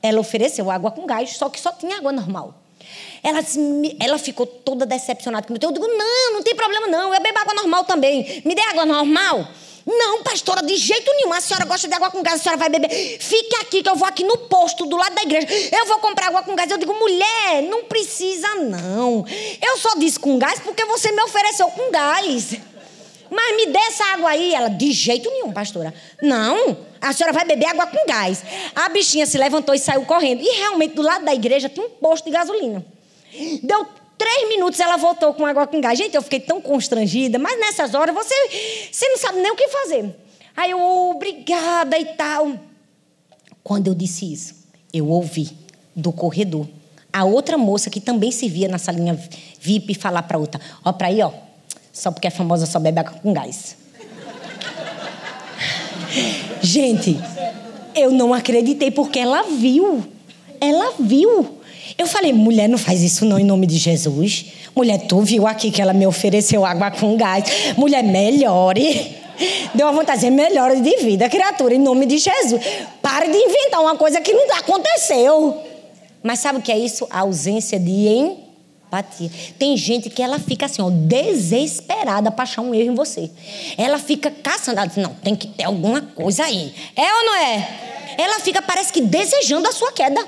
Ela 0.01 0.19
ofereceu 0.19 0.69
água 0.71 0.91
com 0.91 1.05
gás, 1.05 1.37
só 1.37 1.47
que 1.47 1.59
só 1.59 1.71
tinha 1.71 1.97
água 1.97 2.11
normal. 2.11 2.61
Ela, 3.23 3.39
ela 3.99 4.17
ficou 4.17 4.45
toda 4.45 4.85
decepcionada 4.85 5.47
comigo. 5.47 5.63
Eu 5.65 5.71
digo, 5.71 5.87
não, 5.87 6.33
não 6.33 6.43
tem 6.43 6.55
problema 6.55 6.87
não, 6.87 7.13
eu 7.13 7.21
bebo 7.21 7.39
água 7.39 7.53
normal 7.55 7.83
também. 7.83 8.41
Me 8.45 8.53
dê 8.53 8.61
água 8.61 8.85
normal? 8.85 9.47
Não, 9.85 10.23
pastora, 10.23 10.63
de 10.63 10.75
jeito 10.75 11.11
nenhum. 11.15 11.31
A 11.31 11.39
senhora 11.39 11.63
gosta 11.65 11.87
de 11.87 11.93
água 11.93 12.09
com 12.09 12.23
gás, 12.23 12.39
a 12.39 12.43
senhora 12.43 12.57
vai 12.57 12.69
beber. 12.69 12.89
Fique 13.19 13.55
aqui, 13.61 13.83
que 13.83 13.89
eu 13.89 13.95
vou 13.95 14.07
aqui 14.07 14.23
no 14.23 14.37
posto 14.37 14.85
do 14.85 14.97
lado 14.97 15.13
da 15.13 15.21
igreja. 15.21 15.47
Eu 15.71 15.85
vou 15.85 15.99
comprar 15.99 16.27
água 16.27 16.41
com 16.41 16.55
gás. 16.55 16.71
Eu 16.71 16.77
digo, 16.79 16.93
mulher, 16.93 17.61
não 17.69 17.83
precisa 17.83 18.55
não. 18.55 19.23
Eu 19.61 19.77
só 19.77 19.95
disse 19.95 20.19
com 20.19 20.39
gás 20.39 20.59
porque 20.59 20.83
você 20.85 21.11
me 21.11 21.21
ofereceu 21.21 21.67
com 21.67 21.91
gás. 21.91 22.55
Mas 23.29 23.55
me 23.57 23.67
dê 23.67 23.79
essa 23.79 24.05
água 24.13 24.31
aí. 24.31 24.55
Ela, 24.55 24.69
de 24.69 24.91
jeito 24.91 25.29
nenhum, 25.29 25.51
pastora. 25.51 25.93
Não, 26.19 26.77
a 26.99 27.13
senhora 27.13 27.33
vai 27.33 27.45
beber 27.45 27.67
água 27.67 27.85
com 27.85 28.07
gás. 28.07 28.43
A 28.75 28.89
bichinha 28.89 29.27
se 29.27 29.37
levantou 29.37 29.75
e 29.75 29.79
saiu 29.79 30.03
correndo. 30.05 30.41
E 30.41 30.57
realmente, 30.57 30.95
do 30.95 31.03
lado 31.03 31.23
da 31.23 31.33
igreja 31.33 31.69
tinha 31.69 31.85
um 31.85 31.89
posto 31.89 32.25
de 32.25 32.31
gasolina. 32.31 32.83
Deu 33.61 33.85
Três 34.17 34.47
minutos 34.49 34.79
ela 34.79 34.97
voltou 34.97 35.33
com 35.33 35.45
água 35.45 35.67
com 35.67 35.81
gás. 35.81 35.97
Gente, 35.97 36.15
eu 36.15 36.21
fiquei 36.21 36.39
tão 36.39 36.61
constrangida, 36.61 37.37
mas 37.37 37.59
nessas 37.59 37.93
horas 37.93 38.15
você, 38.15 38.33
você 38.91 39.07
não 39.09 39.17
sabe 39.17 39.39
nem 39.39 39.51
o 39.51 39.55
que 39.55 39.67
fazer. 39.67 40.15
Aí 40.55 40.71
eu, 40.71 40.79
obrigada 40.79 41.97
e 41.97 42.05
tal. 42.05 42.53
Quando 43.63 43.87
eu 43.87 43.95
disse 43.95 44.31
isso, 44.31 44.55
eu 44.93 45.07
ouvi 45.09 45.51
do 45.95 46.11
corredor 46.11 46.67
a 47.15 47.23
outra 47.23 47.57
moça 47.57 47.89
que 47.89 48.01
também 48.01 48.29
servia 48.29 48.67
na 48.67 48.77
salinha 48.77 49.17
VIP 49.57 49.93
falar 49.93 50.23
para 50.23 50.37
outra: 50.37 50.59
Ó, 50.83 50.91
para 50.91 51.07
aí, 51.07 51.21
ó, 51.21 51.31
só 51.93 52.11
porque 52.11 52.27
é 52.27 52.29
famosa 52.29 52.65
só 52.65 52.77
bebe 52.77 52.99
água 52.99 53.13
com 53.13 53.31
gás. 53.31 53.77
Gente, 56.61 57.17
eu 57.95 58.11
não 58.11 58.33
acreditei 58.33 58.91
porque 58.91 59.17
ela 59.17 59.43
viu. 59.43 60.05
Ela 60.59 60.93
viu. 60.99 61.57
Eu 61.97 62.07
falei, 62.07 62.33
mulher, 62.33 62.67
não 62.67 62.77
faz 62.77 63.01
isso 63.01 63.23
não 63.25 63.39
em 63.39 63.43
nome 63.45 63.65
de 63.65 63.77
Jesus. 63.77 64.45
Mulher, 64.75 64.99
tu 65.07 65.21
viu 65.21 65.47
aqui 65.47 65.71
que 65.71 65.81
ela 65.81 65.93
me 65.93 66.05
ofereceu 66.05 66.65
água 66.65 66.91
com 66.91 67.15
gás. 67.15 67.73
Mulher, 67.77 68.03
melhore. 68.03 69.15
Deu 69.73 69.87
uma 69.87 69.93
vontade, 69.93 70.29
melhore 70.29 70.81
de 70.81 70.97
vida, 70.97 71.29
criatura, 71.29 71.73
em 71.73 71.79
nome 71.79 72.05
de 72.05 72.17
Jesus. 72.17 72.61
Pare 73.01 73.31
de 73.31 73.37
inventar 73.37 73.81
uma 73.81 73.95
coisa 73.95 74.19
que 74.21 74.33
não 74.33 74.53
aconteceu. 74.55 75.61
Mas 76.21 76.39
sabe 76.39 76.59
o 76.59 76.61
que 76.61 76.71
é 76.71 76.77
isso? 76.77 77.07
A 77.09 77.21
ausência 77.21 77.79
de 77.79 78.07
empatia. 78.07 79.29
Tem 79.57 79.77
gente 79.77 80.09
que 80.09 80.21
ela 80.21 80.39
fica 80.39 80.65
assim, 80.65 80.81
ó, 80.81 80.89
desesperada 80.89 82.31
para 82.31 82.43
achar 82.43 82.61
um 82.61 82.73
erro 82.73 82.91
em 82.91 82.95
você. 82.95 83.29
Ela 83.77 83.99
fica 83.99 84.31
caçando, 84.31 84.79
ela 84.79 84.87
diz, 84.87 84.97
não, 84.97 85.13
tem 85.13 85.35
que 85.35 85.47
ter 85.47 85.63
alguma 85.63 86.01
coisa 86.01 86.43
aí. 86.43 86.73
É 86.95 87.13
ou 87.13 87.25
não 87.25 87.35
é? 87.35 87.69
Ela 88.17 88.39
fica, 88.39 88.61
parece 88.61 88.91
que 88.91 89.01
desejando 89.01 89.67
a 89.67 89.71
sua 89.71 89.91
queda 89.91 90.25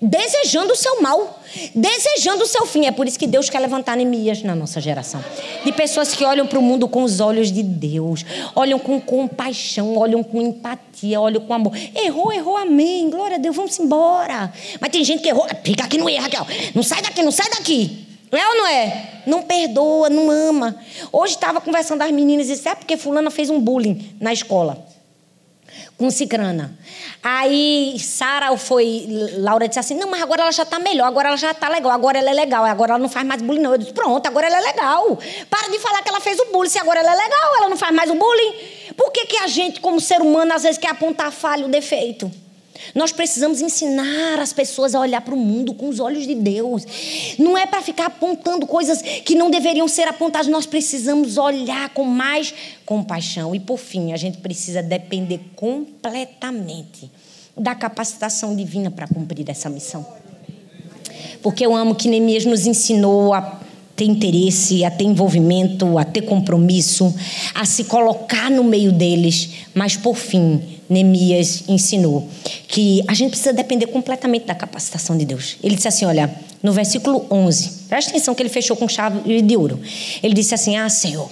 desejando 0.00 0.72
o 0.72 0.76
seu 0.76 1.00
mal, 1.00 1.40
desejando 1.74 2.44
o 2.44 2.46
seu 2.46 2.66
fim. 2.66 2.86
É 2.86 2.92
por 2.92 3.06
isso 3.06 3.18
que 3.18 3.26
Deus 3.26 3.48
quer 3.48 3.58
levantar 3.60 3.92
anemias 3.92 4.42
na 4.42 4.54
nossa 4.54 4.80
geração. 4.80 5.22
De 5.64 5.72
pessoas 5.72 6.14
que 6.14 6.24
olham 6.24 6.46
para 6.46 6.58
o 6.58 6.62
mundo 6.62 6.88
com 6.88 7.02
os 7.02 7.20
olhos 7.20 7.50
de 7.50 7.62
Deus, 7.62 8.24
olham 8.54 8.78
com 8.78 9.00
compaixão, 9.00 9.96
olham 9.96 10.22
com 10.22 10.40
empatia, 10.40 11.20
olham 11.20 11.40
com 11.40 11.54
amor. 11.54 11.72
Errou, 11.94 12.32
errou, 12.32 12.56
amém. 12.56 13.08
Glória 13.10 13.36
a 13.36 13.38
Deus, 13.38 13.56
vamos 13.56 13.78
embora. 13.78 14.52
Mas 14.80 14.90
tem 14.90 15.02
gente 15.02 15.22
que 15.22 15.28
errou, 15.28 15.46
fica 15.64 15.84
aqui 15.84 15.98
no 15.98 16.08
erro, 16.08 16.22
Raquel. 16.22 16.46
Não 16.74 16.82
sai 16.82 17.02
daqui, 17.02 17.22
não 17.22 17.32
sai 17.32 17.48
daqui. 17.50 18.04
É 18.32 18.48
ou 18.48 18.56
não 18.56 18.66
é? 18.66 19.22
Não 19.26 19.42
perdoa, 19.42 20.10
não 20.10 20.30
ama. 20.30 20.76
Hoje 21.12 21.34
estava 21.34 21.60
conversando 21.60 22.02
as 22.02 22.10
meninas 22.10 22.48
e 22.48 22.52
disse: 22.52 22.68
é 22.68 22.74
porque 22.74 22.96
fulana 22.96 23.30
fez 23.30 23.48
um 23.48 23.60
bullying 23.60 24.14
na 24.20 24.32
escola 24.32 24.85
com 25.96 26.10
cicrana. 26.10 26.76
Aí 27.22 27.98
Sara 27.98 28.56
foi, 28.56 29.06
Laura 29.38 29.66
disse 29.66 29.78
assim: 29.78 29.94
não, 29.94 30.10
mas 30.10 30.22
agora 30.22 30.42
ela 30.42 30.52
já 30.52 30.62
está 30.62 30.78
melhor, 30.78 31.06
agora 31.06 31.28
ela 31.28 31.36
já 31.36 31.50
está 31.50 31.68
legal, 31.68 31.90
agora 31.92 32.18
ela 32.18 32.30
é 32.30 32.34
legal, 32.34 32.64
agora 32.64 32.92
ela 32.92 32.98
não 32.98 33.08
faz 33.08 33.26
mais 33.26 33.42
bullying, 33.42 33.60
não. 33.60 33.72
Eu 33.72 33.78
disse: 33.78 33.92
pronto, 33.92 34.26
agora 34.26 34.46
ela 34.46 34.58
é 34.58 34.60
legal. 34.60 35.18
Para 35.48 35.68
de 35.68 35.78
falar 35.78 36.02
que 36.02 36.08
ela 36.08 36.20
fez 36.20 36.38
o 36.38 36.46
bullying, 36.52 36.70
se 36.70 36.78
agora 36.78 37.00
ela 37.00 37.12
é 37.12 37.16
legal, 37.16 37.56
ela 37.56 37.68
não 37.68 37.76
faz 37.76 37.94
mais 37.94 38.10
o 38.10 38.14
bullying. 38.14 38.54
Por 38.96 39.10
que, 39.10 39.26
que 39.26 39.38
a 39.38 39.46
gente, 39.46 39.80
como 39.80 40.00
ser 40.00 40.20
humano, 40.20 40.52
às 40.52 40.62
vezes 40.62 40.78
quer 40.78 40.90
apontar 40.90 41.30
falha, 41.30 41.66
o 41.66 41.68
defeito? 41.68 42.30
Nós 42.94 43.12
precisamos 43.12 43.60
ensinar 43.60 44.38
as 44.38 44.52
pessoas 44.52 44.94
a 44.94 45.00
olhar 45.00 45.20
para 45.20 45.34
o 45.34 45.38
mundo 45.38 45.74
com 45.74 45.88
os 45.88 46.00
olhos 46.00 46.26
de 46.26 46.34
Deus. 46.34 46.84
Não 47.38 47.56
é 47.56 47.66
para 47.66 47.82
ficar 47.82 48.06
apontando 48.06 48.66
coisas 48.66 49.02
que 49.02 49.34
não 49.34 49.50
deveriam 49.50 49.86
ser 49.88 50.08
apontadas. 50.08 50.48
Nós 50.48 50.66
precisamos 50.66 51.36
olhar 51.38 51.90
com 51.90 52.04
mais 52.04 52.54
compaixão. 52.84 53.54
E 53.54 53.60
por 53.60 53.78
fim, 53.78 54.12
a 54.12 54.16
gente 54.16 54.38
precisa 54.38 54.82
depender 54.82 55.40
completamente 55.54 57.10
da 57.56 57.74
capacitação 57.74 58.54
divina 58.54 58.90
para 58.90 59.08
cumprir 59.08 59.48
essa 59.48 59.68
missão. 59.70 60.06
Porque 61.42 61.64
eu 61.64 61.74
amo 61.74 61.94
que 61.94 62.08
Neemias 62.08 62.44
nos 62.44 62.66
ensinou 62.66 63.32
a 63.32 63.60
ter 63.96 64.04
interesse, 64.04 64.84
a 64.84 64.90
ter 64.90 65.04
envolvimento, 65.04 65.96
a 65.96 66.04
ter 66.04 66.22
compromisso, 66.22 67.12
a 67.54 67.64
se 67.64 67.84
colocar 67.84 68.50
no 68.50 68.62
meio 68.62 68.92
deles, 68.92 69.48
mas 69.74 69.96
por 69.96 70.14
fim, 70.14 70.60
Neemias 70.88 71.64
ensinou 71.66 72.28
que 72.68 73.02
a 73.08 73.14
gente 73.14 73.30
precisa 73.30 73.52
depender 73.52 73.86
completamente 73.86 74.44
da 74.44 74.54
capacitação 74.54 75.16
de 75.16 75.24
Deus. 75.24 75.56
Ele 75.62 75.74
disse 75.74 75.88
assim, 75.88 76.04
olha, 76.04 76.32
no 76.62 76.72
versículo 76.72 77.26
11, 77.30 77.70
presta 77.88 78.10
atenção 78.10 78.34
que 78.34 78.42
ele 78.42 78.50
fechou 78.50 78.76
com 78.76 78.88
chave 78.88 79.40
de 79.40 79.56
ouro. 79.56 79.80
Ele 80.22 80.34
disse 80.34 80.54
assim: 80.54 80.76
"Ah, 80.76 80.88
Senhor, 80.88 81.30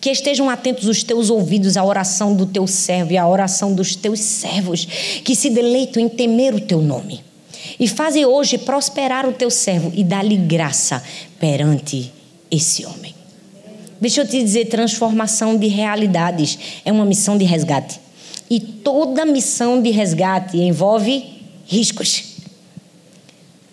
que 0.00 0.10
estejam 0.10 0.48
atentos 0.48 0.86
os 0.86 1.02
teus 1.02 1.30
ouvidos 1.30 1.76
à 1.76 1.84
oração 1.84 2.34
do 2.34 2.46
teu 2.46 2.66
servo 2.66 3.12
e 3.12 3.18
à 3.18 3.26
oração 3.26 3.74
dos 3.74 3.96
teus 3.96 4.20
servos, 4.20 4.86
que 5.24 5.34
se 5.34 5.50
deleitam 5.50 6.02
em 6.02 6.08
temer 6.08 6.54
o 6.54 6.60
teu 6.60 6.80
nome. 6.80 7.27
E 7.78 7.86
faze 7.86 8.24
hoje 8.24 8.58
prosperar 8.58 9.26
o 9.26 9.32
teu 9.32 9.50
servo 9.50 9.92
e 9.94 10.02
dá-lhe 10.02 10.36
graça 10.36 11.02
perante 11.38 12.12
esse 12.50 12.84
homem. 12.84 13.14
Deixa 14.00 14.20
eu 14.20 14.26
te 14.26 14.42
dizer, 14.42 14.66
transformação 14.66 15.56
de 15.56 15.66
realidades 15.66 16.58
é 16.84 16.92
uma 16.92 17.04
missão 17.04 17.36
de 17.36 17.44
resgate. 17.44 18.00
E 18.48 18.60
toda 18.60 19.24
missão 19.24 19.82
de 19.82 19.90
resgate 19.90 20.56
envolve 20.56 21.24
riscos. 21.66 22.24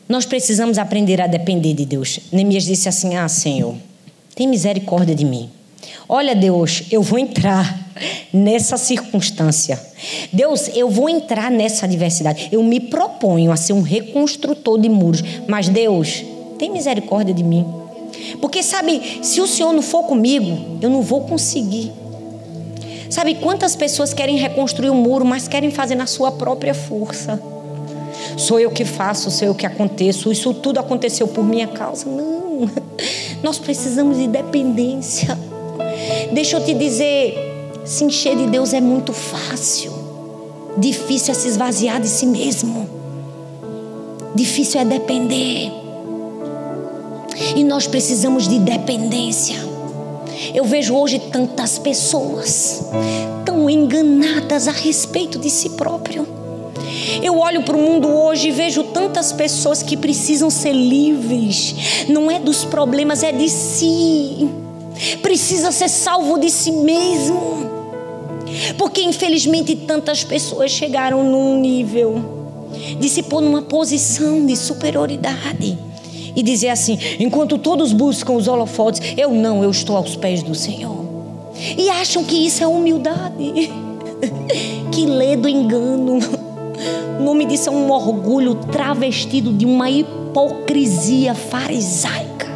Nós 0.08 0.26
precisamos 0.26 0.78
aprender 0.78 1.22
a 1.22 1.28
depender 1.28 1.74
de 1.74 1.86
Deus. 1.86 2.20
Neemias 2.32 2.66
disse 2.66 2.90
assim: 2.90 3.16
Ah, 3.16 3.28
Senhor, 3.28 3.76
tem 4.36 4.48
misericórdia 4.48 5.16
de 5.16 5.26
mim. 5.26 5.50
Olha, 6.08 6.36
Deus, 6.36 6.84
eu 6.92 7.02
vou 7.02 7.18
entrar 7.18 7.86
nessa 8.32 8.78
circunstância. 8.78 9.80
Deus, 10.32 10.70
eu 10.76 10.90
vou 10.90 11.10
entrar 11.10 11.50
nessa 11.50 11.86
adversidade. 11.86 12.50
Eu 12.52 12.62
me 12.64 12.80
proponho 12.80 13.52
a 13.52 13.56
ser 13.56 13.74
um 13.74 13.82
reconstrutor 13.82 14.80
de 14.80 14.90
muros. 14.90 15.24
Mas, 15.48 15.68
Deus, 15.68 16.24
tem 16.60 16.72
misericórdia 16.72 17.34
de 17.34 17.44
mim. 17.44 17.66
Porque, 18.40 18.62
sabe, 18.62 19.20
se 19.22 19.42
o 19.42 19.48
Senhor 19.48 19.74
não 19.74 19.82
for 19.82 20.04
comigo, 20.04 20.78
eu 20.82 20.90
não 20.90 21.02
vou 21.02 21.22
conseguir. 21.22 21.92
Sabe 23.10 23.36
quantas 23.36 23.76
pessoas 23.76 24.14
querem 24.14 24.38
reconstruir 24.38 24.90
o 24.90 24.94
um 24.94 25.02
muro, 25.02 25.26
mas 25.26 25.48
querem 25.48 25.72
fazer 25.72 25.96
na 25.96 26.06
sua 26.06 26.32
própria 26.32 26.74
força? 26.74 27.42
Sou 28.38 28.60
eu 28.60 28.72
que 28.72 28.84
faço, 28.84 29.32
sou 29.32 29.48
eu 29.48 29.56
que 29.56 29.66
aconteço, 29.66 30.32
isso 30.32 30.54
tudo 30.54 30.80
aconteceu 30.80 31.28
por 31.28 31.44
minha 31.44 31.68
causa. 31.68 32.06
Não. 32.06 32.70
Nós 33.44 33.58
precisamos 33.58 34.18
de 34.18 34.28
dependência. 34.28 35.38
Deixa 36.32 36.58
eu 36.58 36.64
te 36.64 36.74
dizer, 36.74 37.36
se 37.86 38.04
encher 38.04 38.36
de 38.36 38.48
Deus 38.48 38.74
é 38.74 38.82
muito 38.82 39.14
fácil. 39.14 39.92
Difícil 40.78 41.32
é 41.32 41.36
se 41.36 41.48
esvaziar 41.48 42.02
de 42.02 42.08
si 42.08 42.26
mesmo. 42.26 42.90
Difícil 44.36 44.82
é 44.82 44.86
depender. 44.86 45.72
E 47.56 47.64
nós 47.64 47.88
precisamos 47.88 48.48
de 48.48 48.60
dependência. 48.60 49.56
Eu 50.54 50.66
vejo 50.66 50.96
hoje 50.96 51.20
tantas 51.20 51.80
pessoas 51.80 52.84
tão 53.46 53.70
enganadas 53.70 54.68
a 54.68 54.72
respeito 54.72 55.40
de 55.40 55.50
si 55.50 55.70
próprio. 55.72 56.28
Eu 57.24 57.38
olho 57.38 57.64
para 57.64 57.78
o 57.78 57.82
mundo 57.82 58.08
hoje 58.08 58.50
e 58.50 58.52
vejo 58.52 58.84
tantas 58.84 59.32
pessoas 59.32 59.82
que 59.82 59.96
precisam 59.96 60.50
ser 60.50 60.74
livres. 60.74 62.06
Não 62.10 62.30
é 62.30 62.40
dos 62.40 62.66
problemas, 62.66 63.24
é 63.24 63.32
de 63.32 63.48
si. 63.50 64.50
Precisa 65.22 65.72
ser 65.72 65.90
salvo 65.90 66.38
de 66.38 66.50
si 66.50 66.72
mesmo. 66.72 67.66
Porque 68.78 69.02
infelizmente 69.02 69.76
tantas 69.76 70.24
pessoas 70.24 70.72
chegaram 70.72 71.24
num 71.24 71.60
nível 71.60 72.24
de 73.00 73.10
se 73.10 73.24
pôr 73.24 73.42
numa 73.42 73.62
posição 73.62 74.46
de 74.46 74.56
superioridade 74.56 75.78
e 76.36 76.44
dizer 76.44 76.70
assim: 76.70 76.98
enquanto 77.20 77.58
todos 77.58 77.94
buscam 77.94 78.34
os 78.34 78.48
holofotes, 78.48 79.02
eu 79.18 79.32
não, 79.32 79.64
eu 79.64 79.72
estou 79.72 79.96
aos 79.96 80.16
pés 80.16 80.44
do 80.44 80.54
Senhor. 80.54 81.06
E 81.78 81.90
acham 81.90 82.24
que 82.24 82.36
isso 82.36 82.64
é 82.64 82.68
humildade. 82.68 83.72
que 84.92 85.06
ledo 85.06 85.48
engano. 85.48 86.20
O 87.20 87.24
nome 87.24 87.46
disso 87.46 87.70
é 87.70 87.72
um 87.72 87.90
orgulho 87.90 88.56
travestido 88.56 89.54
de 89.54 89.66
uma 89.66 89.90
hipocrisia 89.90 91.34
farisaica. 91.34 92.55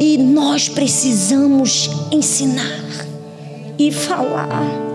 E 0.00 0.18
nós 0.18 0.68
precisamos 0.68 1.90
ensinar 2.10 3.06
e 3.78 3.90
falar 3.90 4.86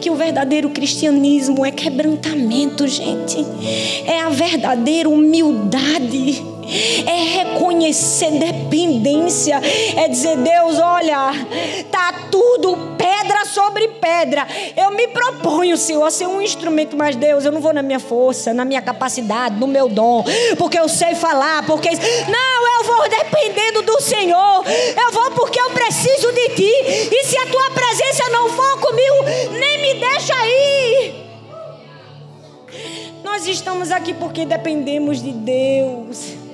que 0.00 0.10
o 0.10 0.14
verdadeiro 0.14 0.70
cristianismo 0.70 1.64
é 1.64 1.70
quebrantamento, 1.70 2.86
gente. 2.86 3.44
É 4.06 4.20
a 4.20 4.28
verdadeira 4.28 5.08
humildade 5.08 6.42
é 7.06 7.44
reconhecer 7.44 8.30
dependência, 8.32 9.60
é 9.96 10.08
dizer: 10.08 10.36
Deus, 10.36 10.78
olha, 10.78 11.32
tá 11.90 12.28
tudo 12.30 12.76
pedra 12.96 13.44
sobre 13.46 13.88
pedra. 13.88 14.46
Eu 14.76 14.90
me 14.90 15.08
proponho, 15.08 15.76
Senhor, 15.76 16.04
a 16.04 16.10
ser 16.10 16.26
um 16.26 16.40
instrumento, 16.40 16.96
mas 16.96 17.16
Deus, 17.16 17.44
eu 17.44 17.52
não 17.52 17.60
vou 17.60 17.72
na 17.72 17.82
minha 17.82 18.00
força, 18.00 18.52
na 18.52 18.64
minha 18.64 18.82
capacidade, 18.82 19.58
no 19.58 19.66
meu 19.66 19.88
dom, 19.88 20.24
porque 20.56 20.78
eu 20.78 20.88
sei 20.88 21.14
falar, 21.14 21.64
porque. 21.66 21.88
Não, 21.88 22.78
eu 22.78 22.84
vou 22.84 23.08
dependendo 23.08 23.82
do 23.82 24.00
Senhor, 24.00 24.64
eu 24.66 25.12
vou 25.12 25.30
porque 25.32 25.60
eu 25.60 25.70
preciso 25.70 26.32
de 26.32 26.48
Ti, 26.50 26.72
e 27.12 27.24
se 27.24 27.36
a 27.38 27.46
Tua 27.46 27.70
presença 27.70 28.28
não 28.30 28.48
for 28.50 28.80
comigo, 28.80 29.24
nem 29.58 29.80
me 29.80 29.94
deixa 29.94 30.34
ir. 30.46 31.28
Nós 33.22 33.46
estamos 33.46 33.90
aqui 33.90 34.14
porque 34.14 34.44
dependemos 34.44 35.22
de 35.22 35.32
Deus. 35.32 36.47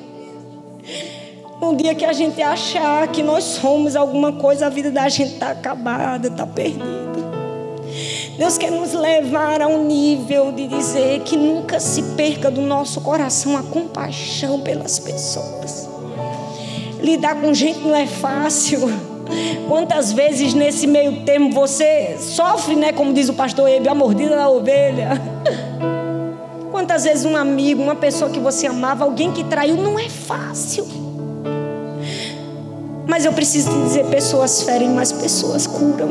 Um 1.60 1.76
dia 1.76 1.94
que 1.94 2.04
a 2.04 2.12
gente 2.12 2.42
achar 2.42 3.08
que 3.08 3.22
nós 3.22 3.44
somos 3.44 3.96
alguma 3.96 4.32
coisa, 4.32 4.66
a 4.66 4.68
vida 4.68 4.90
da 4.90 5.08
gente 5.08 5.34
está 5.34 5.50
acabada, 5.50 6.28
está 6.28 6.46
perdida. 6.46 7.14
Deus 8.36 8.58
quer 8.58 8.70
nos 8.70 8.92
levar 8.92 9.62
a 9.62 9.68
um 9.68 9.84
nível 9.86 10.50
de 10.50 10.66
dizer 10.66 11.20
que 11.20 11.36
nunca 11.36 11.78
se 11.78 12.02
perca 12.16 12.50
do 12.50 12.60
nosso 12.60 13.00
coração 13.00 13.56
a 13.56 13.62
compaixão 13.62 14.60
pelas 14.60 14.98
pessoas. 14.98 15.88
Lidar 17.00 17.40
com 17.40 17.54
gente 17.54 17.78
não 17.80 17.94
é 17.94 18.06
fácil. 18.06 18.80
Quantas 19.68 20.12
vezes 20.12 20.52
nesse 20.52 20.86
meio 20.86 21.24
termo 21.24 21.52
você 21.52 22.16
sofre, 22.18 22.74
né? 22.74 22.92
Como 22.92 23.12
diz 23.12 23.28
o 23.28 23.34
pastor 23.34 23.68
Ebe, 23.68 23.88
a 23.88 23.94
mordida 23.94 24.34
da 24.36 24.48
ovelha. 24.48 25.10
Quantas 26.84 27.04
vezes 27.04 27.24
um 27.24 27.34
amigo, 27.34 27.82
uma 27.82 27.94
pessoa 27.94 28.30
que 28.30 28.38
você 28.38 28.66
amava, 28.66 29.04
alguém 29.04 29.32
que 29.32 29.42
traiu, 29.42 29.74
não 29.74 29.98
é 29.98 30.06
fácil. 30.06 30.86
Mas 33.06 33.24
eu 33.24 33.32
preciso 33.32 33.70
te 33.70 33.76
dizer: 33.84 34.04
pessoas 34.10 34.64
ferem, 34.64 34.90
mas 34.90 35.10
pessoas 35.10 35.66
curam. 35.66 36.10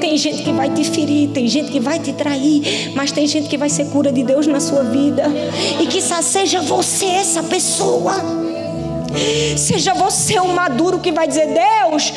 Tem 0.00 0.18
gente 0.18 0.42
que 0.42 0.50
vai 0.50 0.68
te 0.70 0.82
ferir, 0.82 1.28
tem 1.28 1.46
gente 1.46 1.70
que 1.70 1.78
vai 1.78 2.00
te 2.00 2.12
trair, 2.12 2.90
mas 2.96 3.12
tem 3.12 3.28
gente 3.28 3.48
que 3.48 3.56
vai 3.56 3.68
ser 3.68 3.84
cura 3.90 4.10
de 4.10 4.24
Deus 4.24 4.44
na 4.48 4.58
sua 4.58 4.82
vida. 4.82 5.22
E 5.80 5.86
que 5.86 6.02
seja 6.02 6.60
você 6.60 7.06
essa 7.06 7.40
pessoa. 7.40 8.14
Seja 9.56 9.94
você 9.94 10.40
o 10.40 10.48
maduro 10.48 10.98
que 10.98 11.12
vai 11.12 11.28
dizer: 11.28 11.46
Deus, 11.46 12.12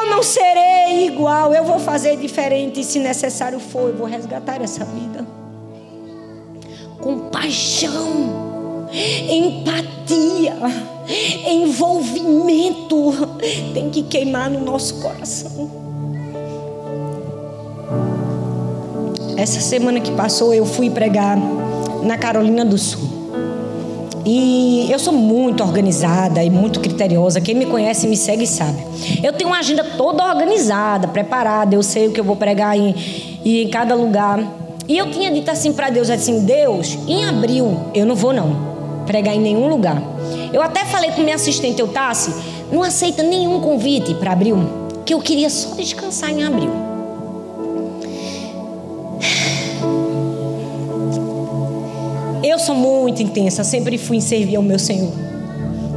eu 0.00 0.10
não 0.10 0.24
serei 0.24 1.06
igual, 1.06 1.54
eu 1.54 1.62
vou 1.62 1.78
fazer 1.78 2.16
diferente. 2.16 2.80
E 2.80 2.84
se 2.84 2.98
necessário 2.98 3.60
for, 3.60 3.90
eu 3.90 3.96
vou 3.96 4.08
resgatar 4.08 4.60
essa 4.60 4.84
vida. 4.84 5.21
Compaixão, 7.02 8.88
empatia 9.28 10.56
envolvimento 11.46 13.12
tem 13.74 13.90
que 13.90 14.02
queimar 14.04 14.50
no 14.50 14.60
nosso 14.60 15.00
coração. 15.00 15.70
Essa 19.36 19.60
semana 19.60 20.00
que 20.00 20.12
passou 20.12 20.54
eu 20.54 20.64
fui 20.64 20.88
pregar 20.90 21.36
na 22.02 22.16
Carolina 22.16 22.64
do 22.64 22.78
Sul. 22.78 23.10
E 24.24 24.86
eu 24.88 25.00
sou 25.00 25.12
muito 25.12 25.64
organizada 25.64 26.44
e 26.44 26.50
muito 26.50 26.78
criteriosa. 26.78 27.40
Quem 27.40 27.56
me 27.56 27.66
conhece 27.66 28.06
me 28.06 28.16
segue 28.16 28.44
e 28.44 28.46
sabe. 28.46 28.80
Eu 29.20 29.32
tenho 29.32 29.50
uma 29.50 29.58
agenda 29.58 29.82
toda 29.82 30.24
organizada, 30.24 31.08
preparada. 31.08 31.74
Eu 31.74 31.82
sei 31.82 32.06
o 32.06 32.12
que 32.12 32.20
eu 32.20 32.24
vou 32.24 32.36
pregar 32.36 32.78
em, 32.78 32.94
em 33.44 33.68
cada 33.68 33.96
lugar. 33.96 34.38
E 34.88 34.98
eu 34.98 35.10
tinha 35.10 35.30
dito 35.30 35.50
assim 35.50 35.72
para 35.72 35.90
Deus, 35.90 36.10
assim, 36.10 36.44
Deus, 36.44 36.98
em 37.06 37.24
abril 37.24 37.78
eu 37.94 38.04
não 38.04 38.14
vou 38.14 38.32
não 38.32 38.72
pregar 39.06 39.34
em 39.34 39.40
nenhum 39.40 39.68
lugar. 39.68 40.02
Eu 40.52 40.62
até 40.62 40.84
falei 40.84 41.10
com 41.10 41.22
minha 41.22 41.36
assistente 41.36 41.80
Eutácia, 41.80 42.32
não 42.70 42.82
aceita 42.82 43.22
nenhum 43.22 43.60
convite 43.60 44.14
para 44.14 44.32
abril, 44.32 44.58
que 45.04 45.14
eu 45.14 45.20
queria 45.20 45.50
só 45.50 45.74
descansar 45.74 46.30
em 46.30 46.44
abril. 46.44 46.70
Eu 52.42 52.58
sou 52.58 52.74
muito 52.74 53.22
intensa, 53.22 53.62
sempre 53.64 53.96
fui 53.96 54.16
em 54.16 54.20
servir 54.20 54.56
ao 54.56 54.62
meu 54.62 54.78
Senhor. 54.78 55.12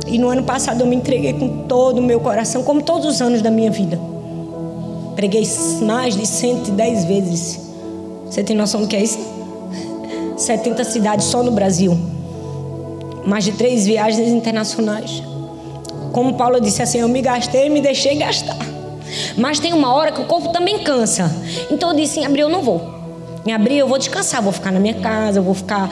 E 0.08 0.18
no 0.20 0.30
ano 0.30 0.44
passado 0.44 0.82
eu 0.82 0.88
me 0.88 0.96
entreguei 0.96 1.34
com 1.34 1.64
todo 1.64 1.98
o 1.98 2.02
meu 2.02 2.20
coração, 2.20 2.64
como 2.64 2.82
todos 2.82 3.06
os 3.06 3.22
anos 3.22 3.42
da 3.42 3.50
minha 3.50 3.72
vida. 3.72 4.00
Preguei 5.16 5.44
mais 5.82 6.16
de 6.16 6.26
110 6.26 7.06
vezes. 7.06 7.65
Você 8.36 8.44
tem 8.44 8.54
noção 8.54 8.82
do 8.82 8.88
que 8.88 8.98
é 8.98 9.02
isso? 9.02 9.18
70 10.36 10.84
cidades 10.84 11.26
só 11.28 11.42
no 11.42 11.52
Brasil 11.52 11.98
mais 13.26 13.46
de 13.46 13.54
três 13.54 13.86
viagens 13.86 14.28
internacionais. 14.28 15.24
Como 16.12 16.34
Paulo 16.34 16.60
disse 16.60 16.82
assim, 16.82 17.00
eu 17.00 17.08
me 17.08 17.22
gastei 17.22 17.68
e 17.68 17.70
me 17.70 17.80
deixei 17.80 18.16
gastar. 18.18 18.58
Mas 19.38 19.58
tem 19.58 19.72
uma 19.72 19.94
hora 19.94 20.12
que 20.12 20.20
o 20.20 20.26
corpo 20.26 20.50
também 20.50 20.80
cansa. 20.80 21.34
Então 21.72 21.92
eu 21.92 21.96
disse, 21.96 22.20
em 22.20 22.26
abril 22.26 22.48
eu 22.48 22.52
não 22.52 22.62
vou. 22.62 22.82
Em 23.46 23.54
abril 23.54 23.78
eu 23.78 23.88
vou 23.88 23.98
descansar, 23.98 24.42
vou 24.42 24.52
ficar 24.52 24.70
na 24.70 24.82
minha 24.82 24.96
casa, 24.96 25.40
eu 25.40 25.44
vou 25.44 25.54
ficar. 25.54 25.90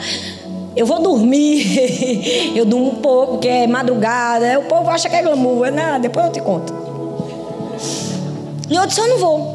Eu 0.76 0.84
vou 0.84 1.00
dormir. 1.00 2.52
eu 2.54 2.66
durmo 2.66 2.90
um 2.90 2.96
pouco, 2.96 3.38
que 3.38 3.48
é 3.48 3.66
madrugada. 3.66 4.60
O 4.60 4.64
povo 4.64 4.90
acha 4.90 5.08
que 5.08 5.16
é 5.16 5.22
glamour. 5.22 5.64
É 5.64 5.70
nada, 5.70 5.98
depois 5.98 6.26
eu 6.26 6.32
te 6.32 6.42
conto. 6.42 6.74
E 8.68 8.74
eu 8.74 8.84
disse, 8.84 9.00
eu 9.00 9.08
não 9.08 9.16
vou. 9.16 9.53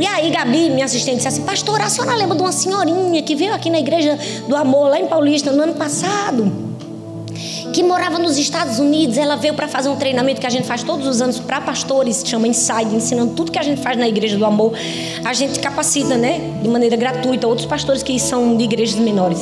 E 0.00 0.06
aí, 0.06 0.30
Gabi, 0.30 0.70
minha 0.70 0.86
assistente, 0.86 1.16
disse 1.16 1.28
assim: 1.28 1.42
Pastor, 1.42 1.78
a 1.82 1.90
senhora 1.90 2.16
lembra 2.16 2.34
de 2.34 2.40
uma 2.40 2.52
senhorinha 2.52 3.22
que 3.22 3.34
veio 3.34 3.52
aqui 3.52 3.68
na 3.68 3.78
igreja 3.78 4.18
do 4.48 4.56
amor, 4.56 4.88
lá 4.88 4.98
em 4.98 5.06
Paulista, 5.06 5.52
no 5.52 5.62
ano 5.62 5.74
passado? 5.74 6.70
que 7.72 7.84
morava 7.84 8.18
nos 8.18 8.36
Estados 8.36 8.78
Unidos. 8.80 9.16
Ela 9.16 9.36
veio 9.36 9.54
para 9.54 9.68
fazer 9.68 9.88
um 9.90 9.96
treinamento 9.96 10.40
que 10.40 10.46
a 10.46 10.50
gente 10.50 10.66
faz 10.66 10.82
todos 10.82 11.06
os 11.06 11.20
anos 11.20 11.38
para 11.38 11.60
pastores, 11.60 12.22
chama 12.26 12.48
Inside, 12.48 12.96
ensinando 12.96 13.34
tudo 13.34 13.52
que 13.52 13.58
a 13.58 13.62
gente 13.62 13.80
faz 13.80 13.96
na 13.96 14.08
Igreja 14.08 14.36
do 14.36 14.44
Amor. 14.44 14.72
A 15.24 15.32
gente 15.32 15.60
capacita, 15.60 16.16
né, 16.16 16.40
de 16.62 16.68
maneira 16.68 16.96
gratuita, 16.96 17.46
outros 17.46 17.66
pastores 17.66 18.02
que 18.02 18.18
são 18.18 18.56
de 18.56 18.64
igrejas 18.64 18.98
menores. 18.98 19.38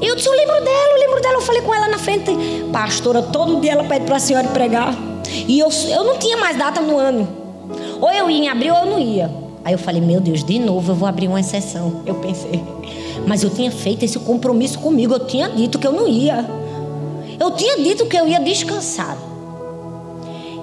E 0.00 0.06
eu 0.06 0.16
disse: 0.16 0.28
Eu 0.28 0.32
lembro 0.32 0.54
dela, 0.64 0.88
eu 0.92 0.98
lembro 0.98 1.20
dela. 1.20 1.34
Eu 1.34 1.42
falei 1.42 1.62
com 1.62 1.74
ela 1.74 1.88
na 1.88 1.98
frente, 1.98 2.32
pastora, 2.72 3.22
todo 3.22 3.60
dia 3.60 3.72
ela 3.72 3.84
pede 3.84 4.06
para 4.06 4.16
a 4.16 4.20
senhora 4.20 4.48
pregar. 4.48 4.96
E 5.46 5.58
eu, 5.58 5.68
eu 5.90 6.04
não 6.04 6.18
tinha 6.18 6.38
mais 6.38 6.56
data 6.56 6.80
no 6.80 6.96
ano. 6.96 7.28
Ou 8.00 8.10
eu 8.10 8.30
ia 8.30 8.44
em 8.44 8.48
abril 8.48 8.74
ou 8.74 8.80
eu 8.80 8.86
não 8.86 8.98
ia. 8.98 9.47
Aí 9.68 9.74
eu 9.74 9.78
falei: 9.78 10.00
Meu 10.00 10.18
Deus, 10.18 10.42
de 10.42 10.58
novo 10.58 10.92
eu 10.92 10.96
vou 10.96 11.06
abrir 11.06 11.28
uma 11.28 11.40
exceção. 11.40 12.00
Eu 12.06 12.14
pensei. 12.14 12.64
Mas 13.26 13.42
eu 13.42 13.50
tinha 13.50 13.70
feito 13.70 14.02
esse 14.02 14.18
compromisso 14.18 14.78
comigo. 14.78 15.12
Eu 15.12 15.26
tinha 15.26 15.46
dito 15.46 15.78
que 15.78 15.86
eu 15.86 15.92
não 15.92 16.08
ia. 16.08 16.42
Eu 17.38 17.50
tinha 17.50 17.76
dito 17.76 18.06
que 18.06 18.16
eu 18.16 18.26
ia 18.26 18.40
descansar. 18.40 19.18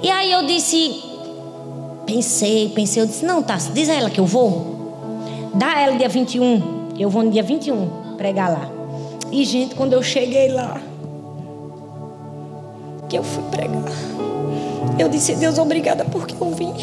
E 0.01 0.09
aí 0.09 0.31
eu 0.31 0.47
disse, 0.47 1.03
pensei, 2.07 2.69
pensei, 2.69 3.03
eu 3.03 3.05
disse, 3.05 3.23
não, 3.23 3.43
Tassi, 3.43 3.69
diz 3.73 3.89
a 3.89 3.93
ela 3.93 4.09
que 4.09 4.19
eu 4.19 4.25
vou. 4.25 5.51
Dá 5.53 5.73
a 5.75 5.81
ela 5.81 5.97
dia 5.97 6.09
21. 6.09 6.95
Eu 6.97 7.07
vou 7.07 7.21
no 7.21 7.29
dia 7.29 7.43
21 7.43 8.15
pregar 8.17 8.49
lá. 8.49 8.71
E, 9.31 9.45
gente, 9.45 9.75
quando 9.75 9.93
eu 9.93 10.01
cheguei 10.01 10.51
lá, 10.51 10.81
que 13.07 13.15
eu 13.15 13.23
fui 13.23 13.43
pregar, 13.51 13.83
eu 14.97 15.07
disse, 15.09 15.35
Deus, 15.35 15.59
obrigada 15.59 16.03
porque 16.05 16.33
eu 16.41 16.49
vim. 16.49 16.73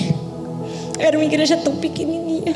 Era 0.99 1.16
uma 1.16 1.24
igreja 1.24 1.57
tão 1.57 1.76
pequenininha. 1.76 2.55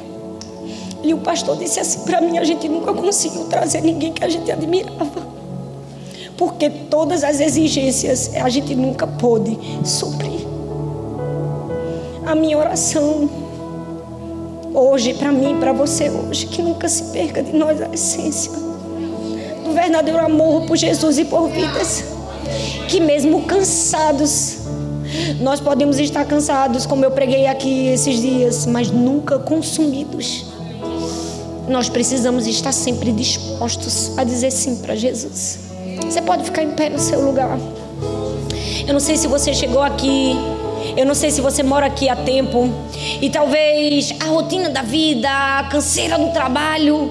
E 1.03 1.15
o 1.15 1.19
pastor 1.19 1.57
disse 1.57 1.81
assim 1.81 2.01
para 2.01 2.21
mim: 2.21 2.39
a 2.39 2.45
gente 2.45 2.69
nunca 2.69 2.93
conseguiu 2.93 3.45
trazer 3.45 3.81
ninguém 3.81 4.13
que 4.13 4.25
a 4.25 4.29
gente 4.29 4.51
admirava 4.51 5.37
porque 6.37 6.69
todas 6.69 7.25
as 7.25 7.41
exigências 7.41 8.31
a 8.35 8.49
gente 8.49 8.75
nunca 8.75 9.07
pôde 9.07 9.59
suprir. 9.85 10.47
A 12.27 12.35
minha 12.35 12.59
oração 12.59 13.29
hoje, 14.75 15.15
para 15.15 15.33
mim 15.33 15.59
para 15.59 15.73
você 15.73 16.11
hoje, 16.11 16.47
que 16.47 16.61
nunca 16.61 16.89
se 16.89 17.05
perca 17.05 17.43
de 17.43 17.53
nós 17.57 17.81
a 17.81 17.89
essência 17.93 18.53
do 19.65 19.73
verdadeiro 19.73 20.21
amor 20.21 20.67
por 20.67 20.77
Jesus 20.77 21.19
e 21.19 21.25
por 21.25 21.49
vidas. 21.49 22.05
Que 22.89 23.01
mesmo 23.01 23.43
cansados, 23.45 24.59
nós 25.41 25.61
podemos 25.61 25.99
estar 25.99 26.25
cansados, 26.25 26.87
como 26.87 27.05
eu 27.05 27.11
preguei 27.11 27.47
aqui 27.47 27.89
esses 27.89 28.21
dias, 28.21 28.67
mas 28.67 28.91
nunca 28.91 29.39
consumidos. 29.39 30.45
Nós 31.69 31.89
precisamos 31.89 32.47
estar 32.47 32.73
sempre 32.73 33.13
dispostos 33.13 34.17
a 34.17 34.25
dizer 34.25 34.51
sim 34.51 34.77
para 34.77 34.95
Jesus. 34.95 35.59
Você 36.05 36.23
pode 36.23 36.45
ficar 36.45 36.63
em 36.63 36.71
pé 36.71 36.89
no 36.89 36.99
seu 36.99 37.21
lugar. 37.21 37.59
Eu 38.87 38.93
não 38.93 39.01
sei 39.01 39.17
se 39.17 39.27
você 39.27 39.53
chegou 39.53 39.83
aqui. 39.83 40.37
Eu 40.97 41.05
não 41.05 41.15
sei 41.15 41.31
se 41.31 41.41
você 41.41 41.63
mora 41.63 41.87
aqui 41.87 42.09
há 42.09 42.15
tempo. 42.15 42.71
E 43.21 43.29
talvez 43.31 44.15
a 44.21 44.27
rotina 44.27 44.71
da 44.71 44.83
vida, 44.83 45.29
a 45.29 45.65
canseira 45.65 46.17
do 46.17 46.31
trabalho, 46.33 47.11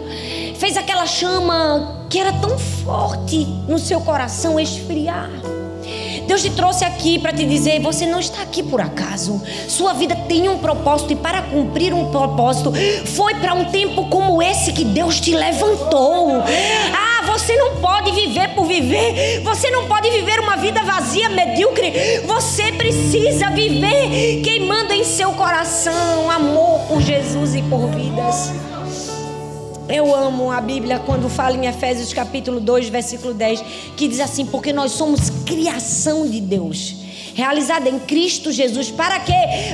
fez 0.58 0.78
aquela 0.78 1.06
chama 1.06 2.06
que 2.10 2.18
era 2.18 2.32
tão 2.34 2.58
forte 2.58 3.45
no 3.68 3.78
seu 3.78 3.99
coração 3.99 4.58
esfriar. 4.58 5.30
Deus 6.26 6.41
te 6.41 6.49
trouxe 6.49 6.84
aqui 6.84 7.19
para 7.19 7.32
te 7.32 7.45
dizer: 7.45 7.80
você 7.82 8.05
não 8.05 8.19
está 8.19 8.41
aqui 8.41 8.61
por 8.63 8.82
acaso. 8.82 9.41
Sua 9.67 9.93
vida 9.93 10.15
tem 10.28 10.49
um 10.49 10.57
propósito 10.57 11.13
e 11.13 11.15
para 11.15 11.41
cumprir 11.43 11.93
um 11.93 12.11
propósito, 12.11 12.73
foi 13.15 13.36
para 13.36 13.53
um 13.53 13.65
tempo 13.65 14.07
como 14.09 14.41
esse 14.41 14.73
que 14.73 14.84
Deus 14.84 15.19
te 15.19 15.34
levantou. 15.36 16.43
Ah, 16.93 17.26
você 17.26 17.55
não 17.55 17.78
pode 17.78 18.11
viver 18.11 18.49
por 18.49 18.65
viver. 18.65 19.41
Você 19.43 19.69
não 19.69 19.88
pode 19.88 20.09
viver 20.09 20.39
uma 20.39 20.55
vida 20.57 20.84
vazia, 20.84 21.30
medíocre. 21.30 22.21
Você 22.26 22.71
precisa 22.71 23.49
viver 23.51 24.41
queimando 24.43 24.93
em 24.93 25.03
seu 25.03 25.32
coração 25.34 26.30
amor 26.30 26.82
por 26.88 27.01
Jesus 27.01 27.55
e 27.55 27.61
por 27.63 27.88
vidas. 27.88 28.51
Eu 29.88 30.15
amo 30.15 30.51
a 30.51 30.59
Bíblia 30.59 30.99
quando 30.99 31.29
fala 31.29 31.55
em 31.55 31.67
Efésios 31.67 32.11
capítulo 32.11 32.59
2, 32.59 32.89
versículo 32.89 33.33
10, 33.33 33.63
que 33.95 34.07
diz 34.07 34.19
assim: 34.19 34.45
Porque 34.45 34.73
nós 34.73 34.91
somos 34.91 35.29
criação 35.45 36.27
de 36.27 36.41
Deus 36.41 37.05
realizada 37.36 37.89
em 37.89 37.99
Cristo 37.99 38.51
Jesus. 38.51 38.89
Para 38.89 39.19
quê? 39.19 39.33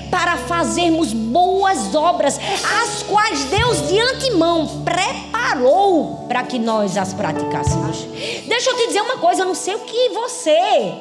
Para 0.10 0.36
fazermos 0.36 1.14
boas 1.14 1.94
obras, 1.94 2.40
as 2.84 3.04
quais 3.04 3.46
Deus 3.46 3.88
de 3.88 4.00
antemão 4.00 4.84
preparou 4.84 6.26
para 6.28 6.44
que 6.44 6.58
nós 6.58 6.98
as 6.98 7.14
praticássemos. 7.14 8.08
Deixa 8.48 8.72
eu 8.72 8.78
te 8.78 8.88
dizer 8.88 9.02
uma 9.02 9.18
coisa, 9.18 9.44
eu 9.44 9.46
não 9.46 9.56
sei 9.56 9.76
o 9.76 9.80
que 9.80 10.10
você 10.10 10.94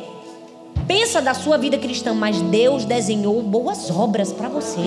pensa 0.86 1.22
da 1.22 1.34
sua 1.34 1.56
vida 1.56 1.78
cristã, 1.78 2.12
mas 2.12 2.40
Deus 2.42 2.84
desenhou 2.84 3.40
boas 3.42 3.90
obras 3.90 4.32
para 4.32 4.48
você. 4.48 4.80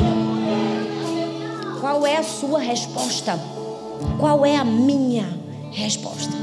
Qual 1.82 2.06
é 2.06 2.18
a 2.18 2.24
sua 2.24 2.60
resposta? 2.60 3.40
Qual 4.20 4.46
é 4.46 4.56
a 4.56 4.64
minha 4.64 5.28
resposta? 5.72 6.34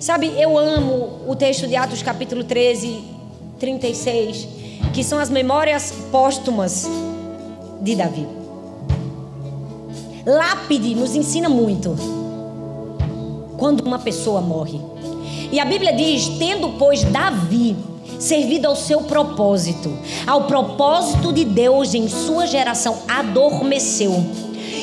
Sabe, 0.00 0.32
eu 0.38 0.56
amo 0.56 1.20
o 1.26 1.34
texto 1.34 1.66
de 1.66 1.74
Atos 1.74 2.02
capítulo 2.02 2.44
13, 2.44 3.02
36, 3.58 4.48
que 4.92 5.02
são 5.02 5.18
as 5.18 5.30
memórias 5.30 5.92
póstumas 6.12 6.88
de 7.80 7.96
Davi. 7.96 8.26
Lápide 10.24 10.94
nos 10.94 11.14
ensina 11.14 11.48
muito 11.48 11.96
quando 13.56 13.80
uma 13.80 13.98
pessoa 13.98 14.40
morre. 14.40 14.80
E 15.50 15.58
a 15.58 15.64
Bíblia 15.64 15.92
diz: 15.92 16.28
tendo, 16.38 16.70
pois, 16.78 17.04
Davi 17.04 17.76
servido 18.18 18.66
ao 18.66 18.76
seu 18.76 19.02
propósito, 19.02 19.92
ao 20.26 20.44
propósito 20.44 21.32
de 21.32 21.44
Deus 21.44 21.94
em 21.94 22.08
sua 22.08 22.46
geração, 22.46 22.98
adormeceu 23.08 24.24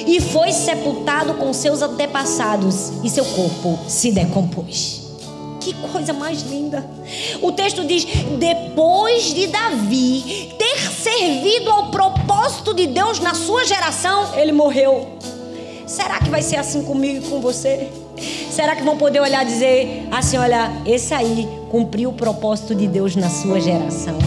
e 0.05 0.19
foi 0.19 0.51
sepultado 0.51 1.35
com 1.35 1.53
seus 1.53 1.81
antepassados, 1.81 2.91
e 3.03 3.09
seu 3.09 3.25
corpo 3.25 3.79
se 3.87 4.11
decompôs. 4.11 5.01
Que 5.59 5.73
coisa 5.73 6.11
mais 6.11 6.41
linda. 6.41 6.85
O 7.41 7.51
texto 7.51 7.85
diz: 7.85 8.05
depois 8.37 9.33
de 9.33 9.47
Davi 9.47 10.53
ter 10.57 10.91
servido 10.91 11.69
ao 11.71 11.89
propósito 11.89 12.73
de 12.73 12.87
Deus 12.87 13.19
na 13.19 13.33
sua 13.33 13.65
geração, 13.65 14.35
ele 14.35 14.51
morreu. 14.51 15.07
Será 15.87 16.19
que 16.19 16.29
vai 16.29 16.41
ser 16.41 16.57
assim 16.57 16.83
comigo 16.83 17.25
e 17.25 17.29
com 17.29 17.39
você? 17.39 17.89
Será 18.51 18.75
que 18.75 18.83
vão 18.83 18.97
poder 18.97 19.19
olhar 19.21 19.43
e 19.43 19.45
dizer 19.45 20.07
assim: 20.11 20.37
olha, 20.37 20.71
esse 20.85 21.13
aí 21.13 21.47
cumpriu 21.71 22.09
o 22.09 22.13
propósito 22.13 22.75
de 22.75 22.87
Deus 22.87 23.15
na 23.15 23.29
sua 23.29 23.59
geração? 23.59 24.17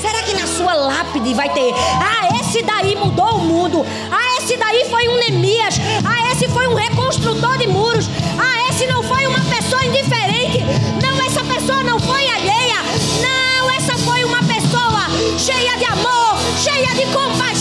Será 0.00 0.22
que 0.22 0.32
na 0.34 0.46
sua 0.46 0.74
lápide 0.74 1.34
vai 1.34 1.52
ter: 1.52 1.72
ah, 1.74 2.38
esse 2.40 2.62
daí 2.62 2.94
mudou 2.96 3.36
o 3.36 3.38
mundo, 3.40 3.84
ah, 4.10 4.27
esse 4.48 4.56
daí 4.56 4.86
foi 4.88 5.06
um 5.10 5.18
Neemias, 5.18 5.78
ah, 6.02 6.32
esse 6.32 6.48
foi 6.48 6.66
um 6.68 6.74
reconstrutor 6.74 7.58
de 7.58 7.66
muros, 7.66 8.08
ah, 8.38 8.70
esse 8.70 8.86
não 8.86 9.02
foi 9.02 9.26
uma 9.26 9.44
pessoa 9.44 9.84
indiferente, 9.84 10.64
não, 11.02 11.20
essa 11.26 11.44
pessoa 11.44 11.82
não 11.82 12.00
foi 12.00 12.26
alheia, 12.30 12.78
não, 13.20 13.70
essa 13.72 13.98
foi 13.98 14.24
uma 14.24 14.42
pessoa 14.44 15.06
cheia 15.38 15.76
de 15.76 15.84
amor, 15.84 16.38
cheia 16.56 16.94
de 16.94 17.04
compaixão. 17.12 17.57